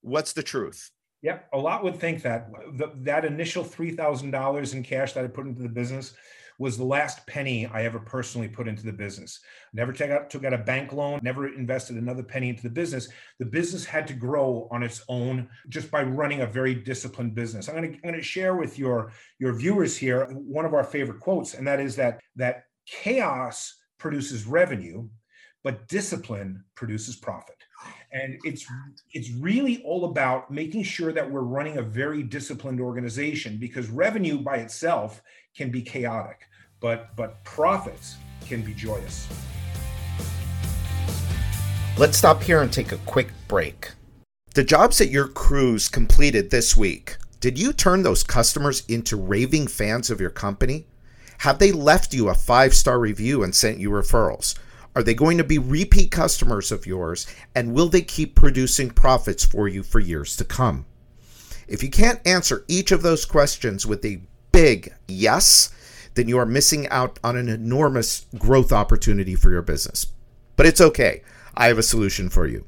What's 0.00 0.32
the 0.32 0.42
truth? 0.42 0.90
Yep, 1.22 1.48
a 1.52 1.58
lot 1.58 1.82
would 1.82 1.98
think 1.98 2.22
that 2.22 2.48
the, 2.74 2.92
that 3.02 3.24
initial 3.24 3.64
three 3.64 3.90
thousand 3.90 4.30
dollars 4.30 4.74
in 4.74 4.84
cash 4.84 5.14
that 5.14 5.24
I 5.24 5.28
put 5.28 5.46
into 5.46 5.62
the 5.62 5.68
business 5.68 6.14
was 6.58 6.76
the 6.76 6.84
last 6.84 7.24
penny 7.26 7.66
I 7.66 7.84
ever 7.84 8.00
personally 8.00 8.48
put 8.48 8.66
into 8.66 8.84
the 8.84 8.92
business. 8.92 9.40
Never 9.72 9.92
took 9.92 10.10
out, 10.10 10.28
took 10.28 10.44
out 10.44 10.52
a 10.52 10.58
bank 10.58 10.92
loan, 10.92 11.20
never 11.22 11.46
invested 11.46 11.96
another 11.96 12.22
penny 12.22 12.48
into 12.48 12.64
the 12.64 12.70
business. 12.70 13.08
The 13.38 13.46
business 13.46 13.84
had 13.84 14.06
to 14.08 14.14
grow 14.14 14.68
on 14.70 14.82
its 14.82 15.04
own 15.08 15.48
just 15.68 15.90
by 15.90 16.02
running 16.02 16.40
a 16.40 16.46
very 16.46 16.74
disciplined 16.74 17.34
business. 17.34 17.68
I'm 17.68 17.76
going 17.76 17.92
to, 17.92 17.94
I'm 17.96 18.02
going 18.02 18.14
to 18.14 18.22
share 18.22 18.56
with 18.56 18.78
your, 18.78 19.12
your 19.38 19.54
viewers 19.54 19.96
here 19.96 20.26
one 20.26 20.64
of 20.64 20.74
our 20.74 20.84
favorite 20.84 21.20
quotes, 21.20 21.54
and 21.54 21.66
that 21.66 21.80
is 21.80 21.94
that, 21.96 22.20
that 22.36 22.64
chaos 22.86 23.76
produces 23.98 24.46
revenue, 24.46 25.08
but 25.62 25.86
discipline 25.88 26.64
produces 26.74 27.16
profit 27.16 27.56
and 28.12 28.38
it's 28.44 28.64
it's 29.12 29.30
really 29.32 29.82
all 29.84 30.06
about 30.06 30.50
making 30.50 30.82
sure 30.82 31.12
that 31.12 31.30
we're 31.30 31.42
running 31.42 31.76
a 31.76 31.82
very 31.82 32.22
disciplined 32.22 32.80
organization 32.80 33.58
because 33.58 33.88
revenue 33.88 34.38
by 34.38 34.56
itself 34.56 35.22
can 35.54 35.70
be 35.70 35.82
chaotic 35.82 36.47
but 36.80 37.14
but 37.16 37.42
profits 37.44 38.16
can 38.46 38.62
be 38.62 38.74
joyous 38.74 39.28
let's 41.96 42.16
stop 42.16 42.42
here 42.42 42.62
and 42.62 42.72
take 42.72 42.92
a 42.92 42.98
quick 42.98 43.28
break 43.46 43.92
the 44.54 44.64
jobs 44.64 44.98
that 44.98 45.10
your 45.10 45.28
crews 45.28 45.88
completed 45.88 46.50
this 46.50 46.76
week 46.76 47.16
did 47.40 47.58
you 47.58 47.72
turn 47.72 48.02
those 48.02 48.22
customers 48.22 48.84
into 48.88 49.16
raving 49.16 49.66
fans 49.66 50.10
of 50.10 50.20
your 50.20 50.30
company 50.30 50.86
have 51.38 51.58
they 51.58 51.72
left 51.72 52.12
you 52.12 52.28
a 52.28 52.34
five 52.34 52.74
star 52.74 52.98
review 52.98 53.42
and 53.42 53.54
sent 53.54 53.78
you 53.78 53.90
referrals 53.90 54.54
are 54.98 55.02
they 55.04 55.14
going 55.14 55.38
to 55.38 55.44
be 55.44 55.58
repeat 55.58 56.10
customers 56.10 56.72
of 56.72 56.84
yours? 56.84 57.24
And 57.54 57.72
will 57.72 57.88
they 57.88 58.02
keep 58.02 58.34
producing 58.34 58.90
profits 58.90 59.44
for 59.44 59.68
you 59.68 59.84
for 59.84 60.00
years 60.00 60.34
to 60.38 60.44
come? 60.44 60.86
If 61.68 61.84
you 61.84 61.88
can't 61.88 62.26
answer 62.26 62.64
each 62.66 62.90
of 62.90 63.02
those 63.02 63.24
questions 63.24 63.86
with 63.86 64.04
a 64.04 64.20
big 64.50 64.92
yes, 65.06 65.70
then 66.18 66.28
you 66.28 66.38
are 66.38 66.46
missing 66.46 66.88
out 66.88 67.18
on 67.22 67.36
an 67.36 67.48
enormous 67.48 68.26
growth 68.36 68.72
opportunity 68.72 69.34
for 69.34 69.50
your 69.50 69.62
business. 69.62 70.08
But 70.56 70.66
it's 70.66 70.80
okay. 70.80 71.22
I 71.54 71.66
have 71.66 71.78
a 71.78 71.82
solution 71.82 72.28
for 72.28 72.46
you. 72.46 72.66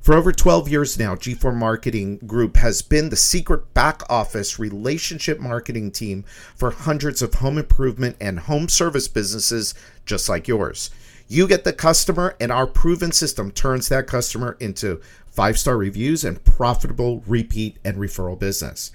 For 0.00 0.14
over 0.14 0.30
12 0.30 0.68
years 0.68 0.98
now, 0.98 1.16
G4 1.16 1.54
Marketing 1.54 2.18
Group 2.18 2.56
has 2.58 2.80
been 2.80 3.08
the 3.08 3.16
secret 3.16 3.74
back 3.74 4.02
office 4.08 4.58
relationship 4.58 5.40
marketing 5.40 5.90
team 5.90 6.24
for 6.54 6.70
hundreds 6.70 7.22
of 7.22 7.34
home 7.34 7.58
improvement 7.58 8.16
and 8.20 8.38
home 8.38 8.68
service 8.68 9.08
businesses 9.08 9.74
just 10.04 10.28
like 10.28 10.46
yours. 10.46 10.90
You 11.28 11.48
get 11.48 11.64
the 11.64 11.72
customer, 11.72 12.36
and 12.38 12.52
our 12.52 12.68
proven 12.68 13.10
system 13.10 13.50
turns 13.50 13.88
that 13.88 14.06
customer 14.06 14.56
into 14.60 15.00
five 15.26 15.58
star 15.58 15.76
reviews 15.76 16.22
and 16.24 16.44
profitable 16.44 17.24
repeat 17.26 17.78
and 17.84 17.96
referral 17.96 18.38
business. 18.38 18.92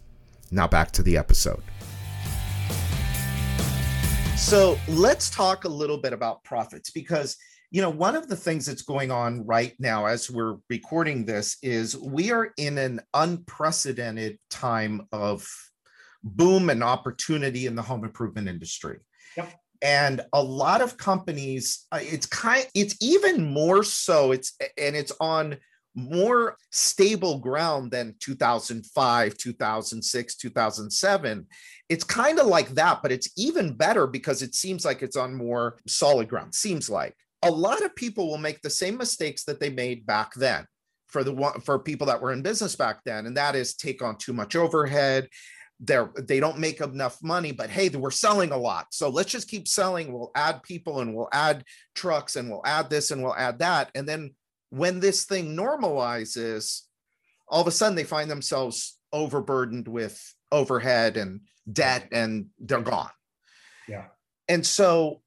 Now 0.50 0.66
back 0.66 0.90
to 0.92 1.02
the 1.02 1.16
episode. 1.16 1.62
So 4.36 4.78
let's 4.88 5.30
talk 5.30 5.64
a 5.64 5.68
little 5.68 5.96
bit 5.96 6.12
about 6.12 6.44
profits 6.44 6.90
because 6.90 7.36
you 7.70 7.80
know 7.80 7.90
one 7.90 8.14
of 8.14 8.28
the 8.28 8.36
things 8.36 8.66
that's 8.66 8.82
going 8.82 9.10
on 9.10 9.44
right 9.46 9.74
now 9.78 10.06
as 10.06 10.30
we're 10.30 10.56
recording 10.68 11.24
this 11.24 11.56
is 11.62 11.96
we 11.96 12.30
are 12.30 12.52
in 12.56 12.78
an 12.78 13.00
unprecedented 13.14 14.38
time 14.50 15.06
of 15.12 15.48
boom 16.22 16.70
and 16.70 16.82
opportunity 16.82 17.66
in 17.66 17.74
the 17.74 17.82
home 17.82 18.04
improvement 18.04 18.48
industry. 18.48 18.98
Yep. 19.36 19.52
And 19.82 20.22
a 20.32 20.42
lot 20.42 20.80
of 20.80 20.96
companies, 20.96 21.86
uh, 21.92 22.00
it's 22.00 22.26
kind, 22.26 22.66
it's 22.74 22.96
even 23.00 23.52
more 23.52 23.82
so. 23.82 24.32
It's 24.32 24.56
and 24.78 24.96
it's 24.96 25.12
on 25.20 25.56
more 25.94 26.56
stable 26.70 27.38
ground 27.38 27.90
than 27.90 28.16
2005, 28.20 29.36
2006, 29.36 30.34
2007. 30.36 31.46
It's 31.88 32.04
kind 32.04 32.38
of 32.38 32.46
like 32.46 32.70
that, 32.70 33.02
but 33.02 33.12
it's 33.12 33.30
even 33.36 33.76
better 33.76 34.06
because 34.06 34.42
it 34.42 34.54
seems 34.54 34.84
like 34.84 35.02
it's 35.02 35.16
on 35.16 35.34
more 35.34 35.78
solid 35.86 36.28
ground. 36.28 36.54
Seems 36.54 36.90
like 36.90 37.14
a 37.44 37.50
lot 37.50 37.84
of 37.84 37.94
people 37.94 38.28
will 38.28 38.38
make 38.38 38.62
the 38.62 38.70
same 38.70 38.96
mistakes 38.96 39.44
that 39.44 39.60
they 39.60 39.70
made 39.70 40.06
back 40.06 40.34
then 40.34 40.66
for 41.08 41.22
the 41.22 41.32
one 41.32 41.60
for 41.60 41.78
people 41.78 42.06
that 42.06 42.20
were 42.20 42.32
in 42.32 42.42
business 42.42 42.74
back 42.74 43.00
then 43.04 43.26
and 43.26 43.36
that 43.36 43.54
is 43.54 43.74
take 43.74 44.02
on 44.02 44.16
too 44.16 44.32
much 44.32 44.56
overhead 44.56 45.28
they're 45.80 46.10
they 46.16 46.40
don't 46.40 46.58
make 46.58 46.80
enough 46.80 47.22
money 47.22 47.52
but 47.52 47.70
hey 47.70 47.88
we're 47.88 48.10
selling 48.10 48.52
a 48.52 48.56
lot. 48.56 48.86
So 48.90 49.08
let's 49.08 49.30
just 49.30 49.48
keep 49.48 49.66
selling. 49.66 50.12
We'll 50.12 50.30
add 50.34 50.62
people 50.62 51.00
and 51.00 51.14
we'll 51.14 51.28
add 51.32 51.64
trucks 51.94 52.36
and 52.36 52.48
we'll 52.48 52.64
add 52.64 52.90
this 52.90 53.10
and 53.10 53.22
we'll 53.22 53.36
add 53.36 53.58
that. 53.58 53.90
And 53.94 54.08
then 54.08 54.34
when 54.70 55.00
this 55.00 55.24
thing 55.24 55.56
normalizes 55.56 56.82
all 57.48 57.60
of 57.60 57.66
a 57.66 57.72
sudden 57.72 57.96
they 57.96 58.04
find 58.04 58.30
themselves 58.30 58.98
overburdened 59.12 59.86
with 59.88 60.34
overhead 60.50 61.16
and 61.16 61.40
debt 61.70 62.08
and 62.12 62.46
they're 62.58 62.80
gone. 62.80 63.10
Yeah. 63.88 64.06
And 64.48 64.64
so 64.64 65.20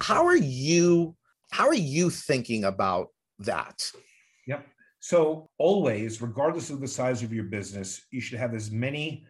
how 0.00 0.26
are 0.26 0.36
you 0.36 1.16
how 1.50 1.66
are 1.66 1.74
you 1.74 2.10
thinking 2.10 2.64
about 2.64 3.08
that? 3.40 3.90
Yep 4.46 4.66
so, 5.04 5.50
always, 5.58 6.22
regardless 6.22 6.70
of 6.70 6.80
the 6.80 6.86
size 6.86 7.24
of 7.24 7.32
your 7.32 7.42
business, 7.42 8.06
you 8.12 8.20
should 8.20 8.38
have 8.38 8.54
as 8.54 8.70
many 8.70 9.26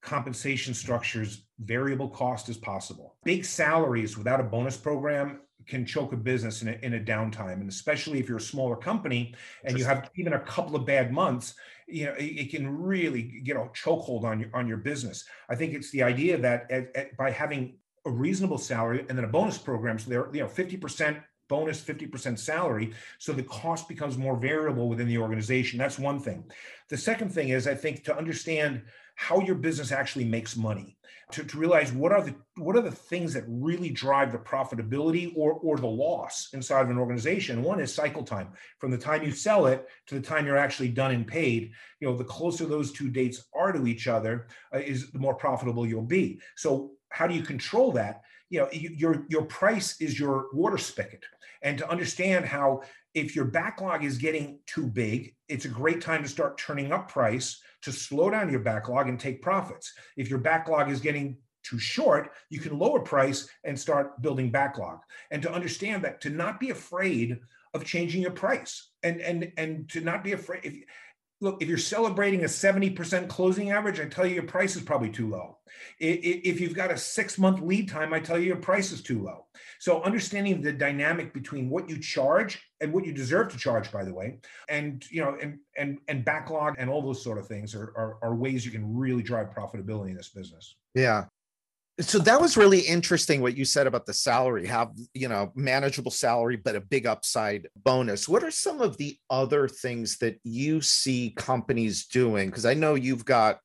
compensation 0.00 0.72
structures, 0.72 1.42
variable 1.58 2.08
cost 2.08 2.48
as 2.48 2.56
possible. 2.56 3.16
Big 3.24 3.44
salaries 3.44 4.16
without 4.16 4.38
a 4.38 4.44
bonus 4.44 4.76
program 4.76 5.40
can 5.66 5.84
choke 5.84 6.12
a 6.12 6.16
business 6.16 6.62
in 6.62 6.68
a, 6.68 6.78
in 6.82 6.94
a 6.94 7.00
downtime. 7.00 7.54
And 7.54 7.68
especially 7.68 8.20
if 8.20 8.28
you're 8.28 8.38
a 8.38 8.40
smaller 8.40 8.76
company 8.76 9.34
and 9.64 9.76
you 9.76 9.84
have 9.84 10.08
even 10.14 10.34
a 10.34 10.38
couple 10.38 10.76
of 10.76 10.86
bad 10.86 11.12
months, 11.12 11.54
you 11.88 12.04
know, 12.04 12.12
it, 12.12 12.22
it 12.22 12.50
can 12.52 12.68
really 12.78 13.22
get 13.22 13.56
a 13.56 13.68
chokehold 13.74 14.22
on 14.22 14.38
your, 14.38 14.50
on 14.54 14.68
your 14.68 14.76
business. 14.76 15.24
I 15.48 15.56
think 15.56 15.74
it's 15.74 15.90
the 15.90 16.04
idea 16.04 16.38
that 16.38 16.70
at, 16.70 16.94
at, 16.94 17.16
by 17.16 17.32
having 17.32 17.78
a 18.04 18.10
reasonable 18.12 18.58
salary 18.58 19.04
and 19.08 19.18
then 19.18 19.24
a 19.24 19.28
bonus 19.28 19.58
program, 19.58 19.98
so 19.98 20.08
they're, 20.08 20.28
you 20.32 20.42
know, 20.42 20.46
50% 20.46 21.20
bonus 21.48 21.82
50% 21.82 22.38
salary 22.38 22.92
so 23.18 23.32
the 23.32 23.42
cost 23.42 23.88
becomes 23.88 24.18
more 24.18 24.36
variable 24.36 24.88
within 24.88 25.08
the 25.08 25.18
organization. 25.18 25.78
That's 25.78 25.98
one 25.98 26.20
thing. 26.20 26.44
The 26.88 26.96
second 26.96 27.30
thing 27.30 27.48
is 27.48 27.66
i 27.66 27.74
think 27.74 28.04
to 28.04 28.16
understand 28.16 28.82
how 29.16 29.40
your 29.40 29.54
business 29.54 29.92
actually 29.92 30.24
makes 30.24 30.56
money 30.56 30.96
to, 31.32 31.42
to 31.42 31.58
realize 31.58 31.92
what 31.92 32.12
are 32.12 32.22
the 32.22 32.34
what 32.56 32.76
are 32.76 32.82
the 32.82 32.90
things 32.90 33.34
that 33.34 33.44
really 33.48 33.90
drive 33.90 34.30
the 34.30 34.38
profitability 34.38 35.32
or 35.36 35.54
or 35.54 35.76
the 35.76 35.86
loss 35.86 36.50
inside 36.52 36.82
of 36.82 36.90
an 36.90 36.98
organization. 36.98 37.62
One 37.62 37.80
is 37.80 37.92
cycle 37.92 38.22
time. 38.22 38.50
From 38.78 38.92
the 38.92 38.98
time 38.98 39.24
you 39.24 39.32
sell 39.32 39.66
it 39.66 39.88
to 40.06 40.14
the 40.14 40.20
time 40.20 40.46
you're 40.46 40.56
actually 40.56 40.90
done 40.90 41.10
and 41.10 41.26
paid 41.26 41.72
you 42.00 42.08
know 42.08 42.16
the 42.16 42.24
closer 42.24 42.64
those 42.64 42.92
two 42.92 43.08
dates 43.08 43.44
are 43.54 43.72
to 43.72 43.86
each 43.86 44.06
other 44.06 44.46
uh, 44.72 44.78
is 44.78 45.10
the 45.10 45.18
more 45.18 45.34
profitable 45.34 45.86
you'll 45.86 46.02
be. 46.02 46.40
So 46.54 46.92
how 47.08 47.26
do 47.26 47.34
you 47.34 47.42
control 47.42 47.90
that? 47.92 48.22
You 48.48 48.60
know 48.60 48.68
your 48.72 49.24
your 49.28 49.42
price 49.46 50.00
is 50.00 50.20
your 50.20 50.46
water 50.52 50.78
spigot 50.78 51.24
and 51.66 51.76
to 51.78 51.90
understand 51.90 52.44
how 52.44 52.80
if 53.12 53.34
your 53.34 53.44
backlog 53.44 54.04
is 54.04 54.18
getting 54.18 54.60
too 54.66 54.86
big 54.86 55.34
it's 55.48 55.64
a 55.64 55.68
great 55.68 56.00
time 56.00 56.22
to 56.22 56.28
start 56.28 56.56
turning 56.56 56.92
up 56.92 57.08
price 57.10 57.60
to 57.82 57.92
slow 57.92 58.30
down 58.30 58.50
your 58.50 58.60
backlog 58.60 59.08
and 59.08 59.20
take 59.20 59.42
profits. 59.42 59.92
If 60.16 60.30
your 60.30 60.38
backlog 60.38 60.90
is 60.90 61.00
getting 61.00 61.38
too 61.64 61.78
short 61.78 62.30
you 62.50 62.60
can 62.60 62.78
lower 62.78 63.00
price 63.00 63.48
and 63.64 63.78
start 63.78 64.22
building 64.22 64.50
backlog. 64.50 65.00
And 65.32 65.42
to 65.42 65.52
understand 65.52 66.04
that 66.04 66.20
to 66.22 66.30
not 66.30 66.60
be 66.60 66.70
afraid 66.70 67.38
of 67.74 67.84
changing 67.84 68.22
your 68.22 68.30
price 68.30 68.90
and 69.02 69.20
and 69.20 69.52
and 69.56 69.88
to 69.90 70.00
not 70.00 70.22
be 70.22 70.32
afraid 70.32 70.60
if 70.64 70.74
look, 71.40 71.62
if 71.62 71.68
you're 71.68 71.78
celebrating 71.78 72.42
a 72.42 72.46
70% 72.46 73.28
closing 73.28 73.70
average, 73.70 74.00
I 74.00 74.06
tell 74.06 74.26
you 74.26 74.34
your 74.34 74.44
price 74.44 74.76
is 74.76 74.82
probably 74.82 75.10
too 75.10 75.28
low. 75.28 75.58
If 75.98 76.60
you've 76.60 76.74
got 76.74 76.90
a 76.90 76.96
six 76.96 77.38
month 77.38 77.60
lead 77.60 77.88
time, 77.88 78.14
I 78.14 78.20
tell 78.20 78.38
you 78.38 78.46
your 78.46 78.56
price 78.56 78.92
is 78.92 79.02
too 79.02 79.22
low. 79.22 79.46
So 79.78 80.02
understanding 80.02 80.62
the 80.62 80.72
dynamic 80.72 81.34
between 81.34 81.68
what 81.68 81.88
you 81.88 81.98
charge 81.98 82.62
and 82.80 82.92
what 82.92 83.04
you 83.04 83.12
deserve 83.12 83.50
to 83.52 83.58
charge, 83.58 83.92
by 83.92 84.04
the 84.04 84.14
way, 84.14 84.38
and 84.68 85.04
you 85.10 85.22
know, 85.22 85.36
and 85.40 85.58
and 85.76 85.98
and 86.08 86.24
backlog 86.24 86.76
and 86.78 86.88
all 86.88 87.02
those 87.02 87.22
sort 87.22 87.36
of 87.36 87.46
things 87.46 87.74
are, 87.74 87.92
are, 87.96 88.18
are 88.22 88.34
ways 88.34 88.64
you 88.64 88.72
can 88.72 88.96
really 88.96 89.22
drive 89.22 89.50
profitability 89.50 90.10
in 90.10 90.16
this 90.16 90.30
business. 90.30 90.76
Yeah 90.94 91.26
so 92.00 92.18
that 92.18 92.40
was 92.40 92.58
really 92.58 92.80
interesting 92.80 93.40
what 93.40 93.56
you 93.56 93.64
said 93.64 93.86
about 93.86 94.04
the 94.04 94.12
salary 94.12 94.66
have 94.66 94.90
you 95.14 95.28
know 95.28 95.50
manageable 95.54 96.10
salary 96.10 96.56
but 96.56 96.76
a 96.76 96.80
big 96.80 97.06
upside 97.06 97.68
bonus. 97.76 98.28
What 98.28 98.44
are 98.44 98.50
some 98.50 98.80
of 98.82 98.96
the 98.98 99.16
other 99.30 99.66
things 99.66 100.18
that 100.18 100.38
you 100.44 100.80
see 100.80 101.32
companies 101.36 102.06
doing? 102.06 102.48
Because 102.48 102.66
i 102.66 102.74
know 102.74 102.94
you've 102.94 103.24
got 103.24 103.60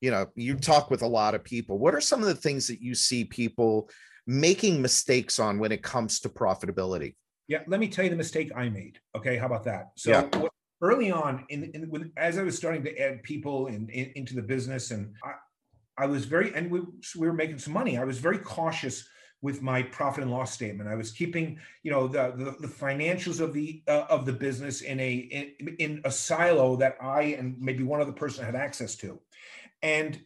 you 0.00 0.10
know 0.10 0.26
you 0.34 0.54
talk 0.54 0.90
with 0.90 1.02
a 1.02 1.06
lot 1.06 1.34
of 1.34 1.44
people. 1.44 1.78
What 1.78 1.94
are 1.94 2.00
some 2.00 2.20
of 2.20 2.26
the 2.26 2.34
things 2.34 2.66
that 2.68 2.80
you 2.80 2.94
see 2.94 3.24
people 3.24 3.90
making 4.26 4.80
mistakes 4.80 5.38
on 5.38 5.58
when 5.58 5.72
it 5.72 5.82
comes 5.82 6.20
to 6.20 6.28
profitability? 6.28 7.16
Yeah 7.48 7.62
let 7.66 7.80
me 7.80 7.88
tell 7.88 8.04
you 8.04 8.10
the 8.10 8.16
mistake 8.16 8.50
i 8.56 8.68
made 8.68 8.98
okay? 9.14 9.36
How 9.36 9.46
about 9.46 9.64
that? 9.64 9.90
So 9.96 10.10
yeah. 10.10 10.48
early 10.80 11.10
on 11.10 11.44
in, 11.50 11.64
in, 11.74 12.12
as 12.16 12.38
i 12.38 12.42
was 12.42 12.56
starting 12.56 12.82
to 12.84 12.96
add 12.98 13.22
people 13.24 13.66
in, 13.66 13.90
in, 13.90 14.10
into 14.14 14.34
the 14.34 14.42
business 14.42 14.90
and 14.90 15.12
I, 15.22 15.32
I 15.98 16.06
was 16.06 16.24
very, 16.24 16.54
and 16.54 16.70
we, 16.70 16.80
we 17.16 17.26
were 17.26 17.32
making 17.32 17.58
some 17.58 17.72
money. 17.72 17.98
I 17.98 18.04
was 18.04 18.18
very 18.18 18.38
cautious 18.38 19.08
with 19.40 19.62
my 19.62 19.82
profit 19.82 20.22
and 20.22 20.32
loss 20.32 20.52
statement. 20.52 20.88
I 20.88 20.94
was 20.94 21.12
keeping, 21.12 21.58
you 21.82 21.90
know, 21.90 22.08
the 22.08 22.32
the, 22.36 22.66
the 22.66 22.72
financials 22.72 23.40
of 23.40 23.52
the 23.52 23.82
uh, 23.86 24.06
of 24.08 24.26
the 24.26 24.32
business 24.32 24.80
in 24.80 24.98
a 24.98 25.12
in, 25.14 25.76
in, 25.78 26.00
a 26.04 26.10
silo 26.10 26.76
that 26.76 26.96
I 27.00 27.22
and 27.38 27.56
maybe 27.60 27.84
one 27.84 28.00
other 28.00 28.12
person 28.12 28.44
had 28.44 28.56
access 28.56 28.96
to. 28.96 29.20
And 29.82 30.20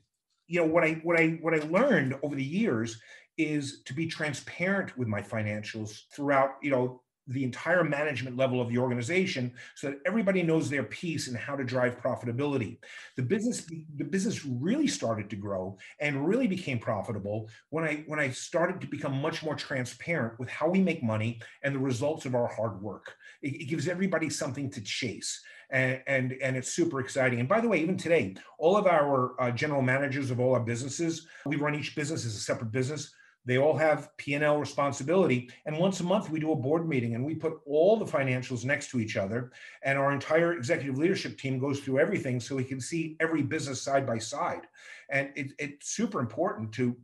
you 0.47 0.61
know 0.61 0.67
what 0.67 0.85
I 0.85 1.01
what 1.03 1.21
I 1.21 1.39
what 1.41 1.55
I 1.55 1.59
learned 1.59 2.17
over 2.23 2.35
the 2.35 2.45
years 2.45 3.01
is 3.39 3.83
to 3.85 3.95
be 3.95 4.07
transparent 4.07 4.97
with 4.97 5.09
my 5.09 5.23
financials 5.23 6.03
throughout, 6.15 6.53
you 6.63 6.71
know, 6.71 7.02
the 7.29 7.45
entire 7.45 7.85
management 7.85 8.37
level 8.37 8.61
of 8.61 8.69
the 8.69 8.79
organization 8.79 9.53
so 9.75 9.89
that 9.91 9.99
everybody 10.07 10.43
knows 10.43 10.69
their 10.69 10.83
piece 10.83 11.29
and 11.29 11.37
how 11.37 11.55
to 11.55 11.65
drive 11.65 12.01
profitability. 12.01 12.79
The 13.17 13.23
business 13.23 13.65
the 13.97 14.05
business 14.05 14.45
really 14.45 14.89
started 14.89 15.31
to 15.31 15.37
grow 15.37 15.79
and 16.01 16.27
really 16.27 16.47
became 16.47 16.79
profitable 16.79 17.49
when 17.71 17.85
i 17.85 18.03
when 18.07 18.19
i 18.19 18.31
started 18.31 18.81
to 18.81 18.87
become 18.87 19.21
much 19.21 19.43
more 19.43 19.55
transparent 19.55 20.39
with 20.39 20.49
how 20.49 20.69
we 20.69 20.81
make 20.81 21.03
money 21.03 21.41
and 21.63 21.75
the 21.75 21.79
results 21.79 22.27
of 22.27 22.35
our 22.35 22.49
hard 22.49 22.83
work. 22.83 23.15
It, 23.41 23.63
it 23.63 23.65
gives 23.67 23.89
everybody 23.89 24.29
something 24.29 24.71
to 24.71 24.81
chase 24.81 25.43
and, 25.71 26.03
and 26.07 26.33
and 26.43 26.57
it's 26.57 26.73
super 26.73 27.01
exciting. 27.01 27.39
And 27.41 27.49
by 27.49 27.61
the 27.61 27.69
way 27.69 27.81
even 27.81 27.97
today 27.97 28.35
all 28.59 28.77
of 28.77 28.87
our 28.87 29.41
uh, 29.41 29.51
general 29.53 29.83
managers 29.83 30.31
of 30.31 30.41
all 30.41 30.55
our 30.55 30.61
businesses 30.61 31.27
we 31.47 31.57
run 31.57 31.77
each 31.77 31.95
business 31.95 32.27
as 32.27 32.35
a 32.35 32.41
separate 32.41 32.73
business 32.73 33.15
they 33.45 33.59
all 33.59 33.77
have 33.77 34.17
P&L 34.19 34.59
responsibility. 34.59 35.51
And 35.67 35.77
once 35.77 36.01
a 36.01 36.05
month, 36.05 36.31
we 36.31 36.39
do 36.39 36.53
a 36.53 36.57
board 36.57 36.89
meeting 36.89 37.15
and 37.15 37.25
we 37.25 37.35
put 37.35 37.55
all 37.67 37.97
the 37.97 38.05
financials 38.05 38.65
next 38.65 38.91
to 38.91 39.01
each 39.01 39.17
other. 39.17 39.53
And 39.83 39.99
our 39.99 40.13
entire 40.13 40.53
executive 40.55 40.97
leadership 40.97 41.39
team 41.39 41.59
goes 41.59 41.81
through 41.81 41.99
everything 41.99 42.39
so 42.39 42.55
we 42.55 42.65
can 42.65 42.81
see 42.81 43.17
every 43.21 43.43
business 43.43 43.83
side 43.83 44.07
by 44.07 44.19
side. 44.19 44.63
And 45.11 45.31
it, 45.35 45.53
it's 45.59 45.91
super 45.91 46.21
important 46.21 46.73
to, 46.75 46.97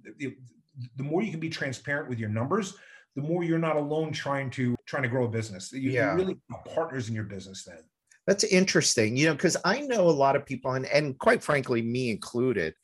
the 0.96 1.02
more 1.02 1.22
you 1.22 1.30
can 1.30 1.40
be 1.40 1.50
transparent 1.50 2.08
with 2.08 2.20
your 2.20 2.28
numbers, 2.28 2.74
the 3.16 3.22
more 3.22 3.42
you're 3.42 3.58
not 3.58 3.76
alone 3.76 4.12
trying 4.12 4.48
to 4.50 4.76
trying 4.86 5.02
to 5.02 5.08
grow 5.08 5.24
a 5.24 5.28
business. 5.28 5.72
You, 5.72 5.90
yeah. 5.90 6.14
really 6.14 6.38
partners 6.72 7.08
in 7.08 7.14
your 7.16 7.24
business 7.24 7.64
then. 7.64 7.78
That's 8.28 8.44
interesting, 8.44 9.16
you 9.16 9.26
know, 9.26 9.32
because 9.32 9.56
I 9.64 9.80
know 9.80 10.02
a 10.02 10.10
lot 10.10 10.36
of 10.36 10.44
people, 10.44 10.72
and, 10.72 10.86
and 10.86 11.18
quite 11.18 11.42
frankly, 11.42 11.82
me 11.82 12.10
included, 12.10 12.74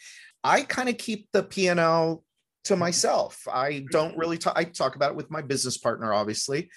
I 0.42 0.62
kind 0.62 0.88
of 0.88 0.98
keep 0.98 1.28
the 1.32 1.42
P&L 1.42 2.23
to 2.64 2.76
myself. 2.76 3.46
I 3.52 3.84
don't 3.90 4.16
really 4.16 4.38
talk, 4.38 4.54
I 4.56 4.64
talk 4.64 4.96
about 4.96 5.10
it 5.10 5.16
with 5.16 5.30
my 5.30 5.42
business 5.42 5.76
partner, 5.76 6.12
obviously, 6.12 6.70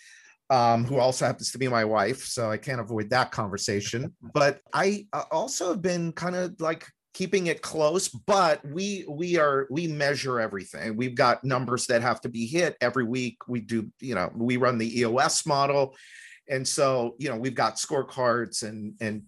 um, 0.50 0.86
who 0.86 1.00
also 1.00 1.26
happens 1.26 1.52
to 1.52 1.58
be 1.58 1.68
my 1.68 1.86
wife. 1.86 2.24
So 2.26 2.52
I 2.52 2.58
can't 2.58 2.82
avoid 2.82 3.10
that 3.10 3.32
conversation. 3.32 4.14
But 4.34 4.60
I 4.74 5.08
uh, 5.14 5.24
also 5.32 5.70
have 5.70 5.82
been 5.82 6.12
kind 6.12 6.36
of 6.36 6.60
like 6.60 6.86
keeping 7.18 7.48
it 7.48 7.64
close 7.64 8.10
but 8.10 8.64
we 8.64 9.04
we 9.10 9.40
are 9.40 9.66
we 9.72 9.88
measure 9.88 10.40
everything 10.40 10.96
we've 10.96 11.16
got 11.16 11.44
numbers 11.44 11.88
that 11.88 12.04
have 12.04 12.22
to 12.22 12.30
be 12.30 12.46
hit 12.46 12.78
every 12.80 13.04
week 13.04 13.38
we 13.48 13.60
do 13.60 13.92
you 14.00 14.14
know 14.14 14.32
we 14.36 14.56
run 14.56 14.78
the 14.78 15.00
eos 15.00 15.44
model 15.44 15.96
and 16.48 16.68
so 16.68 17.16
you 17.18 17.28
know 17.28 17.36
we've 17.36 17.56
got 17.56 17.78
scorecards 17.78 18.62
and 18.62 18.94
and 19.02 19.24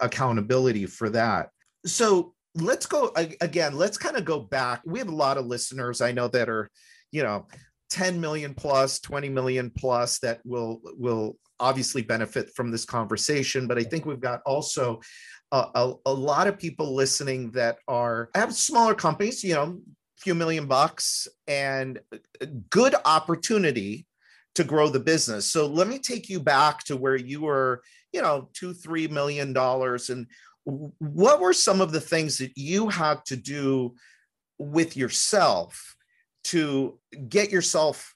accountability 0.00 0.84
for 0.84 1.08
that 1.08 1.50
so 1.86 2.34
let's 2.60 2.86
go 2.86 3.12
again 3.40 3.76
let's 3.76 3.98
kind 3.98 4.16
of 4.16 4.24
go 4.24 4.40
back. 4.40 4.80
We 4.84 4.98
have 4.98 5.08
a 5.08 5.14
lot 5.14 5.38
of 5.38 5.46
listeners 5.46 6.00
i 6.00 6.12
know 6.12 6.28
that 6.28 6.48
are 6.48 6.70
you 7.12 7.22
know 7.22 7.46
10 7.90 8.20
million 8.20 8.54
plus 8.54 9.00
20 9.00 9.28
million 9.28 9.70
plus 9.70 10.18
that 10.20 10.40
will 10.44 10.80
will 10.98 11.36
obviously 11.60 12.02
benefit 12.02 12.50
from 12.54 12.70
this 12.70 12.84
conversation 12.84 13.66
but 13.66 13.78
i 13.78 13.82
think 13.82 14.04
we've 14.04 14.20
got 14.20 14.40
also 14.44 15.00
a, 15.50 15.66
a, 15.74 15.94
a 16.06 16.12
lot 16.12 16.46
of 16.46 16.58
people 16.58 16.94
listening 16.94 17.50
that 17.52 17.78
are 17.88 18.28
have 18.34 18.54
smaller 18.54 18.94
companies 18.94 19.42
you 19.42 19.54
know 19.54 19.80
few 20.18 20.34
million 20.34 20.66
bucks 20.66 21.28
and 21.46 22.00
good 22.70 22.94
opportunity 23.04 24.06
to 24.56 24.64
grow 24.64 24.88
the 24.88 25.00
business. 25.00 25.46
So 25.46 25.66
let 25.66 25.86
me 25.86 26.00
take 26.00 26.28
you 26.28 26.40
back 26.40 26.82
to 26.84 26.96
where 26.96 27.16
you 27.16 27.42
were 27.42 27.82
you 28.12 28.22
know 28.22 28.48
two 28.54 28.72
three 28.72 29.06
million 29.06 29.52
dollars 29.52 30.10
and 30.10 30.26
what 30.68 31.40
were 31.40 31.52
some 31.52 31.80
of 31.80 31.92
the 31.92 32.00
things 32.00 32.38
that 32.38 32.52
you 32.56 32.88
had 32.88 33.24
to 33.26 33.36
do 33.36 33.94
with 34.58 34.96
yourself 34.96 35.96
to 36.44 36.98
get 37.28 37.50
yourself 37.50 38.14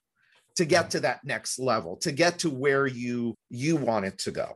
to 0.56 0.64
get 0.66 0.90
to 0.90 1.00
that 1.00 1.24
next 1.24 1.58
level 1.58 1.96
to 1.96 2.12
get 2.12 2.38
to 2.40 2.50
where 2.50 2.86
you 2.86 3.34
you 3.48 3.76
wanted 3.76 4.18
to 4.18 4.30
go? 4.30 4.54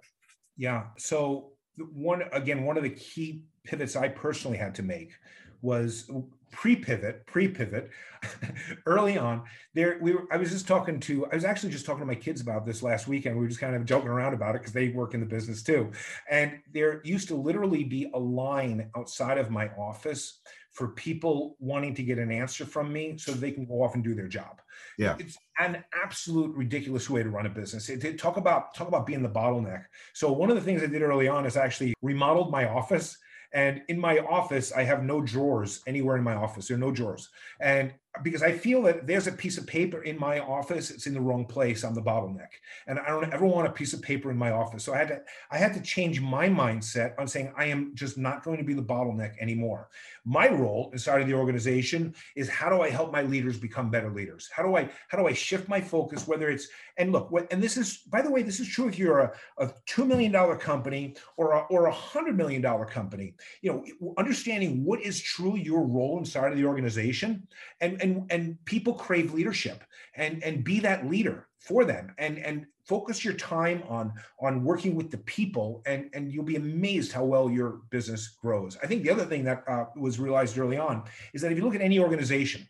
Yeah. 0.57 0.85
So 0.99 1.53
one 1.93 2.23
again 2.33 2.65
one 2.65 2.77
of 2.77 2.83
the 2.83 2.91
key 2.91 3.43
pivots 3.65 3.97
i 3.97 4.09
personally 4.09 4.57
had 4.57 4.75
to 4.75 4.83
make 4.83 5.13
was 5.61 6.11
pre-pivot, 6.57 7.27
pre-pivot, 7.27 7.90
early 8.87 9.19
on. 9.19 9.42
There, 9.75 9.99
we 10.01 10.14
were. 10.14 10.27
I 10.33 10.38
was 10.38 10.51
just 10.51 10.66
talking 10.66 10.99
to. 11.01 11.27
I 11.27 11.35
was 11.35 11.45
actually 11.45 11.71
just 11.71 11.85
talking 11.85 12.01
to 12.01 12.07
my 12.07 12.14
kids 12.14 12.40
about 12.40 12.64
this 12.64 12.83
last 12.83 13.07
weekend. 13.07 13.37
We 13.37 13.42
were 13.42 13.49
just 13.49 13.61
kind 13.61 13.77
of 13.77 13.85
joking 13.85 14.09
around 14.09 14.33
about 14.33 14.55
it 14.55 14.62
because 14.62 14.73
they 14.73 14.88
work 14.88 15.12
in 15.12 15.21
the 15.21 15.27
business 15.27 15.62
too. 15.62 15.92
And 16.31 16.59
there 16.73 17.03
used 17.05 17.29
to 17.29 17.37
literally 17.37 17.85
be 17.85 18.11
a 18.14 18.19
line 18.19 18.90
outside 18.97 19.37
of 19.37 19.51
my 19.51 19.69
office 19.79 20.40
for 20.73 20.88
people 20.88 21.57
wanting 21.59 21.95
to 21.95 22.03
get 22.03 22.19
an 22.19 22.33
answer 22.33 22.64
from 22.64 22.90
me 22.90 23.16
so 23.19 23.33
they 23.33 23.51
can 23.51 23.66
go 23.66 23.83
off 23.83 23.95
and 23.95 24.03
do 24.03 24.14
their 24.14 24.29
job. 24.29 24.61
Yeah, 24.99 25.16
it's 25.19 25.37
an 25.59 25.85
absolute 26.03 26.57
ridiculous 26.57 27.11
way 27.11 27.23
to 27.23 27.29
run 27.29 27.45
a 27.45 27.51
business. 27.51 27.90
It, 27.90 28.03
it, 28.03 28.19
talk 28.19 28.38
about 28.38 28.75
talk 28.75 28.88
about 28.88 29.07
being 29.07 29.23
the 29.23 29.29
bottleneck. 29.29 29.85
So 30.14 30.33
one 30.33 30.49
of 30.49 30.57
the 30.57 30.62
things 30.62 30.83
I 30.83 30.87
did 30.87 31.03
early 31.03 31.29
on 31.29 31.45
is 31.45 31.59
actually 31.59 31.92
remodeled 32.01 32.51
my 32.51 32.66
office 32.66 33.19
and 33.53 33.83
in 33.89 33.99
my 33.99 34.19
office, 34.19 34.73
I 34.73 34.83
have 34.85 35.03
no 35.03 35.21
drawers 35.21 35.83
anywhere 35.87 36.17
in 36.17 36.25
my 36.25 36.35
office. 36.35 36.69
There 36.69 36.77
are 36.77 36.81
no 36.81 36.91
drawers. 36.91 37.29
And 37.61 37.93
because 38.23 38.43
I 38.43 38.53
feel 38.53 38.83
that 38.83 39.07
there's 39.07 39.27
a 39.27 39.33
piece 39.33 39.59
of 39.59 39.67
paper 39.67 40.03
in 40.03 40.19
my 40.19 40.41
office, 40.41 40.91
it's 40.91 41.07
in 41.07 41.15
the 41.15 41.21
wrong 41.21 41.45
place. 41.45 41.85
I'm 41.85 41.95
the 41.95 42.03
bottleneck, 42.03 42.49
and 42.87 42.99
I 42.99 43.09
don't 43.09 43.33
ever 43.33 43.47
want 43.47 43.67
a 43.67 43.73
piece 43.73 43.93
of 43.93 44.03
paper 44.03 44.31
in 44.31 44.37
my 44.37 44.53
office. 44.53 44.85
So 44.85 44.95
I 44.95 44.99
had 44.99 45.09
to 45.09 45.23
I 45.51 45.59
had 45.59 45.75
to 45.75 45.81
change 45.81 46.21
my 46.21 46.49
mindset 46.49 47.15
on 47.19 47.29
saying 47.29 47.53
I 47.57 47.67
am 47.67 47.93
just 47.95 48.19
not 48.19 48.45
going 48.45 48.59
to 48.59 48.65
be 48.65 48.75
the 48.75 48.83
bottleneck 48.83 49.39
anymore. 49.41 49.89
My 50.25 50.49
role 50.49 50.91
inside 50.93 51.21
of 51.21 51.27
the 51.27 51.35
organization 51.35 52.15
is 52.35 52.49
how 52.49 52.69
do 52.69 52.81
I 52.81 52.91
help 52.91 53.13
my 53.13 53.23
leaders 53.23 53.59
become 53.59 53.91
better 53.91 54.11
leaders? 54.11 54.49
How 54.53 54.63
do 54.63 54.77
I 54.77 54.89
how 55.09 55.19
do 55.19 55.27
I 55.27 55.33
shift 55.33 55.69
my 55.69 55.81
focus? 55.81 56.27
Whether 56.27 56.49
it's 56.51 56.69
and 56.99 57.13
look, 57.13 57.31
what, 57.31 57.53
and 57.53 57.63
this 57.63 57.77
is 57.77 57.99
by 57.99 58.23
the 58.23 58.31
way, 58.31 58.43
this 58.43 58.61
is 58.61 58.69
true 58.69 58.89
if 58.89 58.99
you're 58.99 59.21
a, 59.21 59.33
a 59.59 59.71
two 59.87 60.05
million 60.05 60.33
dollar 60.33 60.57
company 60.57 61.15
or 61.37 61.53
a, 61.53 61.59
or 61.71 61.87
a 61.87 61.93
hundred 61.93 62.37
million 62.37 62.63
dollar 62.63 62.87
company. 62.87 63.35
You 63.61 63.73
know, 63.73 64.13
understanding 64.17 64.85
what 64.85 65.03
is 65.03 65.21
truly 65.21 65.63
your 65.63 65.85
role 65.87 66.19
inside 66.19 66.53
of 66.53 66.59
the 66.59 66.65
organization 66.65 67.47
and 67.81 68.01
and 68.01 68.06
and 68.31 68.62
people 68.64 68.95
crave 68.95 69.33
leadership 69.33 69.85
and 70.14 70.42
and 70.42 70.64
be 70.64 70.81
that 70.81 71.09
leader 71.09 71.49
for 71.59 71.85
them. 71.85 72.14
And 72.19 72.38
and 72.38 72.66
focus 72.85 73.25
your 73.25 73.35
time 73.35 73.83
on 73.88 74.12
on 74.40 74.62
working 74.62 74.95
with 74.95 75.11
the 75.11 75.19
people 75.19 75.83
and 75.87 76.09
and 76.14 76.33
you'll 76.33 76.45
be 76.45 76.57
amazed 76.57 77.12
how 77.12 77.25
well 77.25 77.51
your 77.51 77.81
business 77.90 78.37
grows. 78.40 78.79
I 78.83 78.87
think 78.87 79.03
the 79.03 79.11
other 79.11 79.25
thing 79.25 79.45
that 79.45 79.64
uh, 79.69 79.87
was 79.97 80.19
realized 80.19 80.59
early 80.59 80.79
on 80.79 81.05
is 81.33 81.42
that 81.42 81.51
if 81.53 81.59
you 81.59 81.64
look 81.64 81.75
at 81.75 81.81
any 81.81 81.99
organization 81.99 82.66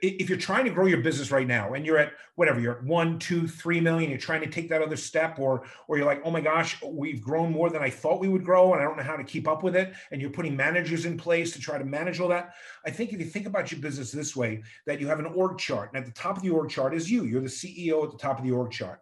if 0.00 0.28
you're 0.28 0.38
trying 0.38 0.64
to 0.64 0.70
grow 0.70 0.86
your 0.86 1.00
business 1.00 1.32
right 1.32 1.46
now 1.46 1.74
and 1.74 1.84
you're 1.84 1.98
at 1.98 2.12
whatever 2.36 2.60
you're 2.60 2.78
at 2.78 2.84
one 2.84 3.18
two 3.18 3.48
three 3.48 3.80
million 3.80 4.08
you're 4.08 4.18
trying 4.18 4.40
to 4.40 4.48
take 4.48 4.68
that 4.68 4.80
other 4.80 4.96
step 4.96 5.40
or 5.40 5.64
or 5.88 5.96
you're 5.96 6.06
like 6.06 6.22
oh 6.24 6.30
my 6.30 6.40
gosh 6.40 6.80
we've 6.82 7.20
grown 7.20 7.50
more 7.50 7.68
than 7.68 7.82
i 7.82 7.90
thought 7.90 8.20
we 8.20 8.28
would 8.28 8.44
grow 8.44 8.72
and 8.72 8.80
i 8.80 8.84
don't 8.84 8.96
know 8.96 9.02
how 9.02 9.16
to 9.16 9.24
keep 9.24 9.48
up 9.48 9.64
with 9.64 9.74
it 9.74 9.92
and 10.12 10.20
you're 10.20 10.30
putting 10.30 10.56
managers 10.56 11.04
in 11.04 11.16
place 11.16 11.52
to 11.52 11.60
try 11.60 11.78
to 11.78 11.84
manage 11.84 12.20
all 12.20 12.28
that. 12.28 12.54
I 12.86 12.90
think 12.90 13.12
if 13.12 13.20
you 13.20 13.26
think 13.26 13.46
about 13.46 13.70
your 13.70 13.80
business 13.80 14.10
this 14.10 14.36
way 14.36 14.62
that 14.86 15.00
you 15.00 15.08
have 15.08 15.18
an 15.18 15.26
org 15.26 15.58
chart 15.58 15.90
and 15.92 16.00
at 16.00 16.06
the 16.06 16.18
top 16.18 16.36
of 16.36 16.42
the 16.42 16.50
org 16.50 16.70
chart 16.70 16.94
is 16.94 17.10
you. 17.10 17.24
You're 17.24 17.40
the 17.40 17.48
ceo 17.48 18.04
at 18.04 18.12
the 18.12 18.18
top 18.18 18.38
of 18.38 18.44
the 18.44 18.52
org 18.52 18.70
chart. 18.70 19.00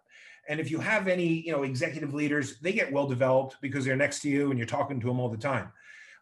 And 0.49 0.59
if 0.59 0.71
you 0.71 0.81
have 0.81 1.07
any, 1.07 1.43
you 1.47 1.53
know, 1.53 1.63
executive 1.63 2.13
leaders, 2.13 2.59
they 2.59 2.73
get 2.73 2.91
well 2.91 3.07
developed 3.07 3.57
because 3.61 3.85
they're 3.85 3.97
next 3.97 4.21
to 4.23 4.29
you 4.29 4.51
and 4.51 4.59
you're 4.59 4.67
talking 4.67 4.99
to 5.01 5.07
them 5.07 5.21
all 5.21 5.29
the 5.29 5.37
time. 5.37 5.71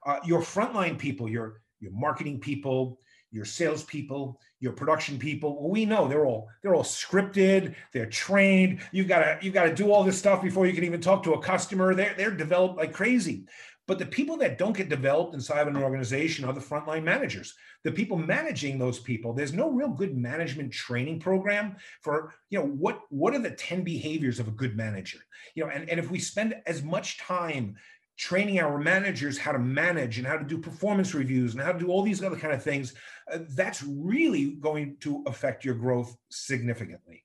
Uh, 0.05 0.19
your 0.25 0.41
frontline 0.41 0.99
people, 0.99 1.29
your 1.29 1.63
your 1.81 1.93
marketing 1.93 2.41
people, 2.41 2.99
your 3.31 3.45
salespeople, 3.45 4.41
your 4.61 4.73
production 4.73 5.19
people. 5.19 5.61
Well, 5.61 5.71
we 5.71 5.85
know 5.85 6.09
they're 6.09 6.27
all 6.27 6.49
they're 6.63 6.75
all 6.75 6.85
scripted, 6.85 7.75
they're 7.93 8.07
trained. 8.07 8.81
You've 8.93 9.09
got 9.09 9.21
to 9.21 9.39
you've 9.43 9.55
got 9.55 9.65
to 9.65 9.75
do 9.75 9.93
all 9.93 10.05
this 10.05 10.19
stuff 10.19 10.43
before 10.43 10.67
you 10.67 10.73
can 10.73 10.85
even 10.85 11.01
talk 11.01 11.23
to 11.25 11.35
a 11.35 11.43
customer. 11.43 11.95
They're 11.95 12.15
they're 12.17 12.31
developed 12.31 12.79
like 12.79 12.93
crazy. 12.93 13.47
But 13.89 13.99
the 13.99 14.07
people 14.07 14.37
that 14.37 14.59
don't 14.59 14.77
get 14.77 14.91
developed 14.91 15.35
inside 15.35 15.63
of 15.63 15.69
an 15.69 15.83
organization 15.83 16.45
are 16.45 16.53
the 16.53 16.61
frontline 16.61 17.05
managers. 17.05 17.55
The 17.85 17.91
people 17.91 18.19
managing 18.19 18.79
those 18.79 18.99
people, 18.99 19.33
there's 19.33 19.55
no 19.55 19.71
real 19.71 19.89
good 19.89 20.15
management 20.15 20.75
training 20.75 21.21
program 21.21 21.77
for, 22.03 22.35
you 22.51 22.59
know, 22.59 22.67
what 22.67 23.01
what 23.09 23.35
are 23.35 23.39
the 23.39 23.51
10 23.51 23.85
behaviors 23.85 24.39
of 24.39 24.47
a 24.47 24.53
good 24.53 24.77
manager? 24.77 25.21
You 25.55 25.65
know, 25.65 25.71
and, 25.71 25.89
and 25.89 25.99
if 25.99 26.11
we 26.11 26.19
spend 26.19 26.55
as 26.67 26.83
much 26.83 27.17
time 27.19 27.77
training 28.19 28.59
our 28.59 28.79
managers 28.79 29.39
how 29.39 29.53
to 29.53 29.59
manage 29.59 30.19
and 30.19 30.27
how 30.27 30.37
to 30.37 30.45
do 30.45 30.59
performance 30.59 31.15
reviews 31.15 31.55
and 31.55 31.63
how 31.63 31.73
to 31.73 31.79
do 31.79 31.89
all 31.89 32.03
these 32.03 32.23
other 32.23 32.37
kind 32.37 32.53
of 32.53 32.63
things 32.63 32.93
uh, 33.33 33.39
that's 33.51 33.83
really 33.83 34.57
going 34.61 34.97
to 35.01 35.23
affect 35.27 35.65
your 35.65 35.77
growth 35.77 36.17
significantly. 36.29 37.25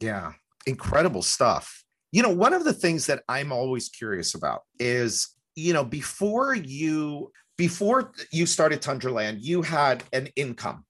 Yeah. 0.00 0.32
Incredible 0.66 1.22
stuff. 1.22 1.84
You 2.12 2.22
know 2.22 2.30
one 2.30 2.52
of 2.52 2.64
the 2.64 2.74
things 2.74 3.06
that 3.06 3.22
i'm 3.28 3.52
always 3.52 3.88
curious 3.88 4.34
about 4.34 4.62
is 4.78 5.30
you 5.54 5.72
know 5.72 5.84
before 5.84 6.54
you 6.54 7.32
before 7.56 8.12
you 8.30 8.44
started 8.44 8.82
tundraland 8.82 9.38
you 9.40 9.62
had 9.62 10.02
an 10.12 10.28
income. 10.36 10.84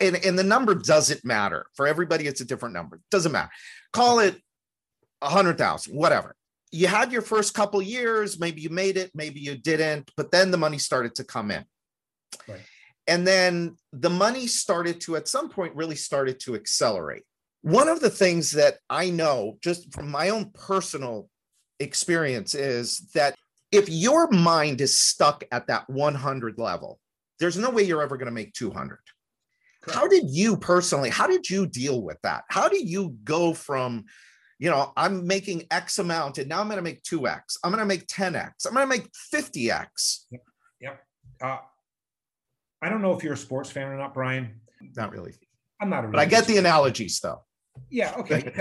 And, 0.00 0.16
and 0.16 0.38
the 0.38 0.44
number 0.44 0.74
doesn't 0.74 1.26
matter. 1.26 1.66
For 1.74 1.86
everybody 1.86 2.26
it's 2.26 2.40
a 2.40 2.46
different 2.46 2.74
number. 2.74 3.00
Doesn't 3.10 3.32
matter. 3.32 3.50
Call 3.92 4.20
it 4.20 4.38
a 5.20 5.28
hundred 5.28 5.58
thousand 5.58 5.94
whatever 5.94 6.34
you 6.74 6.88
had 6.88 7.12
your 7.12 7.22
first 7.22 7.54
couple 7.54 7.80
years, 7.80 8.40
maybe 8.40 8.60
you 8.60 8.68
made 8.68 8.96
it, 8.96 9.12
maybe 9.14 9.38
you 9.38 9.56
didn't, 9.56 10.10
but 10.16 10.32
then 10.32 10.50
the 10.50 10.56
money 10.56 10.78
started 10.78 11.14
to 11.14 11.24
come 11.24 11.52
in. 11.52 11.64
Right. 12.48 12.60
And 13.06 13.24
then 13.24 13.76
the 13.92 14.10
money 14.10 14.48
started 14.48 15.00
to, 15.02 15.14
at 15.14 15.28
some 15.28 15.48
point, 15.50 15.76
really 15.76 15.94
started 15.94 16.40
to 16.40 16.56
accelerate. 16.56 17.22
One 17.62 17.88
of 17.88 18.00
the 18.00 18.10
things 18.10 18.50
that 18.52 18.78
I 18.90 19.10
know 19.10 19.58
just 19.62 19.94
from 19.94 20.10
my 20.10 20.30
own 20.30 20.50
personal 20.52 21.28
experience 21.78 22.54
is 22.54 23.08
that 23.14 23.36
if 23.70 23.88
your 23.88 24.28
mind 24.30 24.80
is 24.80 24.98
stuck 24.98 25.44
at 25.52 25.68
that 25.68 25.88
100 25.88 26.58
level, 26.58 26.98
there's 27.38 27.56
no 27.56 27.70
way 27.70 27.84
you're 27.84 28.02
ever 28.02 28.16
going 28.16 28.26
to 28.26 28.32
make 28.32 28.52
200. 28.52 28.98
Correct. 29.80 29.98
How 29.98 30.08
did 30.08 30.24
you 30.28 30.56
personally, 30.56 31.10
how 31.10 31.28
did 31.28 31.48
you 31.48 31.66
deal 31.66 32.02
with 32.02 32.18
that? 32.24 32.42
How 32.48 32.68
do 32.68 32.84
you 32.84 33.16
go 33.22 33.54
from 33.54 34.06
you 34.58 34.70
know, 34.70 34.92
I'm 34.96 35.26
making 35.26 35.64
X 35.70 35.98
amount 35.98 36.38
and 36.38 36.48
now 36.48 36.60
I'm 36.60 36.66
going 36.66 36.76
to 36.76 36.82
make 36.82 37.02
2X. 37.02 37.58
I'm 37.62 37.70
going 37.70 37.80
to 37.80 37.86
make 37.86 38.06
10X. 38.06 38.66
I'm 38.66 38.74
going 38.74 38.84
to 38.84 38.96
make 38.96 39.08
50X. 39.32 40.24
Yep. 40.30 40.42
yep. 40.80 41.04
Uh, 41.42 41.58
I 42.82 42.88
don't 42.88 43.02
know 43.02 43.16
if 43.16 43.24
you're 43.24 43.32
a 43.32 43.36
sports 43.36 43.70
fan 43.70 43.88
or 43.88 43.96
not, 43.96 44.14
Brian. 44.14 44.60
Not 44.96 45.12
really. 45.12 45.34
I'm 45.80 45.90
not. 45.90 46.02
Really 46.02 46.12
but 46.12 46.20
I 46.20 46.26
get 46.26 46.46
the 46.46 46.58
analogies 46.58 47.20
though. 47.20 47.42
Yeah. 47.90 48.14
Okay. 48.18 48.52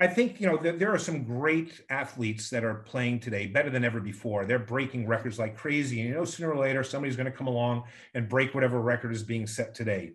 I 0.00 0.06
think 0.06 0.40
you 0.40 0.46
know 0.46 0.56
there 0.56 0.92
are 0.92 0.98
some 0.98 1.24
great 1.24 1.80
athletes 1.90 2.50
that 2.50 2.64
are 2.64 2.74
playing 2.74 3.20
today 3.20 3.46
better 3.46 3.70
than 3.70 3.84
ever 3.84 4.00
before. 4.00 4.44
They're 4.44 4.58
breaking 4.58 5.06
records 5.06 5.38
like 5.38 5.56
crazy, 5.56 6.00
and 6.00 6.08
you 6.08 6.14
know 6.14 6.24
sooner 6.24 6.52
or 6.52 6.58
later 6.58 6.82
somebody's 6.84 7.16
going 7.16 7.30
to 7.30 7.36
come 7.36 7.46
along 7.46 7.84
and 8.14 8.28
break 8.28 8.54
whatever 8.54 8.80
record 8.80 9.12
is 9.12 9.22
being 9.22 9.46
set 9.46 9.74
today. 9.74 10.12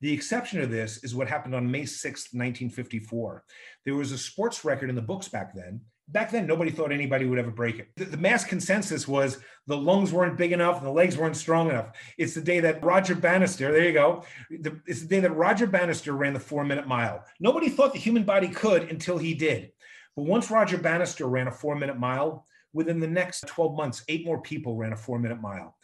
The 0.00 0.12
exception 0.12 0.60
to 0.60 0.66
this 0.66 1.02
is 1.02 1.14
what 1.14 1.28
happened 1.28 1.54
on 1.54 1.70
May 1.70 1.82
6th, 1.82 2.32
1954. 2.32 3.44
There 3.84 3.96
was 3.96 4.12
a 4.12 4.18
sports 4.18 4.64
record 4.64 4.90
in 4.90 4.96
the 4.96 5.02
books 5.02 5.28
back 5.28 5.54
then. 5.54 5.80
Back 6.10 6.30
then, 6.30 6.46
nobody 6.46 6.70
thought 6.70 6.90
anybody 6.90 7.26
would 7.26 7.38
ever 7.38 7.50
break 7.50 7.78
it. 7.78 7.90
The, 7.96 8.06
the 8.06 8.16
mass 8.16 8.44
consensus 8.44 9.06
was 9.06 9.38
the 9.66 9.76
lungs 9.76 10.12
weren't 10.12 10.38
big 10.38 10.52
enough 10.52 10.78
and 10.78 10.86
the 10.86 10.92
legs 10.92 11.18
weren't 11.18 11.36
strong 11.36 11.68
enough. 11.68 11.92
It's 12.16 12.34
the 12.34 12.40
day 12.40 12.60
that 12.60 12.82
Roger 12.82 13.14
Bannister, 13.14 13.70
there 13.70 13.84
you 13.84 13.92
go. 13.92 14.24
The, 14.50 14.80
it's 14.86 15.02
the 15.02 15.08
day 15.08 15.20
that 15.20 15.36
Roger 15.36 15.66
Bannister 15.66 16.14
ran 16.14 16.32
the 16.32 16.40
four 16.40 16.64
minute 16.64 16.88
mile. 16.88 17.24
Nobody 17.40 17.68
thought 17.68 17.92
the 17.92 17.98
human 17.98 18.24
body 18.24 18.48
could 18.48 18.90
until 18.90 19.18
he 19.18 19.34
did. 19.34 19.72
But 20.16 20.24
once 20.24 20.50
Roger 20.50 20.78
Bannister 20.78 21.26
ran 21.26 21.46
a 21.46 21.52
four 21.52 21.76
minute 21.76 21.98
mile, 21.98 22.46
within 22.72 23.00
the 23.00 23.06
next 23.06 23.46
12 23.46 23.76
months, 23.76 24.02
eight 24.08 24.24
more 24.24 24.40
people 24.40 24.76
ran 24.76 24.92
a 24.92 24.96
four 24.96 25.18
minute 25.18 25.40
mile. 25.40 25.76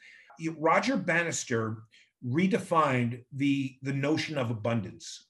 Roger 0.59 0.97
Bannister 0.97 1.85
redefined 2.27 3.23
the 3.33 3.77
the 3.83 3.93
notion 3.93 4.39
of 4.39 4.51
abundance 4.51 5.27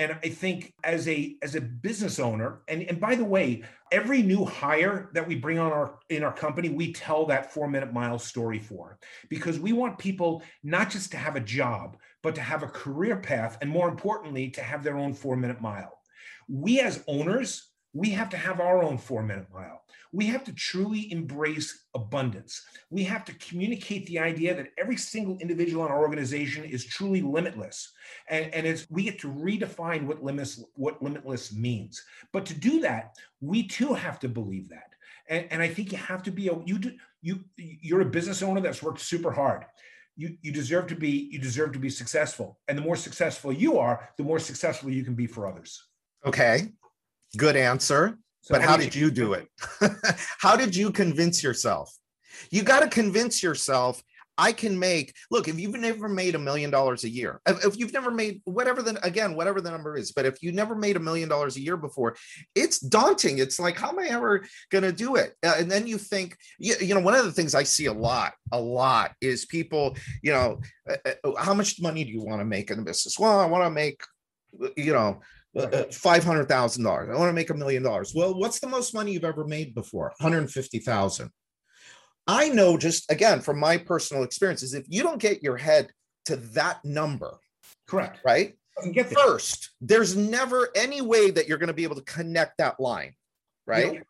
and 0.00 0.16
i 0.24 0.28
think 0.28 0.72
as 0.82 1.06
a 1.08 1.36
as 1.42 1.54
a 1.54 1.60
business 1.60 2.18
owner 2.18 2.62
and 2.68 2.82
and 2.82 2.98
by 2.98 3.14
the 3.14 3.24
way 3.24 3.62
every 3.92 4.22
new 4.22 4.44
hire 4.44 5.10
that 5.14 5.26
we 5.26 5.34
bring 5.34 5.58
on 5.58 5.72
our 5.72 5.98
in 6.08 6.22
our 6.22 6.32
company 6.32 6.68
we 6.68 6.92
tell 6.92 7.26
that 7.26 7.52
4 7.52 7.68
minute 7.68 7.92
mile 7.92 8.18
story 8.18 8.58
for. 8.58 8.98
Because 9.28 9.58
we 9.58 9.72
want 9.72 9.98
people 9.98 10.42
not 10.62 10.90
just 10.90 11.10
to 11.12 11.16
have 11.16 11.36
a 11.36 11.40
job 11.40 11.96
but 12.22 12.34
to 12.34 12.40
have 12.40 12.62
a 12.62 12.68
career 12.68 13.16
path 13.16 13.58
and 13.60 13.70
more 13.70 13.88
importantly 13.88 14.50
to 14.50 14.62
have 14.62 14.82
their 14.82 14.96
own 14.96 15.14
4 15.14 15.36
minute 15.36 15.60
mile. 15.60 15.98
We 16.48 16.80
as 16.80 17.02
owners 17.06 17.68
we 17.92 18.10
have 18.10 18.30
to 18.30 18.36
have 18.36 18.60
our 18.60 18.82
own 18.82 18.98
4 18.98 19.22
minute 19.22 19.48
mile 19.52 19.82
we 20.12 20.26
have 20.26 20.42
to 20.44 20.52
truly 20.52 21.12
embrace 21.12 21.84
abundance. 21.94 22.62
We 22.90 23.04
have 23.04 23.24
to 23.26 23.34
communicate 23.34 24.06
the 24.06 24.18
idea 24.18 24.54
that 24.54 24.68
every 24.76 24.96
single 24.96 25.38
individual 25.38 25.84
in 25.86 25.92
our 25.92 26.00
organization 26.00 26.64
is 26.64 26.84
truly 26.84 27.22
limitless. 27.22 27.92
And, 28.28 28.52
and 28.52 28.66
it's 28.66 28.90
we 28.90 29.04
get 29.04 29.20
to 29.20 29.28
redefine 29.28 30.06
what 30.06 30.22
limitless, 30.22 30.64
what 30.74 31.02
limitless 31.02 31.52
means. 31.52 32.02
But 32.32 32.44
to 32.46 32.54
do 32.54 32.80
that, 32.80 33.16
we 33.40 33.68
too 33.68 33.94
have 33.94 34.18
to 34.20 34.28
believe 34.28 34.68
that. 34.70 34.94
And, 35.28 35.46
and 35.50 35.62
I 35.62 35.68
think 35.68 35.92
you 35.92 35.98
have 35.98 36.24
to 36.24 36.32
be 36.32 36.48
a 36.48 36.58
you 36.64 36.78
do, 36.78 36.92
you 37.22 37.44
you're 37.56 38.00
a 38.00 38.06
business 38.06 38.42
owner 38.42 38.60
that's 38.60 38.82
worked 38.82 39.00
super 39.00 39.30
hard. 39.30 39.64
You, 40.16 40.36
you 40.42 40.52
deserve 40.52 40.88
to 40.88 40.96
be 40.96 41.30
you 41.30 41.38
deserve 41.38 41.72
to 41.72 41.78
be 41.78 41.88
successful 41.88 42.58
and 42.68 42.76
the 42.76 42.82
more 42.82 42.96
successful 42.96 43.52
you 43.52 43.78
are 43.78 44.10
the 44.18 44.24
more 44.24 44.38
successful 44.38 44.90
you 44.90 45.02
can 45.02 45.14
be 45.14 45.26
for 45.26 45.48
others 45.48 45.86
okay 46.26 46.68
good 47.38 47.56
answer 47.56 48.18
so 48.42 48.54
but 48.54 48.62
how, 48.62 48.76
did 48.76 48.94
you, 48.94 49.10
do 49.10 49.34
it? 49.34 49.48
how 50.38 50.56
did 50.56 50.74
you 50.74 50.90
convince 50.90 51.42
yourself? 51.42 51.94
You 52.50 52.62
got 52.62 52.80
to 52.80 52.88
convince 52.88 53.42
yourself 53.42 54.02
I 54.40 54.52
can 54.52 54.78
make, 54.78 55.14
look, 55.30 55.48
if 55.48 55.60
you've 55.60 55.76
never 55.76 56.08
made 56.08 56.34
a 56.34 56.38
million 56.38 56.70
dollars 56.70 57.04
a 57.04 57.10
year, 57.10 57.42
if 57.46 57.78
you've 57.78 57.92
never 57.92 58.10
made 58.10 58.40
whatever 58.44 58.80
the, 58.80 58.98
again, 59.04 59.36
whatever 59.36 59.60
the 59.60 59.70
number 59.70 59.98
is, 59.98 60.12
but 60.12 60.24
if 60.24 60.42
you 60.42 60.50
never 60.50 60.74
made 60.74 60.96
a 60.96 61.00
million 61.00 61.28
dollars 61.28 61.56
a 61.56 61.60
year 61.60 61.76
before, 61.76 62.16
it's 62.54 62.80
daunting. 62.80 63.36
It's 63.36 63.60
like, 63.60 63.76
how 63.76 63.90
am 63.90 63.98
I 63.98 64.06
ever 64.06 64.46
going 64.70 64.84
to 64.84 64.92
do 64.92 65.16
it? 65.16 65.34
Uh, 65.44 65.56
and 65.58 65.70
then 65.70 65.86
you 65.86 65.98
think, 65.98 66.38
you, 66.58 66.74
you 66.80 66.94
know, 66.94 67.00
one 67.00 67.14
of 67.14 67.26
the 67.26 67.32
things 67.32 67.54
I 67.54 67.64
see 67.64 67.84
a 67.84 67.92
lot, 67.92 68.32
a 68.50 68.58
lot 68.58 69.12
is 69.20 69.44
people, 69.44 69.94
you 70.22 70.32
know, 70.32 70.60
uh, 70.88 71.10
uh 71.22 71.32
how 71.36 71.52
much 71.52 71.78
money 71.78 72.02
do 72.02 72.10
you 72.10 72.22
want 72.22 72.40
to 72.40 72.46
make 72.46 72.70
in 72.70 72.78
the 72.78 72.84
business? 72.84 73.18
Well, 73.18 73.38
I 73.38 73.44
want 73.44 73.64
to 73.64 73.70
make, 73.70 74.00
you 74.74 74.94
know, 74.94 75.20
Uh, 75.56 75.82
five 75.90 76.22
hundred 76.22 76.48
thousand 76.48 76.84
dollars. 76.84 77.08
I 77.10 77.18
want 77.18 77.28
to 77.28 77.32
make 77.32 77.50
a 77.50 77.54
million 77.54 77.82
dollars. 77.82 78.12
Well, 78.14 78.38
what's 78.38 78.60
the 78.60 78.68
most 78.68 78.94
money 78.94 79.12
you've 79.12 79.24
ever 79.24 79.44
made 79.44 79.74
before? 79.74 80.12
One 80.18 80.32
hundred 80.32 80.48
fifty 80.50 80.78
thousand. 80.78 81.30
I 82.28 82.50
know 82.50 82.76
just 82.76 83.10
again 83.10 83.40
from 83.40 83.58
my 83.58 83.76
personal 83.76 84.22
experiences, 84.22 84.74
if 84.74 84.84
you 84.88 85.02
don't 85.02 85.20
get 85.20 85.42
your 85.42 85.56
head 85.56 85.90
to 86.26 86.36
that 86.36 86.84
number, 86.84 87.38
correct, 87.88 88.20
right? 88.24 88.54
Get 88.92 89.10
first. 89.10 89.70
There's 89.80 90.16
never 90.16 90.68
any 90.76 91.00
way 91.00 91.32
that 91.32 91.48
you're 91.48 91.58
going 91.58 91.66
to 91.66 91.74
be 91.74 91.82
able 91.82 91.96
to 91.96 92.02
connect 92.02 92.58
that 92.58 92.78
line, 92.78 93.14
right? 93.66 93.92
You 93.92 94.02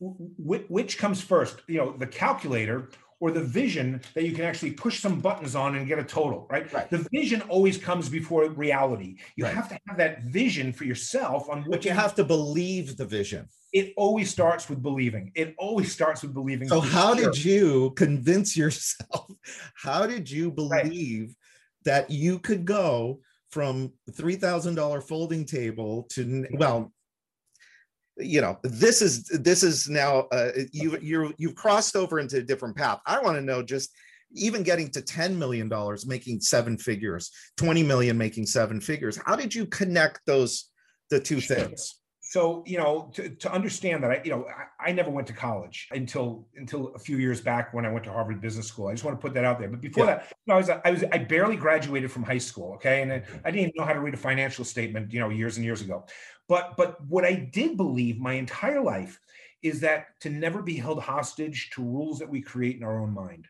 know, 0.00 0.18
which 0.38 0.96
comes 0.96 1.20
first? 1.20 1.62
You 1.66 1.78
know, 1.78 1.96
the 1.96 2.06
calculator 2.06 2.90
or 3.24 3.30
the 3.30 3.42
vision 3.42 4.02
that 4.12 4.24
you 4.24 4.32
can 4.32 4.44
actually 4.44 4.70
push 4.70 5.00
some 5.00 5.18
buttons 5.18 5.56
on 5.56 5.76
and 5.76 5.88
get 5.88 5.98
a 5.98 6.04
total, 6.04 6.46
right? 6.50 6.70
right. 6.74 6.90
The 6.90 7.08
vision 7.10 7.40
always 7.48 7.78
comes 7.78 8.10
before 8.10 8.46
reality. 8.50 9.16
You 9.36 9.44
right. 9.44 9.54
have 9.54 9.66
to 9.70 9.78
have 9.88 9.96
that 9.96 10.24
vision 10.24 10.74
for 10.74 10.84
yourself 10.84 11.48
on 11.48 11.62
what 11.62 11.70
but 11.70 11.84
you 11.86 11.92
have 11.92 12.14
to 12.16 12.24
believe 12.24 12.98
the 12.98 13.06
vision. 13.06 13.48
It 13.72 13.94
always 13.96 14.30
starts 14.30 14.68
with 14.68 14.82
believing. 14.82 15.32
It 15.34 15.54
always 15.56 15.90
starts 15.90 16.20
with 16.20 16.34
believing. 16.34 16.68
So 16.68 16.80
how 16.80 17.16
sure. 17.16 17.32
did 17.32 17.42
you 17.42 17.92
convince 17.96 18.58
yourself? 18.58 19.30
How 19.74 20.06
did 20.06 20.30
you 20.30 20.50
believe 20.50 21.28
right. 21.28 21.36
that 21.86 22.10
you 22.10 22.38
could 22.38 22.66
go 22.66 23.20
from 23.50 23.90
$3,000 24.10 25.02
folding 25.02 25.46
table 25.46 26.02
to 26.10 26.46
well, 26.52 26.92
you 28.16 28.40
know 28.40 28.58
this 28.62 29.02
is 29.02 29.24
this 29.24 29.62
is 29.62 29.88
now 29.88 30.20
uh, 30.32 30.50
you 30.72 30.98
you 31.00 31.34
you've 31.36 31.54
crossed 31.54 31.96
over 31.96 32.20
into 32.20 32.38
a 32.38 32.42
different 32.42 32.76
path. 32.76 33.00
I 33.06 33.20
want 33.20 33.36
to 33.36 33.42
know 33.42 33.62
just 33.62 33.90
even 34.36 34.62
getting 34.62 34.90
to 34.90 35.00
10 35.00 35.38
million 35.38 35.68
dollars 35.68 36.06
making 36.06 36.40
seven 36.40 36.76
figures 36.76 37.30
20 37.56 37.82
million 37.82 38.18
making 38.18 38.46
seven 38.46 38.80
figures 38.80 39.18
how 39.24 39.36
did 39.36 39.54
you 39.54 39.64
connect 39.66 40.20
those 40.26 40.70
the 41.10 41.20
two 41.20 41.40
things 41.40 42.00
So, 42.34 42.64
you 42.66 42.78
know, 42.78 43.12
to, 43.14 43.28
to 43.28 43.52
understand 43.52 44.02
that 44.02 44.10
I, 44.10 44.20
you 44.24 44.32
know, 44.32 44.44
I, 44.48 44.88
I, 44.88 44.92
never 44.92 45.08
went 45.08 45.28
to 45.28 45.32
college 45.32 45.86
until 45.92 46.48
until 46.56 46.88
a 46.96 46.98
few 46.98 47.16
years 47.18 47.40
back 47.40 47.72
when 47.72 47.86
I 47.86 47.92
went 47.92 48.04
to 48.06 48.12
Harvard 48.12 48.40
Business 48.40 48.66
School. 48.66 48.88
I 48.88 48.92
just 48.92 49.04
want 49.04 49.16
to 49.16 49.22
put 49.24 49.34
that 49.34 49.44
out 49.44 49.60
there. 49.60 49.68
But 49.68 49.80
before 49.80 50.06
yeah. 50.06 50.16
that, 50.16 50.32
you 50.44 50.48
know, 50.48 50.54
I 50.54 50.56
was 50.56 50.68
I 50.68 50.90
was 50.90 51.04
I 51.12 51.18
barely 51.18 51.54
graduated 51.54 52.10
from 52.10 52.24
high 52.24 52.38
school. 52.38 52.72
Okay. 52.74 53.02
And 53.02 53.12
I, 53.12 53.22
I 53.44 53.52
didn't 53.52 53.60
even 53.60 53.72
know 53.76 53.84
how 53.84 53.92
to 53.92 54.00
read 54.00 54.14
a 54.14 54.16
financial 54.16 54.64
statement, 54.64 55.12
you 55.12 55.20
know, 55.20 55.28
years 55.28 55.58
and 55.58 55.64
years 55.64 55.80
ago. 55.80 56.06
But 56.48 56.76
but 56.76 57.00
what 57.06 57.24
I 57.24 57.34
did 57.34 57.76
believe 57.76 58.18
my 58.18 58.32
entire 58.32 58.80
life 58.80 59.20
is 59.62 59.78
that 59.82 60.18
to 60.22 60.28
never 60.28 60.60
be 60.60 60.74
held 60.74 61.00
hostage 61.00 61.70
to 61.74 61.84
rules 61.84 62.18
that 62.18 62.28
we 62.28 62.40
create 62.40 62.74
in 62.74 62.82
our 62.82 63.00
own 63.00 63.14
mind 63.14 63.46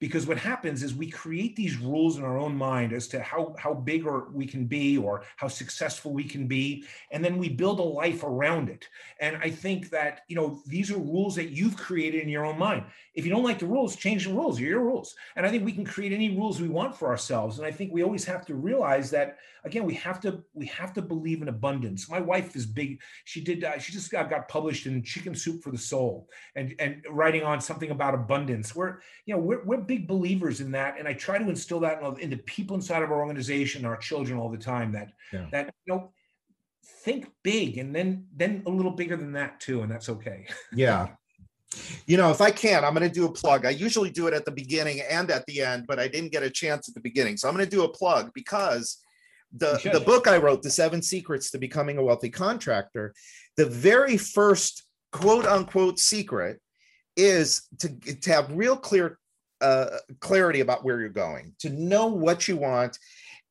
because 0.00 0.26
what 0.26 0.38
happens 0.38 0.82
is 0.82 0.94
we 0.94 1.10
create 1.10 1.56
these 1.56 1.78
rules 1.78 2.18
in 2.18 2.24
our 2.24 2.38
own 2.38 2.56
mind 2.56 2.92
as 2.92 3.08
to 3.08 3.20
how 3.20 3.54
how 3.58 3.74
big 3.74 4.06
or 4.06 4.28
we 4.32 4.46
can 4.46 4.66
be 4.66 4.96
or 4.96 5.22
how 5.36 5.48
successful 5.48 6.12
we 6.12 6.24
can 6.24 6.46
be 6.46 6.84
and 7.10 7.24
then 7.24 7.38
we 7.38 7.48
build 7.48 7.80
a 7.80 7.82
life 7.82 8.22
around 8.22 8.68
it. 8.68 8.88
And 9.20 9.36
i 9.38 9.50
think 9.50 9.90
that 9.90 10.20
you 10.28 10.36
know 10.36 10.62
these 10.66 10.90
are 10.90 10.98
rules 10.98 11.34
that 11.36 11.50
you've 11.50 11.76
created 11.76 12.22
in 12.22 12.28
your 12.28 12.44
own 12.44 12.58
mind. 12.58 12.84
If 13.14 13.24
you 13.24 13.30
don't 13.30 13.44
like 13.44 13.58
the 13.58 13.66
rules 13.66 13.96
change 13.96 14.26
the 14.26 14.32
rules. 14.32 14.60
You're 14.60 14.70
your 14.70 14.84
rules. 14.84 15.14
And 15.36 15.44
i 15.44 15.50
think 15.50 15.64
we 15.64 15.72
can 15.72 15.84
create 15.84 16.12
any 16.12 16.36
rules 16.36 16.60
we 16.60 16.68
want 16.68 16.96
for 16.96 17.08
ourselves. 17.08 17.58
And 17.58 17.66
i 17.66 17.70
think 17.70 17.92
we 17.92 18.02
always 18.02 18.24
have 18.24 18.46
to 18.46 18.54
realize 18.54 19.10
that 19.10 19.38
again 19.64 19.84
we 19.84 19.94
have 19.94 20.20
to 20.20 20.42
we 20.54 20.66
have 20.66 20.92
to 20.94 21.02
believe 21.02 21.42
in 21.42 21.48
abundance. 21.48 22.08
My 22.08 22.20
wife 22.20 22.54
is 22.56 22.66
big. 22.66 23.00
She 23.24 23.40
did 23.40 23.64
uh, 23.64 23.78
she 23.78 23.92
just 23.92 24.10
got, 24.10 24.30
got 24.30 24.48
published 24.48 24.86
in 24.86 25.02
chicken 25.02 25.34
soup 25.34 25.62
for 25.62 25.70
the 25.70 25.78
soul 25.78 26.28
and 26.54 26.74
and 26.78 27.04
writing 27.10 27.42
on 27.42 27.60
something 27.60 27.90
about 27.90 28.14
abundance. 28.14 28.74
We're 28.74 28.98
you 29.26 29.34
know 29.34 29.40
we're, 29.40 29.64
we're 29.64 29.87
big 29.88 30.06
believers 30.06 30.60
in 30.60 30.70
that, 30.72 30.98
and 30.98 31.08
I 31.08 31.14
try 31.14 31.38
to 31.38 31.48
instill 31.48 31.80
that 31.80 32.00
in 32.20 32.30
the 32.30 32.36
people 32.36 32.76
inside 32.76 33.02
of 33.02 33.10
our 33.10 33.18
organization, 33.18 33.84
our 33.84 33.96
children, 33.96 34.38
all 34.38 34.50
the 34.50 34.58
time. 34.58 34.92
That 34.92 35.10
yeah. 35.32 35.46
that 35.50 35.74
you 35.86 35.94
know, 35.94 36.12
think 37.02 37.28
big, 37.42 37.78
and 37.78 37.92
then 37.92 38.26
then 38.36 38.62
a 38.66 38.70
little 38.70 38.92
bigger 38.92 39.16
than 39.16 39.32
that 39.32 39.58
too, 39.58 39.82
and 39.82 39.90
that's 39.90 40.08
okay. 40.08 40.46
Yeah. 40.72 41.08
You 42.06 42.16
know, 42.16 42.30
if 42.30 42.40
I 42.40 42.50
can, 42.50 42.82
I'm 42.82 42.94
going 42.94 43.06
to 43.06 43.14
do 43.14 43.26
a 43.26 43.32
plug. 43.32 43.66
I 43.66 43.70
usually 43.70 44.08
do 44.08 44.26
it 44.26 44.32
at 44.32 44.46
the 44.46 44.50
beginning 44.50 45.02
and 45.02 45.30
at 45.30 45.44
the 45.44 45.60
end, 45.60 45.84
but 45.86 45.98
I 45.98 46.08
didn't 46.08 46.32
get 46.32 46.42
a 46.42 46.48
chance 46.48 46.88
at 46.88 46.94
the 46.94 47.00
beginning. 47.00 47.36
So 47.36 47.46
I'm 47.46 47.54
going 47.54 47.66
to 47.66 47.70
do 47.70 47.84
a 47.84 47.88
plug 47.88 48.30
because 48.34 48.98
the 49.52 49.78
the 49.92 50.00
book 50.00 50.26
I 50.26 50.38
wrote, 50.38 50.62
The 50.62 50.70
Seven 50.70 51.02
Secrets 51.02 51.50
to 51.50 51.58
Becoming 51.58 51.98
a 51.98 52.02
Wealthy 52.02 52.30
Contractor, 52.30 53.14
the 53.56 53.66
very 53.66 54.16
first 54.16 54.84
quote 55.12 55.44
unquote 55.44 55.98
secret 55.98 56.60
is 57.16 57.66
to, 57.80 57.88
to 57.98 58.32
have 58.32 58.50
real 58.52 58.76
clear 58.76 59.17
uh, 59.60 59.98
clarity 60.20 60.60
about 60.60 60.84
where 60.84 61.00
you're 61.00 61.08
going, 61.08 61.54
to 61.60 61.70
know 61.70 62.06
what 62.06 62.46
you 62.48 62.56
want. 62.56 62.98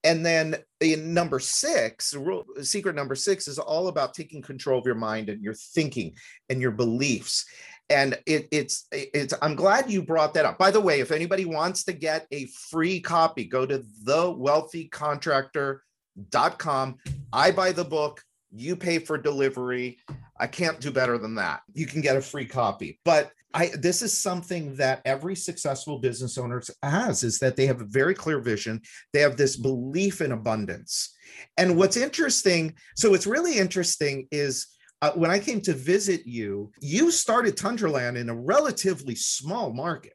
And 0.03 0.23
then 0.25 0.57
in 0.79 1.13
number 1.13 1.39
six, 1.39 2.13
rule, 2.13 2.45
secret 2.61 2.95
number 2.95 3.15
six 3.15 3.47
is 3.47 3.59
all 3.59 3.87
about 3.87 4.13
taking 4.13 4.41
control 4.41 4.79
of 4.79 4.85
your 4.85 4.95
mind 4.95 5.29
and 5.29 5.41
your 5.41 5.53
thinking 5.53 6.15
and 6.49 6.61
your 6.61 6.71
beliefs. 6.71 7.45
And 7.89 8.17
it, 8.25 8.49
it's 8.51 8.85
it's 8.91 9.33
I'm 9.41 9.55
glad 9.55 9.89
you 9.89 10.03
brought 10.03 10.33
that 10.33 10.43
up. 10.45 10.57
By 10.57 10.71
the 10.71 10.81
way, 10.81 10.99
if 10.99 11.11
anybody 11.11 11.45
wants 11.45 11.85
to 11.85 11.93
get 11.93 12.27
a 12.31 12.47
free 12.47 12.99
copy, 12.99 13.45
go 13.45 13.65
to 13.65 13.79
thewealthycontractor.com. 14.03 16.95
I 17.33 17.51
buy 17.51 17.71
the 17.71 17.85
book, 17.85 18.21
you 18.51 18.75
pay 18.75 18.99
for 18.99 19.17
delivery. 19.17 19.97
I 20.39 20.47
can't 20.47 20.79
do 20.79 20.91
better 20.91 21.17
than 21.17 21.35
that. 21.35 21.61
You 21.73 21.85
can 21.85 22.01
get 22.01 22.15
a 22.15 22.21
free 22.21 22.45
copy. 22.45 22.99
But 23.03 23.31
I 23.57 23.71
this 23.73 24.03
is 24.03 24.15
something 24.15 24.75
that 24.75 25.01
every 25.03 25.35
successful 25.35 25.97
business 25.97 26.37
owner 26.37 26.61
has 26.83 27.23
is 27.23 27.39
that 27.39 27.55
they 27.55 27.65
have 27.65 27.81
a 27.81 27.85
very 27.85 28.13
clear 28.13 28.39
vision. 28.39 28.81
They 29.13 29.21
have 29.21 29.35
this 29.35 29.57
belief 29.57 30.21
in 30.21 30.31
abundance. 30.31 31.15
And 31.57 31.75
what's 31.75 31.97
interesting, 31.97 32.75
so 32.95 33.09
what's 33.09 33.25
really 33.25 33.57
interesting 33.57 34.27
is 34.31 34.67
uh, 35.01 35.11
when 35.11 35.31
I 35.31 35.39
came 35.39 35.59
to 35.61 35.73
visit 35.73 36.27
you, 36.27 36.71
you 36.81 37.09
started 37.09 37.57
Tundraland 37.57 38.15
in 38.15 38.29
a 38.29 38.35
relatively 38.35 39.15
small 39.15 39.73
market. 39.73 40.13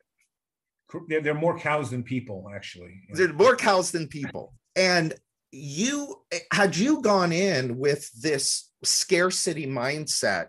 There, 1.08 1.20
there 1.20 1.32
are 1.34 1.38
more 1.38 1.58
cows 1.58 1.90
than 1.90 2.02
people, 2.04 2.48
actually. 2.54 3.00
There 3.12 3.30
are 3.30 3.32
more 3.32 3.56
cows 3.56 3.90
than 3.90 4.06
people. 4.06 4.54
And 4.76 5.14
you 5.50 6.22
had 6.52 6.76
you 6.76 7.02
gone 7.02 7.32
in 7.32 7.78
with 7.78 8.08
this 8.20 8.70
scarcity 8.84 9.66
mindset 9.66 10.48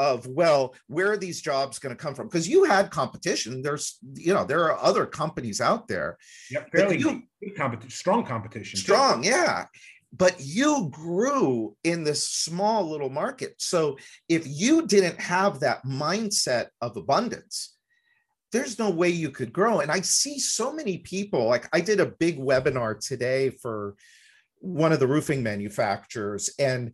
of 0.00 0.26
well 0.26 0.74
where 0.86 1.12
are 1.12 1.16
these 1.18 1.42
jobs 1.42 1.78
going 1.78 1.94
to 1.94 2.02
come 2.02 2.14
from? 2.14 2.26
Because 2.26 2.48
you 2.48 2.64
had 2.64 2.90
competition. 2.90 3.60
There's 3.60 3.98
you 4.14 4.32
know 4.32 4.44
there 4.44 4.64
are 4.64 4.82
other 4.82 5.04
companies 5.04 5.60
out 5.60 5.86
there. 5.86 6.16
Yeah 6.50 6.64
fairly 6.72 6.98
you, 6.98 7.22
competition 7.56 7.90
strong 7.90 8.24
competition 8.24 8.80
strong 8.80 9.22
yeah. 9.22 9.66
But 10.12 10.40
you 10.40 10.88
grew 10.90 11.76
in 11.84 12.02
this 12.02 12.26
small 12.26 12.90
little 12.90 13.10
market. 13.10 13.54
So 13.58 13.96
if 14.28 14.42
you 14.44 14.86
didn't 14.86 15.20
have 15.20 15.60
that 15.60 15.84
mindset 15.84 16.68
of 16.80 16.96
abundance 16.96 17.76
there's 18.52 18.80
no 18.80 18.90
way 18.90 19.08
you 19.08 19.30
could 19.30 19.52
grow. 19.52 19.78
And 19.78 19.92
i 19.92 20.00
see 20.00 20.38
so 20.40 20.72
many 20.72 20.98
people 20.98 21.44
like 21.44 21.68
i 21.72 21.80
did 21.80 22.00
a 22.00 22.06
big 22.06 22.38
webinar 22.38 22.98
today 22.98 23.50
for 23.50 23.94
one 24.60 24.92
of 24.92 24.98
the 25.00 25.06
roofing 25.06 25.42
manufacturers 25.42 26.50
and 26.58 26.92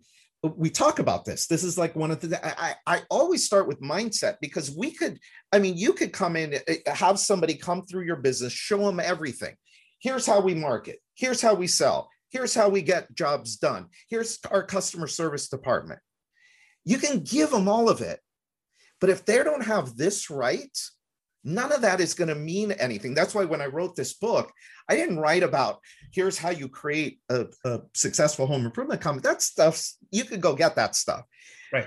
we 0.57 0.71
talk 0.71 0.99
about 0.99 1.25
this. 1.25 1.47
This 1.47 1.65
is 1.65 1.79
like 1.79 1.97
one 1.97 2.11
of 2.11 2.21
the 2.21 2.45
I, 2.45 2.75
I 2.87 3.03
always 3.11 3.45
start 3.45 3.67
with 3.67 3.81
mindset 3.81 4.37
because 4.41 4.71
we 4.71 4.91
could 4.93 5.19
i 5.53 5.59
mean 5.59 5.77
you 5.77 5.93
could 5.93 6.13
come 6.13 6.37
in 6.37 6.55
eh, 6.55 6.77
have 6.87 7.19
somebody 7.19 7.55
come 7.55 7.83
through 7.83 8.05
your 8.05 8.17
business 8.17 8.53
show 8.53 8.79
them 8.79 9.01
everything. 9.01 9.55
Here's 9.99 10.27
how 10.27 10.41
we 10.41 10.55
market. 10.55 10.99
Here's 11.15 11.41
how 11.41 11.55
we 11.55 11.67
sell. 11.67 12.11
Here's 12.31 12.55
how 12.55 12.69
we 12.69 12.83
get 12.83 13.15
jobs 13.15 13.57
done. 13.57 13.87
Here's 14.11 14.39
our 14.51 14.63
customer 14.63 15.07
service 15.07 15.49
department. 15.49 16.01
You 16.85 16.99
can 16.99 17.21
give 17.21 17.51
them 17.51 17.69
all 17.69 17.89
of 17.89 18.01
it 18.01 18.21
but 19.01 19.11
if 19.11 19.25
they 19.25 19.43
don't 19.43 19.65
have 19.65 19.97
this 19.97 20.31
right 20.31 20.77
none 21.47 21.71
of 21.71 21.81
that 21.83 22.01
is 22.01 22.13
going 22.13 22.29
to 22.29 22.35
mean 22.35 22.73
anything. 22.73 23.15
That's 23.15 23.35
why 23.35 23.45
when 23.45 23.61
I 23.61 23.67
wrote 23.67 23.95
this 23.95 24.15
book, 24.15 24.53
I 24.89 24.97
didn't 24.97 25.21
write 25.21 25.45
about 25.45 25.79
here's 26.13 26.37
how 26.37 26.51
you 26.51 26.69
create 26.69 27.21
a, 27.29 27.47
a 27.65 27.81
successful 27.95 28.47
home 28.47 28.67
improvement 28.67 29.01
company. 29.01 29.23
That 29.23 29.41
stuff 29.41 29.83
you 30.11 30.25
could 30.25 30.41
go 30.41 30.55
get 30.55 30.75
that 30.77 30.97
stuff. 30.97 31.23
Right. 31.73 31.87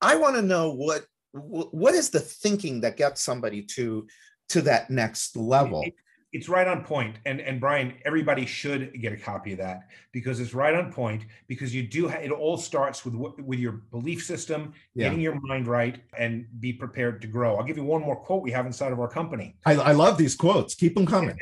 I 0.00 0.16
want 0.16 0.36
to 0.36 0.42
know 0.42 0.72
what 0.72 1.04
what 1.32 1.94
is 1.94 2.10
the 2.10 2.20
thinking 2.20 2.80
that 2.80 2.96
gets 2.96 3.20
somebody 3.20 3.62
to 3.62 4.06
to 4.50 4.62
that 4.62 4.90
next 4.90 5.36
level 5.36 5.84
it's 6.32 6.48
right 6.48 6.68
on 6.68 6.84
point 6.84 7.16
and 7.26 7.40
and 7.40 7.60
brian 7.60 7.94
everybody 8.04 8.46
should 8.46 9.00
get 9.00 9.12
a 9.12 9.16
copy 9.16 9.52
of 9.52 9.58
that 9.58 9.88
because 10.12 10.40
it's 10.40 10.54
right 10.54 10.74
on 10.74 10.92
point 10.92 11.24
because 11.46 11.74
you 11.74 11.82
do 11.82 12.08
ha- 12.08 12.18
it 12.18 12.30
all 12.30 12.56
starts 12.56 13.04
with 13.04 13.14
with 13.14 13.58
your 13.58 13.72
belief 13.72 14.24
system 14.24 14.72
yeah. 14.94 15.04
getting 15.04 15.20
your 15.20 15.38
mind 15.42 15.66
right 15.66 16.00
and 16.18 16.46
be 16.58 16.72
prepared 16.72 17.20
to 17.22 17.28
grow. 17.28 17.56
I'll 17.56 17.64
give 17.64 17.76
you 17.76 17.84
one 17.84 18.00
more 18.00 18.16
quote 18.16 18.42
we 18.42 18.50
have 18.50 18.66
inside 18.66 18.92
of 18.92 19.00
our 19.00 19.08
company. 19.08 19.56
I, 19.64 19.74
I 19.74 19.92
love 19.92 20.18
these 20.18 20.34
quotes. 20.34 20.74
Keep 20.74 20.94
them 20.94 21.06
coming. 21.06 21.36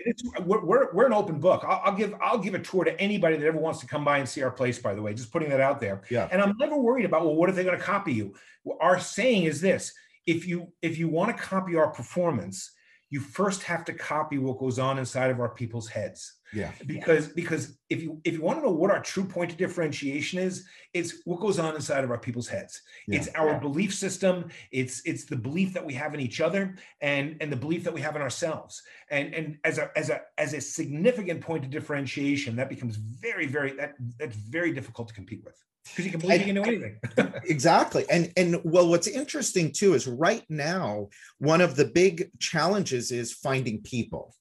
We're, 0.44 0.64
we're, 0.64 0.92
we're, 0.92 1.06
an 1.06 1.12
open 1.12 1.40
book. 1.40 1.64
I'll, 1.66 1.80
I'll, 1.84 1.96
give 1.96 2.14
i'll 2.20 2.38
give 2.38 2.54
a 2.54 2.58
tour 2.58 2.84
to 2.84 3.00
anybody 3.00 3.36
that 3.36 3.46
ever 3.46 3.58
wants 3.58 3.80
to 3.80 3.86
come 3.86 4.04
by 4.04 4.18
and 4.18 4.28
see 4.28 4.42
our 4.42 4.50
place 4.50 4.78
by 4.78 4.94
the 4.94 5.02
way 5.02 5.14
just 5.14 5.32
putting 5.32 5.48
that 5.50 5.60
out 5.60 5.80
there. 5.80 6.02
Yeah. 6.10 6.28
And 6.30 6.42
i'm 6.42 6.54
never 6.58 6.76
worried 6.76 7.04
about 7.04 7.24
well 7.24 7.34
what 7.34 7.48
if 7.48 7.54
they're 7.54 7.64
going 7.64 7.78
to 7.78 7.84
copy 7.84 8.12
you? 8.12 8.34
Our 8.80 8.98
saying 8.98 9.44
is 9.44 9.60
this 9.60 9.92
if 10.26 10.46
you 10.46 10.70
if 10.82 10.98
you 10.98 11.08
want 11.08 11.34
to 11.34 11.42
copy 11.42 11.76
our 11.76 11.88
performance 11.88 12.72
you 13.10 13.20
first 13.20 13.62
have 13.64 13.84
to 13.86 13.92
copy 13.92 14.38
what 14.38 14.58
goes 14.58 14.78
on 14.78 14.98
inside 14.98 15.30
of 15.30 15.40
our 15.40 15.48
people's 15.48 15.88
heads 15.88 16.34
yeah 16.52 16.72
because 16.86 17.28
because 17.28 17.78
if 17.90 18.02
you 18.02 18.20
if 18.24 18.34
you 18.34 18.42
want 18.42 18.58
to 18.58 18.64
know 18.64 18.72
what 18.72 18.90
our 18.90 19.02
true 19.02 19.24
point 19.24 19.50
of 19.50 19.56
differentiation 19.56 20.38
is 20.38 20.66
it's 20.94 21.22
what 21.24 21.40
goes 21.40 21.58
on 21.58 21.74
inside 21.74 22.04
of 22.04 22.10
our 22.10 22.18
people's 22.18 22.48
heads 22.48 22.80
yeah. 23.06 23.18
it's 23.18 23.28
our 23.34 23.50
yeah. 23.50 23.58
belief 23.58 23.94
system 23.94 24.48
it's 24.72 25.02
it's 25.04 25.24
the 25.24 25.36
belief 25.36 25.72
that 25.72 25.84
we 25.84 25.94
have 25.94 26.14
in 26.14 26.20
each 26.20 26.40
other 26.40 26.74
and 27.00 27.36
and 27.40 27.52
the 27.52 27.56
belief 27.56 27.84
that 27.84 27.92
we 27.92 28.00
have 28.00 28.16
in 28.16 28.22
ourselves 28.22 28.82
and 29.10 29.34
and 29.34 29.58
as 29.64 29.78
a 29.78 29.90
as 29.96 30.10
a 30.10 30.20
as 30.38 30.54
a 30.54 30.60
significant 30.60 31.40
point 31.40 31.64
of 31.64 31.70
differentiation 31.70 32.56
that 32.56 32.68
becomes 32.68 32.96
very 32.96 33.46
very 33.46 33.72
that 33.72 33.94
that's 34.18 34.36
very 34.36 34.72
difficult 34.72 35.08
to 35.08 35.14
compete 35.14 35.42
with 35.44 35.62
because 35.90 36.04
you 36.04 36.10
can 36.10 36.20
believe 36.20 36.40
and, 36.40 36.48
you 36.48 36.54
can 36.54 36.62
do 36.62 36.68
anything. 37.16 37.40
exactly. 37.44 38.04
And 38.10 38.32
and 38.36 38.60
well, 38.64 38.88
what's 38.88 39.06
interesting 39.06 39.72
too 39.72 39.94
is 39.94 40.06
right 40.06 40.44
now, 40.48 41.08
one 41.38 41.60
of 41.60 41.76
the 41.76 41.86
big 41.86 42.30
challenges 42.38 43.10
is 43.10 43.32
finding 43.32 43.80
people. 43.82 44.34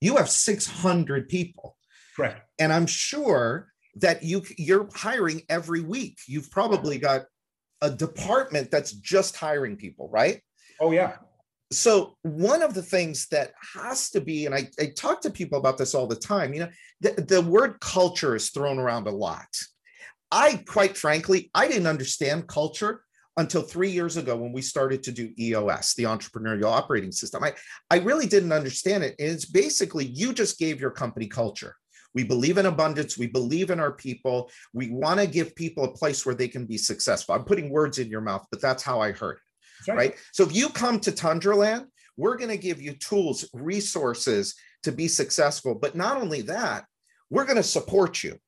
You 0.00 0.16
have 0.16 0.30
600 0.30 1.28
people. 1.28 1.76
Correct. 2.14 2.40
And 2.58 2.72
I'm 2.72 2.86
sure 2.86 3.68
that 3.96 4.22
you 4.22 4.42
you're 4.58 4.88
hiring 4.94 5.42
every 5.48 5.80
week. 5.80 6.18
You've 6.26 6.50
probably 6.50 6.98
got 6.98 7.24
a 7.80 7.90
department 7.90 8.70
that's 8.70 8.92
just 8.92 9.36
hiring 9.36 9.76
people, 9.76 10.08
right? 10.10 10.40
Oh 10.80 10.92
yeah. 10.92 11.16
So 11.72 12.16
one 12.22 12.62
of 12.62 12.74
the 12.74 12.82
things 12.82 13.26
that 13.28 13.52
has 13.74 14.10
to 14.10 14.20
be, 14.20 14.46
and 14.46 14.54
I, 14.54 14.68
I 14.78 14.92
talk 14.96 15.20
to 15.22 15.30
people 15.30 15.58
about 15.58 15.78
this 15.78 15.94
all 15.94 16.06
the 16.06 16.14
time, 16.14 16.54
you 16.54 16.60
know, 16.60 16.68
the, 17.00 17.20
the 17.20 17.42
word 17.42 17.80
culture 17.80 18.36
is 18.36 18.50
thrown 18.50 18.78
around 18.78 19.08
a 19.08 19.10
lot 19.10 19.48
I 20.30 20.62
quite 20.66 20.96
frankly, 20.96 21.50
I 21.54 21.68
didn't 21.68 21.86
understand 21.86 22.48
culture 22.48 23.02
until 23.36 23.62
three 23.62 23.90
years 23.90 24.16
ago 24.16 24.36
when 24.36 24.52
we 24.52 24.62
started 24.62 25.02
to 25.02 25.12
do 25.12 25.32
EOS, 25.38 25.94
the 25.94 26.04
entrepreneurial 26.04 26.70
operating 26.70 27.12
system. 27.12 27.44
I, 27.44 27.52
I 27.90 27.98
really 27.98 28.26
didn't 28.26 28.52
understand 28.52 29.04
it. 29.04 29.14
It's 29.18 29.44
basically 29.44 30.06
you 30.06 30.32
just 30.32 30.58
gave 30.58 30.80
your 30.80 30.90
company 30.90 31.26
culture. 31.26 31.76
We 32.14 32.24
believe 32.24 32.56
in 32.56 32.64
abundance. 32.64 33.18
We 33.18 33.26
believe 33.26 33.70
in 33.70 33.78
our 33.78 33.92
people. 33.92 34.50
We 34.72 34.90
want 34.90 35.20
to 35.20 35.26
give 35.26 35.54
people 35.54 35.84
a 35.84 35.92
place 35.92 36.24
where 36.24 36.34
they 36.34 36.48
can 36.48 36.64
be 36.64 36.78
successful. 36.78 37.34
I'm 37.34 37.44
putting 37.44 37.68
words 37.68 37.98
in 37.98 38.08
your 38.08 38.22
mouth, 38.22 38.46
but 38.50 38.62
that's 38.62 38.82
how 38.82 39.00
I 39.00 39.12
heard 39.12 39.36
it. 39.36 39.90
Right. 39.90 39.96
right. 39.96 40.14
So 40.32 40.42
if 40.42 40.56
you 40.56 40.70
come 40.70 40.98
to 41.00 41.12
Tundraland, 41.12 41.86
we're 42.16 42.38
going 42.38 42.50
to 42.50 42.56
give 42.56 42.80
you 42.80 42.94
tools, 42.94 43.46
resources 43.52 44.54
to 44.84 44.92
be 44.92 45.08
successful. 45.08 45.74
But 45.74 45.94
not 45.94 46.16
only 46.16 46.40
that, 46.42 46.86
we're 47.28 47.44
going 47.44 47.56
to 47.56 47.62
support 47.62 48.24
you. 48.24 48.38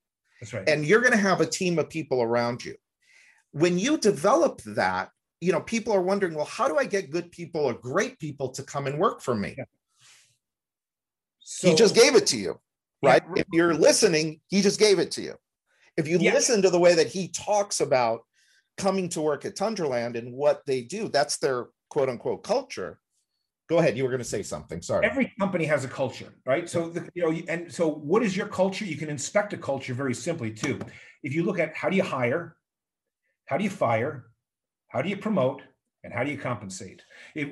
That's 0.40 0.54
right. 0.54 0.66
And 0.66 0.86
you're 0.86 1.00
going 1.00 1.12
to 1.12 1.18
have 1.18 1.42
a 1.42 1.46
team 1.46 1.78
of 1.78 1.90
people 1.90 2.22
around 2.22 2.64
you. 2.64 2.74
When 3.52 3.78
you 3.78 3.98
develop 3.98 4.60
that, 4.62 5.10
you 5.40 5.52
know, 5.52 5.60
people 5.60 5.92
are 5.92 6.02
wondering, 6.02 6.34
well, 6.34 6.44
how 6.44 6.68
do 6.68 6.76
I 6.76 6.84
get 6.84 7.10
good 7.10 7.30
people 7.30 7.62
or 7.62 7.74
great 7.74 8.18
people 8.18 8.50
to 8.50 8.62
come 8.62 8.86
and 8.86 8.98
work 8.98 9.22
for 9.22 9.34
me? 9.34 9.54
Yeah. 9.56 9.64
So, 11.40 11.68
he 11.68 11.74
just 11.74 11.94
gave 11.94 12.14
it 12.14 12.26
to 12.28 12.36
you, 12.36 12.60
right? 13.02 13.22
Yeah. 13.34 13.42
If 13.42 13.46
you're 13.52 13.74
listening, 13.74 14.40
he 14.48 14.60
just 14.60 14.78
gave 14.78 14.98
it 14.98 15.10
to 15.12 15.22
you. 15.22 15.34
If 15.96 16.06
you 16.06 16.18
yeah. 16.18 16.34
listen 16.34 16.62
to 16.62 16.70
the 16.70 16.78
way 16.78 16.94
that 16.94 17.06
he 17.06 17.28
talks 17.28 17.80
about 17.80 18.20
coming 18.76 19.08
to 19.10 19.22
work 19.22 19.44
at 19.44 19.56
Tundraland 19.56 20.16
and 20.16 20.32
what 20.32 20.62
they 20.66 20.82
do, 20.82 21.08
that's 21.08 21.38
their 21.38 21.68
quote 21.88 22.08
unquote 22.08 22.42
culture 22.44 22.98
go 23.68 23.78
ahead 23.78 23.96
you 23.96 24.02
were 24.02 24.08
going 24.08 24.18
to 24.18 24.24
say 24.24 24.42
something 24.42 24.80
sorry 24.82 25.06
every 25.06 25.32
company 25.38 25.64
has 25.64 25.84
a 25.84 25.88
culture 25.88 26.32
right 26.46 26.68
so 26.68 26.88
the, 26.88 27.08
you 27.14 27.22
know 27.22 27.38
and 27.48 27.72
so 27.72 27.88
what 27.88 28.22
is 28.22 28.36
your 28.36 28.46
culture 28.46 28.84
you 28.84 28.96
can 28.96 29.08
inspect 29.10 29.52
a 29.52 29.56
culture 29.56 29.94
very 29.94 30.14
simply 30.14 30.50
too 30.50 30.78
if 31.22 31.34
you 31.34 31.44
look 31.44 31.58
at 31.58 31.74
how 31.76 31.88
do 31.88 31.96
you 31.96 32.02
hire 32.02 32.56
how 33.48 33.56
do 33.56 33.64
you 33.64 33.70
fire? 33.70 34.26
How 34.88 35.00
do 35.00 35.08
you 35.08 35.16
promote? 35.16 35.62
And 36.04 36.12
how 36.12 36.22
do 36.22 36.30
you 36.30 36.38
compensate 36.38 37.02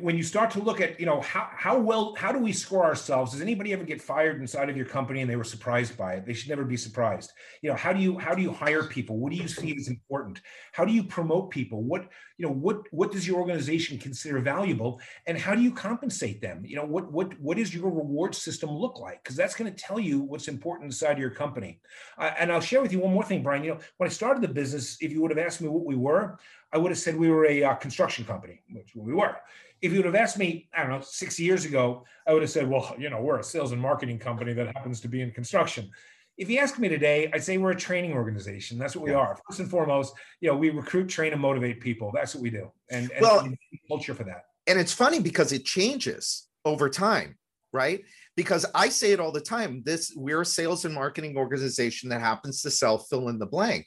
when 0.00 0.16
you 0.16 0.22
start 0.22 0.50
to 0.52 0.60
look 0.60 0.80
at 0.80 0.98
you 0.98 1.06
know 1.06 1.20
how, 1.20 1.48
how 1.52 1.78
well 1.78 2.14
how 2.16 2.32
do 2.32 2.38
we 2.38 2.52
score 2.52 2.84
ourselves? 2.84 3.32
Does 3.32 3.40
anybody 3.40 3.72
ever 3.72 3.84
get 3.84 4.00
fired 4.00 4.40
inside 4.40 4.68
of 4.68 4.76
your 4.76 4.86
company 4.86 5.20
and 5.20 5.30
they 5.30 5.36
were 5.36 5.44
surprised 5.44 5.96
by 5.96 6.14
it? 6.14 6.26
They 6.26 6.32
should 6.32 6.48
never 6.48 6.64
be 6.64 6.76
surprised. 6.76 7.32
You 7.62 7.70
know 7.70 7.76
how 7.76 7.92
do 7.92 8.00
you 8.00 8.18
how 8.18 8.34
do 8.34 8.42
you 8.42 8.52
hire 8.52 8.84
people? 8.84 9.18
What 9.18 9.32
do 9.32 9.38
you 9.38 9.48
see 9.48 9.74
as 9.76 9.88
important? 9.88 10.40
How 10.72 10.84
do 10.84 10.92
you 10.92 11.04
promote 11.04 11.50
people? 11.50 11.82
What 11.82 12.08
you 12.38 12.46
know 12.46 12.52
what 12.52 12.82
what 12.90 13.12
does 13.12 13.26
your 13.26 13.38
organization 13.38 13.98
consider 13.98 14.38
valuable? 14.40 15.00
And 15.26 15.38
how 15.38 15.54
do 15.54 15.62
you 15.62 15.72
compensate 15.72 16.40
them? 16.40 16.64
You 16.64 16.76
know 16.76 16.84
what 16.84 17.12
what 17.12 17.38
what 17.40 17.56
does 17.56 17.74
your 17.74 17.84
reward 17.84 18.34
system 18.34 18.70
look 18.70 18.98
like? 18.98 19.22
Because 19.22 19.36
that's 19.36 19.54
going 19.54 19.72
to 19.72 19.76
tell 19.76 20.00
you 20.00 20.20
what's 20.20 20.48
important 20.48 20.86
inside 20.86 21.12
of 21.12 21.18
your 21.18 21.30
company. 21.30 21.80
Uh, 22.18 22.32
and 22.38 22.52
i'll 22.52 22.60
share 22.60 22.82
with 22.82 22.92
you 22.92 23.00
one 23.00 23.12
more 23.12 23.24
thing 23.24 23.42
brian. 23.42 23.64
You 23.64 23.74
know 23.74 23.80
when 23.98 24.08
i 24.08 24.12
started 24.12 24.42
the 24.42 24.48
business 24.48 24.96
if 25.00 25.12
you 25.12 25.22
would 25.22 25.30
have 25.30 25.38
asked 25.38 25.60
me 25.60 25.68
what 25.68 25.84
we 25.84 25.96
were 25.96 26.38
I 26.72 26.78
would 26.78 26.90
have 26.90 26.98
said 26.98 27.16
we 27.16 27.30
were 27.30 27.46
a 27.46 27.62
uh, 27.62 27.74
construction 27.74 28.24
company, 28.24 28.60
which 28.70 28.94
we 28.94 29.14
were. 29.14 29.36
If 29.82 29.92
you 29.92 29.98
would 29.98 30.06
have 30.06 30.14
asked 30.14 30.38
me, 30.38 30.68
I 30.74 30.82
don't 30.82 30.90
know, 30.90 31.00
six 31.00 31.38
years 31.38 31.64
ago, 31.64 32.04
I 32.26 32.32
would 32.32 32.42
have 32.42 32.50
said, 32.50 32.68
well, 32.68 32.94
you 32.98 33.10
know, 33.10 33.20
we're 33.20 33.38
a 33.38 33.44
sales 33.44 33.72
and 33.72 33.80
marketing 33.80 34.18
company 34.18 34.52
that 34.54 34.74
happens 34.74 35.00
to 35.00 35.08
be 35.08 35.20
in 35.20 35.30
construction. 35.30 35.90
If 36.38 36.50
you 36.50 36.58
ask 36.58 36.78
me 36.78 36.88
today, 36.88 37.30
I'd 37.32 37.42
say 37.42 37.56
we're 37.56 37.70
a 37.70 37.76
training 37.76 38.12
organization. 38.12 38.78
That's 38.78 38.94
what 38.94 39.04
we 39.04 39.14
are. 39.14 39.38
First 39.48 39.60
and 39.60 39.70
foremost, 39.70 40.14
you 40.40 40.50
know, 40.50 40.56
we 40.56 40.70
recruit, 40.70 41.08
train, 41.08 41.32
and 41.32 41.40
motivate 41.40 41.80
people. 41.80 42.10
That's 42.14 42.34
what 42.34 42.42
we 42.42 42.50
do. 42.50 42.70
And, 42.90 43.10
and 43.12 43.22
well, 43.22 43.48
culture 43.88 44.14
for 44.14 44.24
that. 44.24 44.44
And 44.66 44.78
it's 44.78 44.92
funny 44.92 45.20
because 45.20 45.52
it 45.52 45.64
changes 45.64 46.46
over 46.64 46.90
time, 46.90 47.38
right? 47.72 48.02
Because 48.36 48.66
I 48.74 48.90
say 48.90 49.12
it 49.12 49.20
all 49.20 49.32
the 49.32 49.40
time. 49.40 49.82
This 49.86 50.12
we're 50.14 50.42
a 50.42 50.46
sales 50.46 50.84
and 50.84 50.94
marketing 50.94 51.36
organization 51.38 52.10
that 52.10 52.20
happens 52.20 52.60
to 52.62 52.70
sell 52.70 52.98
fill 52.98 53.28
in 53.28 53.38
the 53.38 53.46
blank. 53.46 53.86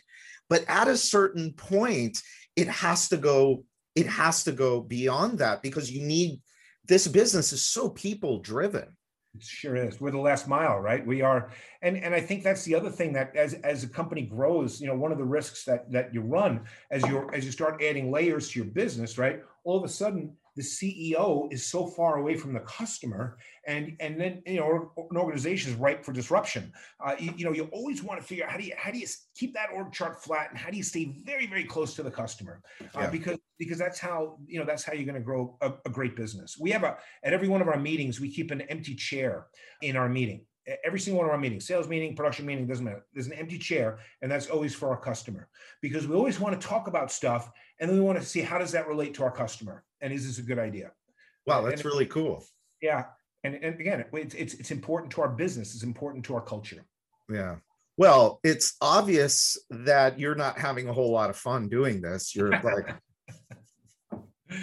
But 0.49 0.65
at 0.67 0.87
a 0.87 0.97
certain 0.97 1.53
point, 1.53 2.19
it 2.55 2.67
has 2.67 3.09
to 3.09 3.17
go 3.17 3.63
it 3.95 4.07
has 4.07 4.43
to 4.43 4.51
go 4.51 4.81
beyond 4.81 5.39
that 5.39 5.61
because 5.61 5.91
you 5.91 6.05
need 6.05 6.39
this 6.87 7.07
business 7.07 7.53
is 7.53 7.61
so 7.61 7.89
people 7.89 8.39
driven 8.39 8.95
it 9.35 9.43
sure 9.43 9.75
is. 9.75 10.01
We're 10.01 10.11
the 10.11 10.17
last 10.17 10.47
mile 10.47 10.79
right? 10.79 11.05
We 11.05 11.21
are. 11.21 11.51
And 11.81 11.97
and 11.97 12.13
i 12.13 12.19
think 12.19 12.43
that's 12.43 12.63
the 12.63 12.75
other 12.75 12.89
thing 12.89 13.13
that 13.13 13.35
as 13.35 13.53
as 13.53 13.83
a 13.83 13.87
company 13.87 14.23
grows 14.23 14.81
you 14.81 14.87
know 14.87 14.95
one 14.95 15.11
of 15.11 15.17
the 15.17 15.23
risks 15.23 15.63
that 15.65 15.89
that 15.91 16.13
you 16.13 16.21
run 16.21 16.61
as 16.91 17.03
you 17.03 17.29
as 17.31 17.45
you 17.45 17.51
start 17.51 17.81
adding 17.81 18.11
layers 18.11 18.49
to 18.49 18.59
your 18.59 18.67
business 18.67 19.17
right? 19.17 19.41
All 19.63 19.77
of 19.77 19.83
a 19.83 19.89
sudden 19.89 20.35
the 20.55 20.61
CEO 20.61 21.51
is 21.51 21.65
so 21.65 21.87
far 21.87 22.17
away 22.17 22.35
from 22.35 22.53
the 22.53 22.59
customer, 22.61 23.37
and 23.67 23.95
and 23.99 24.19
then 24.19 24.41
you 24.45 24.57
know 24.57 24.91
an 25.11 25.17
organization 25.17 25.71
is 25.71 25.77
ripe 25.77 26.03
for 26.03 26.11
disruption. 26.11 26.71
Uh, 27.03 27.15
you, 27.19 27.33
you, 27.37 27.45
know 27.45 27.53
you 27.53 27.69
always 27.71 28.03
want 28.03 28.19
to 28.19 28.25
figure 28.25 28.45
out 28.45 28.51
how 28.51 28.57
do 28.57 28.63
you 28.63 28.73
how 28.77 28.91
do 28.91 28.99
you 28.99 29.07
keep 29.35 29.53
that 29.53 29.69
org 29.73 29.91
chart 29.91 30.23
flat, 30.23 30.49
and 30.49 30.57
how 30.57 30.69
do 30.69 30.77
you 30.77 30.83
stay 30.83 31.15
very 31.23 31.47
very 31.47 31.63
close 31.63 31.93
to 31.95 32.03
the 32.03 32.11
customer, 32.11 32.61
uh, 32.81 32.85
yeah. 33.01 33.09
because 33.09 33.37
because 33.57 33.77
that's 33.77 33.99
how 33.99 34.37
you 34.47 34.59
know 34.59 34.65
that's 34.65 34.83
how 34.83 34.93
you're 34.93 35.05
going 35.05 35.15
to 35.15 35.21
grow 35.21 35.57
a, 35.61 35.71
a 35.85 35.89
great 35.89 36.15
business. 36.15 36.57
We 36.59 36.71
have 36.71 36.83
a 36.83 36.97
at 37.23 37.33
every 37.33 37.47
one 37.47 37.61
of 37.61 37.67
our 37.67 37.79
meetings 37.79 38.19
we 38.19 38.31
keep 38.31 38.51
an 38.51 38.61
empty 38.61 38.95
chair 38.95 39.47
in 39.81 39.95
our 39.95 40.09
meeting 40.09 40.45
every 40.83 40.99
single 40.99 41.19
one 41.19 41.25
of 41.25 41.31
our 41.31 41.39
meetings, 41.39 41.65
sales 41.65 41.87
meeting, 41.87 42.15
production 42.15 42.45
meeting, 42.45 42.67
doesn't 42.67 42.85
matter. 42.85 43.05
There's 43.13 43.27
an 43.27 43.33
empty 43.33 43.57
chair, 43.57 43.99
and 44.21 44.31
that's 44.31 44.47
always 44.47 44.75
for 44.75 44.89
our 44.89 44.99
customer 44.99 45.47
because 45.81 46.07
we 46.07 46.15
always 46.15 46.39
want 46.39 46.59
to 46.59 46.67
talk 46.67 46.87
about 46.87 47.11
stuff, 47.11 47.51
and 47.79 47.89
then 47.89 47.97
we 47.97 48.03
want 48.03 48.19
to 48.19 48.25
see 48.25 48.41
how 48.41 48.57
does 48.57 48.71
that 48.73 48.87
relate 48.87 49.13
to 49.15 49.23
our 49.23 49.31
customer, 49.31 49.83
and 50.01 50.13
is 50.13 50.25
this 50.25 50.39
a 50.39 50.47
good 50.47 50.59
idea? 50.59 50.91
Wow, 51.45 51.61
that's 51.61 51.81
and, 51.81 51.91
really 51.91 52.05
cool. 52.05 52.45
Yeah, 52.81 53.05
and 53.43 53.55
and 53.55 53.79
again, 53.79 54.05
it's 54.13 54.35
it's 54.35 54.53
it's 54.55 54.71
important 54.71 55.11
to 55.13 55.21
our 55.21 55.29
business. 55.29 55.73
It's 55.73 55.83
important 55.83 56.25
to 56.25 56.35
our 56.35 56.41
culture. 56.41 56.85
Yeah. 57.29 57.57
Well, 57.97 58.39
it's 58.43 58.75
obvious 58.79 59.57
that 59.69 60.19
you're 60.19 60.35
not 60.35 60.57
having 60.57 60.87
a 60.87 60.93
whole 60.93 61.11
lot 61.11 61.29
of 61.29 61.35
fun 61.35 61.67
doing 61.67 62.01
this. 62.01 62.35
You're 62.35 62.51
like. 62.51 62.95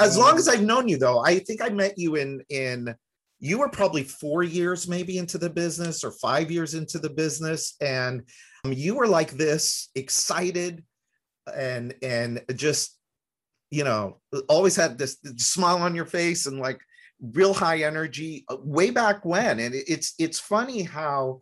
as 0.00 0.16
long 0.16 0.38
as 0.38 0.48
I've 0.48 0.62
known 0.62 0.88
you, 0.88 0.96
though, 0.96 1.18
I 1.18 1.38
think 1.40 1.60
I 1.60 1.68
met 1.70 1.98
you 1.98 2.16
in 2.16 2.40
in 2.48 2.94
you 3.40 3.58
were 3.58 3.68
probably 3.68 4.02
four 4.02 4.42
years 4.42 4.88
maybe 4.88 5.18
into 5.18 5.38
the 5.38 5.50
business 5.50 6.02
or 6.02 6.10
five 6.12 6.50
years 6.50 6.74
into 6.74 6.98
the 6.98 7.10
business 7.10 7.74
and 7.80 8.22
um, 8.64 8.72
you 8.72 8.96
were 8.96 9.06
like 9.06 9.30
this 9.32 9.90
excited 9.94 10.84
and 11.54 11.94
and 12.02 12.42
just 12.54 12.97
you 13.70 13.84
know 13.84 14.20
always 14.48 14.76
had 14.76 14.98
this 14.98 15.18
smile 15.36 15.78
on 15.78 15.94
your 15.94 16.06
face 16.06 16.46
and 16.46 16.58
like 16.58 16.80
real 17.20 17.54
high 17.54 17.82
energy 17.82 18.44
uh, 18.48 18.56
way 18.62 18.90
back 18.90 19.24
when. 19.24 19.60
And 19.60 19.74
it's 19.74 20.14
it's 20.18 20.38
funny 20.38 20.82
how 20.82 21.40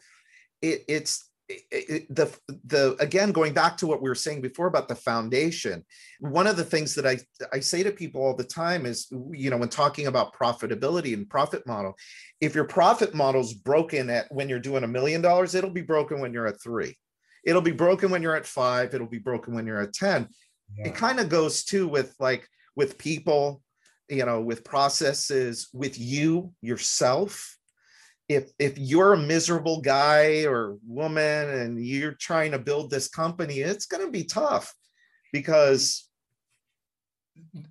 it, 0.62 0.82
it's 0.88 1.28
it, 1.48 2.12
the 2.12 2.36
the 2.64 2.96
again 2.98 3.30
going 3.30 3.52
back 3.54 3.76
to 3.76 3.86
what 3.86 4.02
we 4.02 4.08
were 4.08 4.16
saying 4.16 4.40
before 4.40 4.66
about 4.66 4.88
the 4.88 4.96
foundation 4.96 5.84
one 6.18 6.48
of 6.48 6.56
the 6.56 6.64
things 6.64 6.92
that 6.92 7.06
i 7.06 7.16
i 7.52 7.60
say 7.60 7.84
to 7.84 7.92
people 7.92 8.20
all 8.20 8.34
the 8.34 8.42
time 8.42 8.84
is 8.84 9.06
you 9.30 9.48
know 9.48 9.56
when 9.56 9.68
talking 9.68 10.08
about 10.08 10.34
profitability 10.34 11.14
and 11.14 11.30
profit 11.30 11.64
model 11.64 11.94
if 12.40 12.52
your 12.56 12.64
profit 12.64 13.14
model 13.14 13.40
is 13.40 13.54
broken 13.54 14.10
at 14.10 14.26
when 14.32 14.48
you're 14.48 14.58
doing 14.58 14.82
a 14.82 14.88
million 14.88 15.22
dollars 15.22 15.54
it'll 15.54 15.70
be 15.70 15.82
broken 15.82 16.18
when 16.18 16.32
you're 16.32 16.48
at 16.48 16.60
three. 16.60 16.96
It'll 17.46 17.62
be 17.62 17.70
broken 17.70 18.10
when 18.10 18.22
you're 18.22 18.34
at 18.34 18.44
five. 18.44 18.92
It'll 18.92 19.06
be 19.06 19.20
broken 19.20 19.54
when 19.54 19.66
you're 19.66 19.80
at 19.80 19.94
10 19.94 20.28
yeah. 20.74 20.88
it 20.88 20.94
kind 20.94 21.20
of 21.20 21.28
goes 21.28 21.64
too 21.64 21.88
with 21.88 22.14
like 22.18 22.48
with 22.74 22.98
people 22.98 23.62
you 24.08 24.24
know 24.24 24.40
with 24.40 24.64
processes 24.64 25.68
with 25.72 25.98
you 25.98 26.52
yourself 26.62 27.56
if 28.28 28.50
if 28.58 28.76
you're 28.78 29.12
a 29.12 29.18
miserable 29.18 29.80
guy 29.80 30.44
or 30.44 30.76
woman 30.86 31.48
and 31.50 31.84
you're 31.84 32.12
trying 32.12 32.52
to 32.52 32.58
build 32.58 32.90
this 32.90 33.08
company 33.08 33.60
it's 33.60 33.86
going 33.86 34.04
to 34.04 34.10
be 34.10 34.24
tough 34.24 34.74
because 35.32 36.08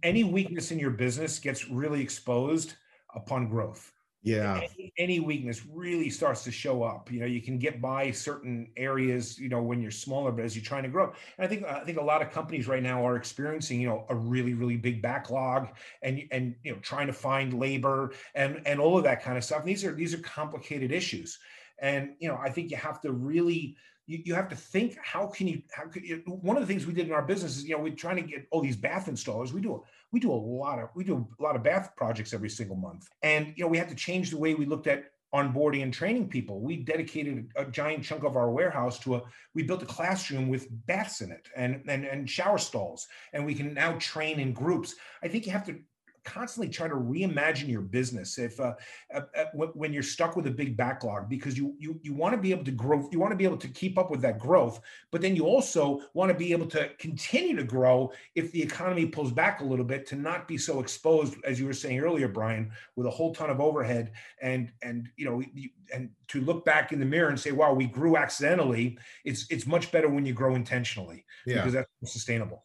any 0.04 0.24
weakness 0.24 0.72
in 0.72 0.80
your 0.80 0.92
business 0.92 1.40
gets 1.40 1.70
really 1.70 2.02
exposed 2.02 2.76
upon 3.16 3.50
growth 3.50 3.92
yeah. 4.26 4.62
Any, 4.78 4.94
any, 4.98 5.20
weakness 5.20 5.62
really 5.72 6.10
starts 6.10 6.44
to 6.46 6.52
show 6.52 6.82
up. 6.82 7.12
You 7.12 7.20
know 7.20 7.28
you 7.28 7.42
can 7.42 7.60
get 7.60 7.80
by 7.80 8.10
certain 8.10 8.68
areas 8.76 9.40
you 9.40 9.50
know 9.50 9.62
when 9.62 9.82
you're 9.82 9.92
smaller 9.92 10.32
but 10.32 10.44
as 10.44 10.56
you're 10.56 10.66
trying 10.66 10.84
to 10.84 10.90
grow. 10.90 11.14
And 11.38 11.46
i 11.46 11.48
think 11.48 11.64
i 11.64 11.82
think 11.82 12.00
a 12.00 12.04
lot 12.04 12.24
of 12.24 12.32
companies 12.32 12.68
right 12.68 12.82
now 12.82 13.06
are 13.06 13.16
experiencing 13.16 13.80
you 13.80 13.88
know 13.88 14.06
a 14.10 14.16
really 14.16 14.56
really 14.56 14.78
big 14.78 15.02
backlog 15.02 15.70
and 16.02 16.24
and 16.32 16.56
you 16.64 16.72
know 16.72 16.80
trying 16.80 17.08
to 17.08 17.14
find 17.14 17.54
labor 17.54 18.14
and 18.34 18.62
and 18.66 18.80
all 18.80 18.98
of 18.98 19.04
that 19.04 19.22
kind 19.22 19.38
of 19.38 19.44
stuff. 19.44 19.60
And 19.60 19.70
these 19.70 19.86
are 19.86 19.94
these 19.94 20.14
are 20.14 20.20
complicated 20.20 20.92
issues. 20.92 21.38
And 21.80 22.16
you 22.20 22.28
know 22.28 22.40
i 22.42 22.50
think 22.50 22.72
you 22.72 22.78
have 22.78 23.00
to 23.02 23.12
really 23.12 23.78
you, 24.08 24.22
you 24.24 24.36
have 24.36 24.50
to 24.50 24.56
think 24.56 24.98
how 25.04 25.28
can 25.28 25.48
you 25.48 25.62
how 25.72 25.88
could 25.88 26.04
you, 26.04 26.22
one 26.26 26.58
of 26.58 26.62
the 26.62 26.68
things 26.68 26.86
we 26.86 26.94
did 26.94 27.08
in 27.08 27.14
our 27.14 27.22
business 27.22 27.58
is 27.58 27.66
you 27.66 27.76
know 27.76 27.82
we're 27.82 27.94
trying 27.94 28.18
to 28.18 28.22
get 28.22 28.48
all 28.52 28.62
these 28.62 28.76
bath 28.76 29.08
installers. 29.08 29.52
We 29.52 29.62
do 29.62 29.84
we 30.16 30.22
do 30.22 30.32
a 30.32 30.44
lot 30.64 30.80
of 30.80 30.88
we 30.96 31.04
do 31.04 31.28
a 31.38 31.44
lot 31.44 31.58
of 31.58 31.62
bath 31.62 31.90
projects 31.98 32.34
every 32.34 32.50
single 32.50 32.78
month. 32.78 33.10
And 33.22 33.54
you 33.58 33.66
know 33.66 33.68
we 33.68 33.78
had 33.78 33.90
to 33.90 33.96
change 33.96 34.30
the 34.30 34.38
way 34.38 34.56
we 34.56 34.66
looked 34.66 34.88
at 34.88 35.12
onboarding 35.34 35.84
and 35.84 35.94
training 35.94 36.30
people. 36.30 36.62
We 36.62 36.78
dedicated 36.78 37.50
a 37.58 37.66
giant 37.66 38.06
chunk 38.06 38.24
of 38.24 38.38
our 38.38 38.50
warehouse 38.50 38.98
to 39.00 39.16
a 39.16 39.24
we 39.56 39.64
built 39.64 39.84
a 39.84 39.86
classroom 39.86 40.48
with 40.48 40.70
baths 40.88 41.20
in 41.20 41.32
it 41.34 41.50
and 41.58 41.84
and, 41.90 42.06
and 42.06 42.30
shower 42.30 42.58
stalls. 42.58 43.06
And 43.34 43.46
we 43.46 43.54
can 43.54 43.74
now 43.74 43.98
train 44.00 44.40
in 44.40 44.54
groups. 44.54 44.96
I 45.22 45.28
think 45.28 45.46
you 45.46 45.52
have 45.52 45.66
to 45.66 45.82
constantly 46.26 46.68
try 46.68 46.88
to 46.88 46.96
reimagine 46.96 47.70
your 47.70 47.82
business 47.82 48.38
if 48.38 48.60
uh, 48.60 48.74
uh, 49.14 49.22
uh 49.38 49.68
when 49.74 49.94
you're 49.94 50.04
stuck 50.04 50.36
with 50.36 50.48
a 50.48 50.52
big 50.52 50.76
backlog 50.76 51.30
because 51.30 51.58
you 51.58 51.76
you 51.80 52.00
you 52.02 52.14
want 52.14 52.34
to 52.34 52.42
be 52.42 52.52
able 52.52 52.64
to 52.64 52.72
grow 52.72 53.08
you 53.12 53.20
want 53.20 53.32
to 53.32 53.38
be 53.38 53.46
able 53.46 53.58
to 53.58 53.68
keep 53.70 53.98
up 53.98 54.10
with 54.10 54.22
that 54.22 54.40
growth 54.40 54.82
but 55.12 55.22
then 55.22 55.36
you 55.36 55.46
also 55.46 56.02
want 56.14 56.30
to 56.30 56.38
be 56.38 56.52
able 56.52 56.66
to 56.66 56.90
continue 56.98 57.56
to 57.56 57.64
grow 57.64 58.12
if 58.34 58.52
the 58.52 58.62
economy 58.62 59.06
pulls 59.06 59.32
back 59.32 59.62
a 59.62 59.64
little 59.64 59.86
bit 59.86 60.06
to 60.06 60.16
not 60.16 60.48
be 60.48 60.58
so 60.58 60.80
exposed 60.80 61.36
as 61.46 61.60
you 61.60 61.66
were 61.66 61.74
saying 61.74 62.00
earlier 62.00 62.28
Brian 62.28 62.72
with 62.96 63.06
a 63.06 63.12
whole 63.12 63.34
ton 63.34 63.50
of 63.50 63.62
overhead 63.62 64.12
and 64.42 64.72
and 64.82 65.10
you 65.16 65.26
know 65.26 65.44
and 65.94 66.10
to 66.28 66.42
look 66.42 66.66
back 66.66 66.92
in 66.92 67.00
the 67.00 67.06
mirror 67.06 67.30
and 67.30 67.40
say 67.40 67.52
wow 67.52 67.72
we 67.72 67.86
grew 67.86 68.18
accidentally 68.18 68.98
it's 69.24 69.46
it's 69.52 69.68
much 69.68 69.92
better 69.92 70.10
when 70.10 70.26
you 70.26 70.34
grow 70.34 70.56
intentionally 70.56 71.24
yeah. 71.46 71.58
because 71.58 71.74
that's 71.74 71.90
sustainable 72.12 72.64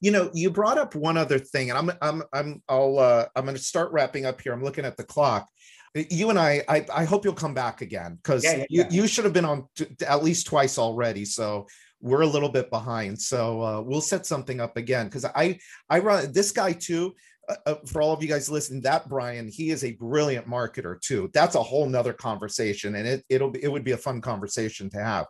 you 0.00 0.10
know, 0.10 0.30
you 0.34 0.50
brought 0.50 0.78
up 0.78 0.94
one 0.94 1.16
other 1.16 1.38
thing, 1.38 1.70
and 1.70 1.78
I'm 1.78 1.96
I'm 2.00 2.22
I'm 2.32 2.62
I'll 2.68 2.98
uh, 2.98 3.26
I'm 3.34 3.44
going 3.44 3.56
to 3.56 3.62
start 3.62 3.92
wrapping 3.92 4.26
up 4.26 4.40
here. 4.40 4.52
I'm 4.52 4.64
looking 4.64 4.84
at 4.84 4.96
the 4.96 5.04
clock. 5.04 5.48
You 5.94 6.28
and 6.28 6.38
I, 6.38 6.62
I, 6.68 6.84
I 6.94 7.04
hope 7.04 7.24
you'll 7.24 7.32
come 7.32 7.54
back 7.54 7.80
again 7.80 8.16
because 8.16 8.44
yeah, 8.44 8.56
yeah, 8.56 8.64
you, 8.68 8.82
yeah. 8.82 8.88
you 8.90 9.06
should 9.06 9.24
have 9.24 9.32
been 9.32 9.46
on 9.46 9.66
t- 9.76 9.86
at 10.06 10.22
least 10.22 10.46
twice 10.46 10.78
already. 10.78 11.24
So 11.24 11.66
we're 12.00 12.20
a 12.20 12.26
little 12.26 12.50
bit 12.50 12.68
behind. 12.70 13.18
So 13.18 13.62
uh, 13.62 13.80
we'll 13.80 14.02
set 14.02 14.26
something 14.26 14.60
up 14.60 14.76
again 14.76 15.06
because 15.06 15.24
I 15.24 15.58
I 15.88 16.00
run 16.00 16.32
this 16.32 16.52
guy 16.52 16.72
too. 16.72 17.14
Uh, 17.48 17.54
uh, 17.64 17.74
for 17.86 18.02
all 18.02 18.12
of 18.12 18.22
you 18.22 18.28
guys 18.28 18.50
listening, 18.50 18.82
that 18.82 19.08
Brian, 19.08 19.48
he 19.48 19.70
is 19.70 19.84
a 19.84 19.92
brilliant 19.92 20.48
marketer 20.48 21.00
too. 21.00 21.30
That's 21.32 21.54
a 21.54 21.62
whole 21.62 21.88
nother 21.88 22.12
conversation, 22.12 22.96
and 22.96 23.06
it 23.06 23.24
it'll 23.28 23.50
be, 23.50 23.62
it 23.62 23.70
would 23.72 23.84
be 23.84 23.92
a 23.92 23.96
fun 23.96 24.20
conversation 24.20 24.90
to 24.90 25.02
have. 25.02 25.26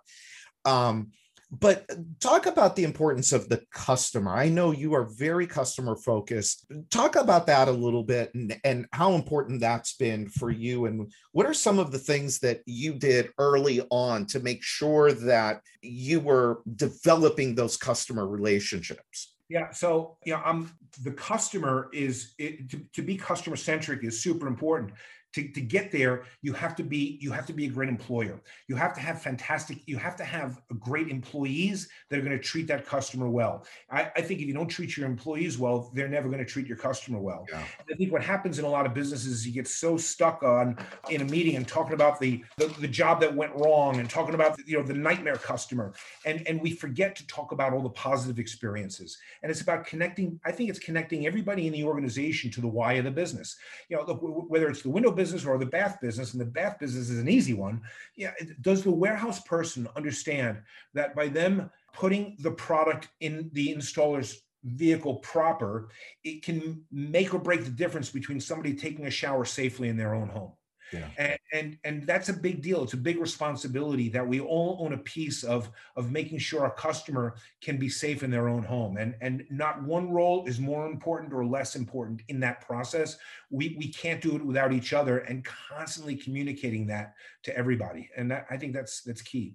Um, 0.64 1.12
but 1.50 1.88
talk 2.20 2.46
about 2.46 2.74
the 2.74 2.84
importance 2.84 3.32
of 3.32 3.48
the 3.48 3.62
customer. 3.72 4.34
I 4.34 4.48
know 4.48 4.72
you 4.72 4.94
are 4.94 5.04
very 5.04 5.46
customer 5.46 5.96
focused. 5.96 6.66
Talk 6.90 7.14
about 7.14 7.46
that 7.46 7.68
a 7.68 7.72
little 7.72 8.02
bit 8.02 8.34
and, 8.34 8.58
and 8.64 8.86
how 8.92 9.12
important 9.12 9.60
that's 9.60 9.94
been 9.94 10.28
for 10.28 10.50
you. 10.50 10.86
And 10.86 11.12
what 11.32 11.46
are 11.46 11.54
some 11.54 11.78
of 11.78 11.92
the 11.92 11.98
things 11.98 12.40
that 12.40 12.62
you 12.66 12.94
did 12.94 13.30
early 13.38 13.80
on 13.90 14.26
to 14.26 14.40
make 14.40 14.62
sure 14.62 15.12
that 15.12 15.60
you 15.82 16.18
were 16.18 16.62
developing 16.74 17.54
those 17.54 17.76
customer 17.76 18.26
relationships? 18.26 19.36
Yeah. 19.48 19.70
So, 19.70 20.16
yeah, 20.24 20.42
I'm 20.44 20.72
the 21.02 21.12
customer 21.12 21.88
is 21.92 22.34
it, 22.38 22.68
to, 22.70 22.80
to 22.94 23.02
be 23.02 23.16
customer 23.16 23.54
centric 23.54 24.02
is 24.02 24.20
super 24.20 24.48
important 24.48 24.92
to, 25.36 25.46
to 25.48 25.60
get 25.60 25.92
there 25.92 26.24
you 26.40 26.54
have 26.54 26.74
to 26.74 26.82
be 26.82 27.18
you 27.20 27.30
have 27.30 27.44
to 27.44 27.52
be 27.52 27.66
a 27.66 27.68
great 27.68 27.90
employer. 27.90 28.40
You 28.68 28.76
have 28.76 28.94
to 28.94 29.00
have 29.00 29.20
fantastic 29.20 29.78
you 29.84 29.98
have 29.98 30.16
to 30.16 30.24
have 30.24 30.62
great 30.78 31.08
employees 31.08 31.90
that 32.08 32.18
are 32.18 32.22
going 32.22 32.36
to 32.36 32.42
treat 32.42 32.66
that 32.68 32.86
customer 32.86 33.28
well. 33.28 33.66
I, 33.90 34.10
I 34.16 34.22
think 34.22 34.40
if 34.40 34.46
you 34.46 34.54
don't 34.54 34.68
treat 34.68 34.96
your 34.96 35.06
employees 35.06 35.58
well 35.58 35.90
they're 35.92 36.08
never 36.08 36.28
going 36.28 36.38
to 36.38 36.50
treat 36.50 36.66
your 36.66 36.78
customer 36.78 37.18
well. 37.18 37.44
Yeah. 37.50 37.62
i 37.90 37.94
think 37.94 38.12
what 38.12 38.22
happens 38.22 38.58
in 38.58 38.64
a 38.64 38.68
lot 38.68 38.86
of 38.86 38.94
businesses 38.94 39.26
is 39.26 39.46
you 39.46 39.52
get 39.52 39.68
so 39.68 39.98
stuck 39.98 40.42
on 40.42 40.78
in 41.10 41.20
a 41.20 41.24
meeting 41.24 41.56
and 41.56 41.68
talking 41.68 41.92
about 41.92 42.18
the, 42.18 42.42
the 42.56 42.68
the 42.80 42.88
job 42.88 43.20
that 43.20 43.34
went 43.34 43.52
wrong 43.56 44.00
and 44.00 44.08
talking 44.08 44.34
about 44.34 44.56
you 44.66 44.78
know 44.78 44.82
the 44.82 44.94
nightmare 44.94 45.36
customer 45.36 45.92
and 46.24 46.48
and 46.48 46.62
we 46.62 46.70
forget 46.70 47.14
to 47.14 47.26
talk 47.26 47.52
about 47.52 47.74
all 47.74 47.82
the 47.82 47.90
positive 47.90 48.38
experiences. 48.38 49.18
And 49.42 49.50
it's 49.50 49.60
about 49.60 49.84
connecting 49.84 50.40
i 50.46 50.50
think 50.50 50.70
it's 50.70 50.78
connecting 50.78 51.26
everybody 51.26 51.66
in 51.66 51.74
the 51.74 51.84
organization 51.84 52.50
to 52.52 52.62
the 52.62 52.68
why 52.68 52.94
of 52.94 53.04
the 53.04 53.10
business. 53.10 53.56
You 53.90 53.98
know 53.98 54.04
look, 54.06 54.20
whether 54.48 54.68
it's 54.70 54.80
the 54.80 54.88
window 54.88 55.10
business 55.10 55.25
business 55.26 55.44
or 55.44 55.58
the 55.58 55.66
bath 55.66 55.98
business, 56.00 56.32
and 56.32 56.40
the 56.40 56.44
bath 56.44 56.78
business 56.78 57.10
is 57.10 57.18
an 57.18 57.28
easy 57.28 57.52
one. 57.52 57.80
Yeah, 58.14 58.32
does 58.60 58.84
the 58.84 58.92
warehouse 58.92 59.40
person 59.40 59.88
understand 59.96 60.58
that 60.94 61.16
by 61.16 61.26
them 61.26 61.68
putting 61.92 62.36
the 62.38 62.52
product 62.52 63.08
in 63.20 63.50
the 63.52 63.74
installer's 63.74 64.42
vehicle 64.62 65.16
proper, 65.16 65.88
it 66.22 66.44
can 66.44 66.84
make 66.92 67.34
or 67.34 67.40
break 67.40 67.64
the 67.64 67.70
difference 67.70 68.08
between 68.08 68.38
somebody 68.38 68.74
taking 68.74 69.06
a 69.06 69.10
shower 69.10 69.44
safely 69.44 69.88
in 69.88 69.96
their 69.96 70.14
own 70.14 70.28
home? 70.28 70.52
Yeah. 70.92 71.08
And, 71.18 71.38
and 71.52 71.78
and 71.84 72.06
that's 72.06 72.28
a 72.28 72.32
big 72.32 72.62
deal. 72.62 72.82
It's 72.84 72.92
a 72.92 72.98
big 72.98 73.18
responsibility 73.18 74.08
that 74.10 74.26
we 74.26 74.40
all 74.40 74.78
own 74.80 74.92
a 74.92 74.98
piece 74.98 75.42
of 75.42 75.70
of 75.96 76.12
making 76.12 76.38
sure 76.38 76.62
our 76.62 76.74
customer 76.74 77.34
can 77.60 77.76
be 77.76 77.88
safe 77.88 78.22
in 78.22 78.30
their 78.30 78.48
own 78.48 78.62
home. 78.62 78.96
And 78.96 79.14
and 79.20 79.44
not 79.50 79.82
one 79.82 80.10
role 80.10 80.46
is 80.46 80.60
more 80.60 80.86
important 80.86 81.32
or 81.32 81.44
less 81.44 81.74
important 81.74 82.22
in 82.28 82.40
that 82.40 82.60
process. 82.60 83.18
We 83.50 83.74
we 83.78 83.88
can't 83.88 84.20
do 84.20 84.36
it 84.36 84.44
without 84.44 84.72
each 84.72 84.92
other 84.92 85.18
and 85.18 85.44
constantly 85.44 86.14
communicating 86.14 86.86
that 86.88 87.14
to 87.44 87.56
everybody. 87.56 88.08
And 88.16 88.30
that 88.30 88.46
I 88.50 88.56
think 88.56 88.72
that's 88.72 89.02
that's 89.02 89.22
key. 89.22 89.54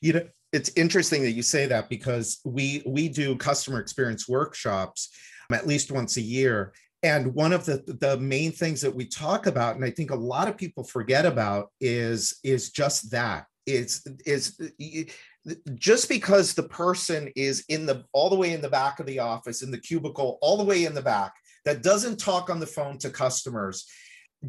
You 0.00 0.14
know, 0.14 0.28
it's 0.52 0.70
interesting 0.76 1.22
that 1.22 1.32
you 1.32 1.42
say 1.42 1.66
that 1.66 1.88
because 1.88 2.40
we 2.44 2.82
we 2.86 3.08
do 3.08 3.36
customer 3.36 3.78
experience 3.78 4.28
workshops 4.28 5.10
at 5.52 5.66
least 5.66 5.92
once 5.92 6.16
a 6.16 6.20
year 6.20 6.72
and 7.02 7.34
one 7.34 7.52
of 7.52 7.64
the 7.64 7.82
the 8.00 8.16
main 8.18 8.52
things 8.52 8.80
that 8.80 8.94
we 8.94 9.06
talk 9.06 9.46
about 9.46 9.74
and 9.76 9.84
i 9.84 9.90
think 9.90 10.10
a 10.10 10.16
lot 10.16 10.48
of 10.48 10.56
people 10.56 10.84
forget 10.84 11.26
about 11.26 11.68
is 11.80 12.38
is 12.42 12.70
just 12.70 13.10
that. 13.10 13.46
Is 13.64 14.04
is 14.26 14.58
just 15.74 16.08
because 16.08 16.52
the 16.52 16.64
person 16.64 17.30
is 17.36 17.64
in 17.68 17.86
the 17.86 18.04
all 18.12 18.28
the 18.28 18.36
way 18.36 18.52
in 18.52 18.60
the 18.60 18.68
back 18.68 18.98
of 18.98 19.06
the 19.06 19.20
office 19.20 19.62
in 19.62 19.70
the 19.70 19.78
cubicle 19.78 20.36
all 20.42 20.56
the 20.56 20.64
way 20.64 20.84
in 20.84 20.94
the 20.94 21.02
back 21.02 21.32
that 21.64 21.82
doesn't 21.82 22.18
talk 22.18 22.50
on 22.50 22.58
the 22.58 22.66
phone 22.66 22.98
to 22.98 23.08
customers 23.08 23.86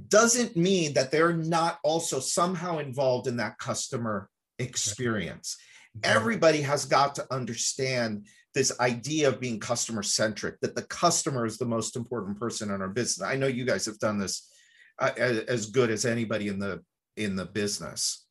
doesn't 0.08 0.58
mean 0.58 0.94
that 0.94 1.12
they're 1.12 1.38
not 1.38 1.80
also 1.84 2.20
somehow 2.20 2.80
involved 2.80 3.28
in 3.28 3.38
that 3.38 3.58
customer 3.60 4.30
experience. 4.60 5.58
Everybody 6.04 6.62
has 6.62 6.86
got 6.86 7.16
to 7.16 7.28
understand 7.32 8.26
this 8.54 8.80
idea 8.80 9.28
of 9.28 9.40
being 9.40 9.60
customer 9.60 10.04
centric 10.04 10.60
that 10.62 10.76
the 10.76 10.84
customer 10.84 11.46
is 11.46 11.58
the 11.58 11.66
most 11.66 11.96
important 11.96 12.40
person 12.40 12.72
in 12.72 12.82
our 12.82 12.90
business. 12.90 13.28
I 13.28 13.36
know 13.36 13.48
you 13.48 13.66
guys 13.66 13.86
have 13.86 14.00
done 14.00 14.20
this 14.20 14.50
uh, 15.00 15.12
as 15.18 15.68
good 15.68 15.90
as 15.90 16.06
anybody 16.06 16.48
in 16.48 16.60
the 16.60 16.84
in 17.18 17.36
the 17.36 17.46
business. 17.46 18.26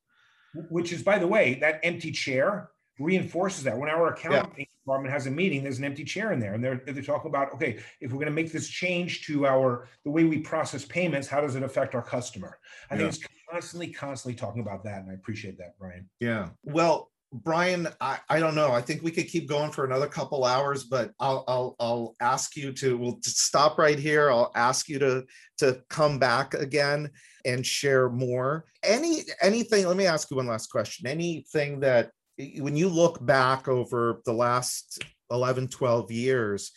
Which 0.70 0.92
is 0.92 1.02
by 1.02 1.18
the 1.18 1.26
way 1.26 1.54
that 1.60 1.80
empty 1.82 2.12
chair 2.12 2.70
reinforces 2.98 3.64
that. 3.64 3.76
When 3.76 3.88
our 3.88 4.12
accounting 4.12 4.52
yeah. 4.58 4.64
department 4.84 5.12
has 5.12 5.26
a 5.26 5.30
meeting 5.30 5.62
there's 5.62 5.78
an 5.78 5.84
empty 5.84 6.04
chair 6.04 6.32
in 6.32 6.38
there 6.38 6.54
and 6.54 6.62
they're 6.62 6.82
they're 6.86 7.02
talking 7.02 7.30
about 7.30 7.52
okay 7.54 7.78
if 8.00 8.12
we're 8.12 8.18
going 8.18 8.26
to 8.26 8.32
make 8.32 8.52
this 8.52 8.68
change 8.68 9.26
to 9.26 9.46
our 9.46 9.88
the 10.04 10.10
way 10.10 10.24
we 10.24 10.38
process 10.38 10.84
payments 10.84 11.26
how 11.26 11.40
does 11.40 11.56
it 11.56 11.62
affect 11.62 11.94
our 11.94 12.02
customer? 12.02 12.58
I 12.90 12.94
yeah. 12.94 12.98
think 13.00 13.14
it's 13.14 13.24
constantly 13.50 13.92
constantly 13.92 14.34
talking 14.34 14.62
about 14.62 14.82
that 14.84 15.02
and 15.02 15.10
i 15.10 15.14
appreciate 15.14 15.58
that 15.58 15.78
brian 15.78 16.08
yeah. 16.20 16.48
Well 16.64 17.11
Brian, 17.32 17.88
I, 18.00 18.18
I 18.28 18.40
don't 18.40 18.54
know. 18.54 18.72
I 18.72 18.82
think 18.82 19.02
we 19.02 19.10
could 19.10 19.26
keep 19.26 19.48
going 19.48 19.72
for 19.72 19.84
another 19.84 20.06
couple 20.06 20.44
hours, 20.44 20.84
but 20.84 21.12
I'll 21.18 21.44
I'll 21.48 21.76
I'll 21.80 22.14
ask 22.20 22.56
you 22.56 22.72
to 22.74 22.96
we'll 22.98 23.18
stop 23.22 23.78
right 23.78 23.98
here. 23.98 24.30
I'll 24.30 24.52
ask 24.54 24.88
you 24.88 24.98
to 24.98 25.24
to 25.58 25.82
come 25.88 26.18
back 26.18 26.52
again 26.52 27.10
and 27.46 27.66
share 27.66 28.10
more. 28.10 28.66
Any 28.82 29.22
anything, 29.40 29.86
let 29.86 29.96
me 29.96 30.06
ask 30.06 30.30
you 30.30 30.36
one 30.36 30.46
last 30.46 30.70
question. 30.70 31.06
Anything 31.06 31.80
that 31.80 32.10
when 32.58 32.76
you 32.76 32.88
look 32.88 33.24
back 33.24 33.66
over 33.66 34.20
the 34.26 34.32
last 34.32 35.02
11, 35.30 35.68
12 35.68 36.12
years, 36.12 36.70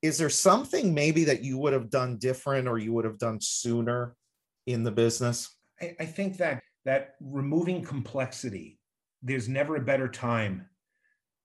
is 0.00 0.16
there 0.16 0.30
something 0.30 0.94
maybe 0.94 1.24
that 1.24 1.44
you 1.44 1.58
would 1.58 1.74
have 1.74 1.90
done 1.90 2.16
different 2.16 2.66
or 2.66 2.78
you 2.78 2.94
would 2.94 3.04
have 3.04 3.18
done 3.18 3.40
sooner 3.42 4.14
in 4.66 4.84
the 4.84 4.90
business? 4.90 5.54
I, 5.80 5.94
I 6.00 6.06
think 6.06 6.38
that 6.38 6.62
that 6.84 7.14
removing 7.20 7.82
complexity 7.82 8.78
there's 9.22 9.48
never 9.48 9.76
a 9.76 9.80
better 9.80 10.08
time 10.08 10.66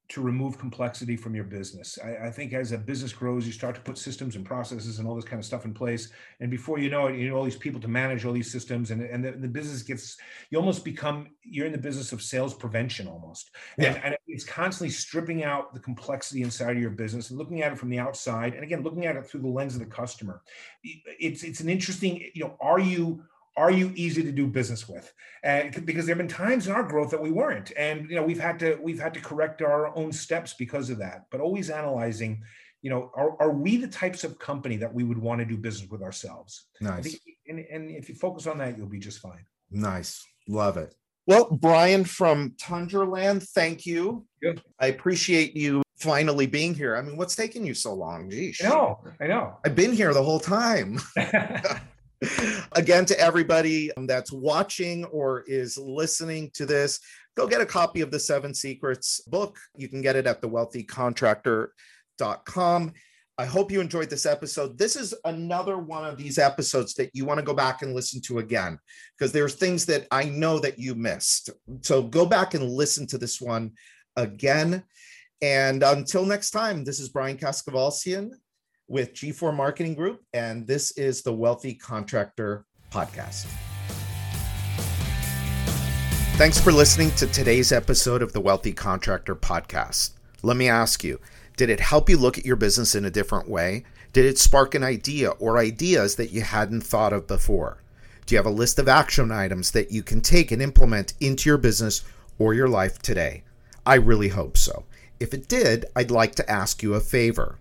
to 0.10 0.22
remove 0.22 0.58
complexity 0.58 1.18
from 1.18 1.36
your 1.36 1.44
business. 1.44 2.00
I, 2.02 2.28
I, 2.28 2.32
think 2.32 2.54
as 2.54 2.72
a 2.72 2.78
business 2.78 3.12
grows, 3.12 3.46
you 3.46 3.52
start 3.52 3.76
to 3.76 3.82
put 3.82 3.98
systems 3.98 4.38
and 4.38 4.46
processes 4.46 5.00
and 5.00 5.08
all 5.08 5.16
this 5.16 5.26
kind 5.26 5.38
of 5.38 5.46
stuff 5.46 5.66
in 5.66 5.74
place. 5.74 6.12
And 6.40 6.50
before 6.50 6.80
you 6.80 6.90
know 6.90 7.08
it, 7.08 7.18
you 7.18 7.30
know 7.30 7.36
all 7.36 7.44
these 7.44 7.58
people 7.58 7.82
to 7.82 7.90
manage 7.90 8.24
all 8.24 8.32
these 8.32 8.50
systems, 8.50 8.92
and, 8.92 9.02
and 9.02 9.24
the, 9.24 9.32
the 9.32 9.50
business 9.50 9.82
gets 9.82 10.16
you 10.50 10.58
almost 10.58 10.86
become 10.86 11.28
you're 11.44 11.66
in 11.66 11.74
the 11.74 11.78
business 11.78 12.14
of 12.14 12.22
sales 12.22 12.54
prevention 12.54 13.06
almost. 13.08 13.52
Yeah. 13.78 13.96
And, 13.96 14.06
and 14.06 14.18
it's 14.28 14.46
constantly 14.46 14.92
stripping 14.92 15.44
out 15.44 15.74
the 15.74 15.80
complexity 15.82 16.42
inside 16.42 16.78
of 16.78 16.82
your 16.82 16.92
business 16.92 17.30
and 17.30 17.38
looking 17.38 17.62
at 17.62 17.74
it 17.74 17.78
from 17.78 17.90
the 17.90 18.00
outside. 18.00 18.54
And 18.54 18.64
again, 18.64 18.84
looking 18.84 19.08
at 19.08 19.18
it 19.18 19.28
through 19.28 19.42
the 19.42 19.48
lens 19.48 19.74
of 19.74 19.80
the 19.80 19.88
customer. 19.88 20.42
It's 20.84 21.44
it's 21.44 21.60
an 21.60 21.70
interesting, 21.70 22.30
you 22.34 22.46
know, 22.46 22.56
are 22.62 22.80
you 22.80 23.24
are 23.58 23.72
you 23.72 23.92
easy 23.96 24.24
to 24.24 24.32
do 24.32 24.46
business 24.48 24.88
with? 24.88 25.12
And 25.44 25.86
because 25.86 26.06
there 26.06 26.14
have 26.14 26.20
been 26.20 26.28
times 26.28 26.68
in 26.68 26.74
our 26.74 26.84
growth 26.84 27.10
that 27.10 27.22
we 27.22 27.32
weren't. 27.32 27.72
And 27.76 28.10
you 28.10 28.16
know 28.16 28.24
we've 28.24 28.40
had 28.40 28.60
to 28.60 28.78
we've 28.82 29.00
had 29.00 29.14
to 29.16 29.20
correct 29.20 29.62
our 29.62 29.96
own 29.98 30.12
steps 30.12 30.54
because 30.54 30.90
of 30.90 31.00
that. 31.00 31.26
But 31.32 31.42
always 31.42 31.70
analyzing 31.70 32.44
you 32.82 32.92
know 32.92 33.12
are, 33.16 33.36
are 33.42 33.52
we 33.52 33.78
the 33.78 33.88
types 33.88 34.24
of 34.24 34.38
company 34.38 34.78
that 34.78 34.94
we 34.94 35.04
would 35.04 35.18
want 35.18 35.40
to 35.40 35.46
do 35.46 35.58
business 35.58 35.90
with 35.90 36.04
ourselves? 36.04 36.68
Nice. 36.80 37.04
think, 37.04 37.22
and, 37.48 37.60
and 37.60 37.92
if 37.92 38.08
you 38.08 38.16
focus 38.16 38.46
on 38.46 38.60
that 38.60 38.78
you'll 38.78 38.88
be 38.88 39.00
just 39.00 39.20
fine. 39.20 39.46
Nice. 39.72 40.24
Love 40.48 40.78
it. 40.78 40.94
Well 41.26 41.50
brian 41.52 42.04
from 42.04 42.52
tundraland 42.52 43.44
thank 43.50 43.86
you. 43.86 44.26
Good. 44.42 44.62
i 44.80 44.88
appreciate 44.88 45.56
you 45.56 45.82
finally 45.98 46.46
being 46.46 46.76
here. 46.76 46.96
I 46.96 47.02
mean 47.02 47.18
what's 47.18 47.36
taking 47.36 47.66
you 47.66 47.74
so 47.74 47.94
long? 47.94 48.30
Geez 48.30 48.62
i 48.64 48.70
know 48.70 49.00
i 49.20 49.26
know. 49.26 49.58
I've 49.66 49.76
been 49.76 49.94
here 49.94 50.14
the 50.14 50.24
whole 50.24 50.40
time 50.40 51.00
Again, 52.74 53.06
to 53.06 53.18
everybody 53.20 53.92
um, 53.94 54.08
that's 54.08 54.32
watching 54.32 55.06
or 55.06 55.44
is 55.48 55.78
listening 55.78 56.50
to 56.56 56.66
this, 56.66 57.00
go 57.36 57.48
get 57.48 57.62
a 57.62 57.66
copy 57.66 58.02
of 58.02 58.12
the 58.12 58.20
Seven 58.20 58.54
Secrets 58.54 59.22
book. 59.22 59.58
You 59.76 59.88
can 59.88 60.02
get 60.02 60.16
it 60.16 60.28
at 60.28 60.42
thewealthycontractor.com. 60.42 62.94
I 63.40 63.46
hope 63.46 63.72
you 63.72 63.82
enjoyed 63.82 64.10
this 64.10 64.26
episode. 64.26 64.80
This 64.80 64.96
is 64.96 65.14
another 65.24 65.78
one 65.78 66.04
of 66.04 66.18
these 66.18 66.40
episodes 66.40 66.96
that 66.96 67.12
you 67.14 67.24
want 67.24 67.38
to 67.38 67.46
go 67.46 67.54
back 67.54 67.84
and 67.84 67.94
listen 67.94 68.20
to 68.22 68.40
again 68.40 68.80
because 69.18 69.32
there's 69.32 69.54
things 69.54 69.86
that 69.86 70.08
I 70.10 70.24
know 70.24 70.58
that 70.60 70.80
you 70.80 70.96
missed. 70.96 71.52
So 71.84 72.02
go 72.02 72.26
back 72.26 72.56
and 72.56 72.68
listen 72.68 73.06
to 73.08 73.20
this 73.20 73.40
one 73.40 73.74
again. 74.16 74.84
And 75.44 75.84
until 75.84 76.26
next 76.26 76.50
time, 76.50 76.84
this 76.84 77.00
is 77.00 77.10
Brian 77.10 77.38
Kaskavalciyan 77.38 78.32
with 78.88 79.14
G4 79.14 79.56
Marketing 79.56 79.94
Group, 79.94 80.24
and 80.34 80.66
this 80.66 80.92
is 80.92 81.22
the 81.22 81.34
Wealthy 81.34 81.74
Contractor 81.74 82.66
Podcast. 82.92 83.46
Thanks 86.38 86.60
for 86.60 86.72
listening 86.72 87.12
to 87.12 87.28
today's 87.28 87.72
episode 87.72 88.22
of 88.22 88.32
the 88.32 88.40
Wealthy 88.40 88.72
Contractor 88.72 89.36
Podcast. 89.36 90.12
Let 90.44 90.56
me 90.56 90.70
ask 90.70 91.04
you, 91.04 91.20
did 91.58 91.70
it 91.70 91.80
help 91.80 92.10
you 92.10 92.18
look 92.18 92.38
at 92.38 92.46
your 92.46 92.56
business 92.56 92.94
in 92.94 93.06
a 93.06 93.10
different 93.10 93.50
way? 93.50 93.84
Did 94.14 94.26
it 94.26 94.38
spark 94.38 94.76
an 94.76 94.84
idea 94.84 95.32
or 95.32 95.58
ideas 95.58 96.16
that 96.16 96.32
you 96.32 96.42
hadn't 96.42 96.82
thought 96.82 97.12
of 97.12 97.28
before? 97.28 97.82
Do 98.26 98.36
you 98.36 98.38
have 98.38 98.46
a 98.46 98.52
list 98.52 98.78
of 98.78 98.88
action 98.88 99.32
items 99.32 99.72
that 99.72 99.92
you 99.92 100.04
can 100.04 100.22
take 100.22 100.52
and 100.52 100.62
implement 100.62 101.14
into 101.20 101.50
your 101.50 101.58
business 101.58 102.04
or 102.38 102.54
your 102.54 102.70
life 102.70 103.00
today? 103.00 103.44
I 103.86 103.96
really 103.96 104.30
hope 104.30 104.58
so. 104.58 104.84
If 105.20 105.34
it 105.34 105.48
did, 105.48 105.86
I'd 105.96 106.12
like 106.12 106.36
to 106.36 106.50
ask 106.50 106.84
you 106.84 106.94
a 106.94 107.00
favor. 107.00 107.58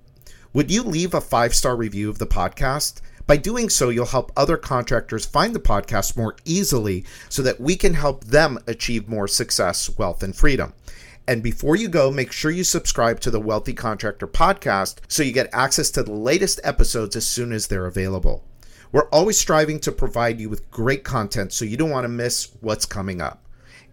Would 0.57 0.71
you 0.71 0.85
leave 0.85 1.13
a 1.13 1.21
five 1.21 1.55
star 1.55 1.77
review 1.77 2.09
of 2.09 2.17
the 2.19 2.27
podcast? 2.27 3.03
By 3.27 3.37
doing 3.37 3.69
so, 3.69 3.91
you'll 3.91 4.07
help 4.07 4.33
other 4.35 4.57
contractors 4.57 5.27
find 5.27 5.55
the 5.55 5.61
podcast 5.61 6.17
more 6.17 6.35
easily 6.47 7.05
so 7.29 7.43
that 7.43 7.61
we 7.61 7.77
can 7.77 7.93
help 7.93 8.25
them 8.25 8.59
achieve 8.67 9.07
more 9.07 9.29
success, 9.29 9.91
wealth, 9.99 10.23
and 10.23 10.35
freedom. 10.35 10.73
And 11.29 11.43
before 11.43 11.77
you 11.77 11.89
go, 11.89 12.11
make 12.11 12.33
sure 12.33 12.51
you 12.51 12.65
subscribe 12.65 13.21
to 13.21 13.31
the 13.31 13.39
Wealthy 13.39 13.75
Contractor 13.75 14.27
podcast 14.27 15.01
so 15.09 15.23
you 15.23 15.31
get 15.31 15.51
access 15.53 15.91
to 15.91 16.03
the 16.03 16.15
latest 16.15 16.59
episodes 16.65 17.17
as 17.17 17.27
soon 17.27 17.53
as 17.53 17.67
they're 17.67 17.85
available. 17.85 18.43
We're 18.93 19.11
always 19.11 19.37
striving 19.37 19.79
to 19.81 19.93
provide 19.93 20.41
you 20.41 20.49
with 20.49 20.71
great 20.71 21.05
content 21.05 21.53
so 21.53 21.67
you 21.67 21.77
don't 21.77 21.91
want 21.91 22.05
to 22.05 22.09
miss 22.09 22.49
what's 22.63 22.87
coming 22.87 23.21
up. 23.21 23.46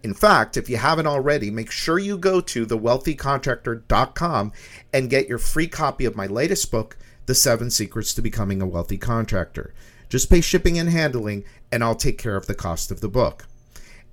In 0.03 0.13
fact, 0.13 0.57
if 0.57 0.69
you 0.69 0.75
haven't 0.75 1.07
already, 1.07 1.49
make 1.49 1.71
sure 1.71 1.97
you 1.97 2.17
go 2.17 2.41
to 2.41 2.65
thewealthycontractor.com 2.65 4.51
and 4.91 5.09
get 5.09 5.29
your 5.29 5.37
free 5.37 5.67
copy 5.67 6.03
of 6.03 6.17
my 6.17 6.27
latest 6.27 6.69
book, 6.71 6.97
The 7.25 7.33
Seven 7.33 7.71
Secrets 7.71 8.13
to 8.15 8.21
Becoming 8.21 8.61
a 8.61 8.67
Wealthy 8.67 8.97
Contractor. 8.97 9.73
Just 10.09 10.29
pay 10.29 10.41
shipping 10.41 10.77
and 10.77 10.89
handling, 10.89 11.45
and 11.71 11.83
I'll 11.83 11.95
take 11.95 12.17
care 12.17 12.35
of 12.35 12.47
the 12.47 12.53
cost 12.53 12.91
of 12.91 12.99
the 12.99 13.07
book. 13.07 13.45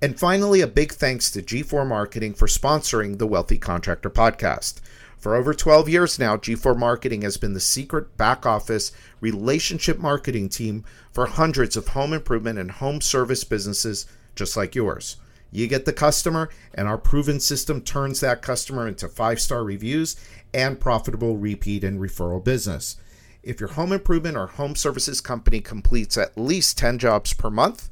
And 0.01 0.17
finally, 0.17 0.61
a 0.61 0.67
big 0.67 0.93
thanks 0.93 1.29
to 1.31 1.43
G4 1.43 1.85
Marketing 1.85 2.33
for 2.33 2.47
sponsoring 2.47 3.17
the 3.17 3.27
Wealthy 3.27 3.57
Contractor 3.57 4.09
podcast. 4.09 4.79
For 5.19 5.35
over 5.35 5.53
12 5.53 5.89
years 5.89 6.17
now, 6.17 6.37
G4 6.37 6.75
Marketing 6.75 7.21
has 7.21 7.35
been 7.35 7.53
the 7.53 7.59
secret 7.59 8.15
back 8.17 8.45
office 8.45 8.93
relationship 9.19 9.99
marketing 9.99 10.47
team 10.47 10.85
for 11.11 11.25
hundreds 11.25 11.75
of 11.75 11.89
home 11.89 12.13
improvement 12.13 12.57
and 12.57 12.71
home 12.71 13.01
service 13.01 13.43
businesses 13.43 14.07
just 14.35 14.55
like 14.55 14.73
yours. 14.73 15.17
You 15.51 15.67
get 15.67 15.85
the 15.85 15.93
customer, 15.93 16.49
and 16.73 16.87
our 16.87 16.97
proven 16.97 17.39
system 17.39 17.81
turns 17.81 18.21
that 18.21 18.41
customer 18.41 18.87
into 18.87 19.09
five 19.09 19.39
star 19.39 19.63
reviews 19.63 20.15
and 20.53 20.79
profitable 20.79 21.37
repeat 21.37 21.83
and 21.83 21.99
referral 21.99 22.43
business. 22.43 22.97
If 23.43 23.59
your 23.59 23.69
home 23.69 23.91
improvement 23.91 24.37
or 24.37 24.47
home 24.47 24.75
services 24.75 25.19
company 25.19 25.61
completes 25.61 26.17
at 26.17 26.37
least 26.37 26.77
10 26.77 26.99
jobs 26.99 27.33
per 27.33 27.49
month, 27.49 27.89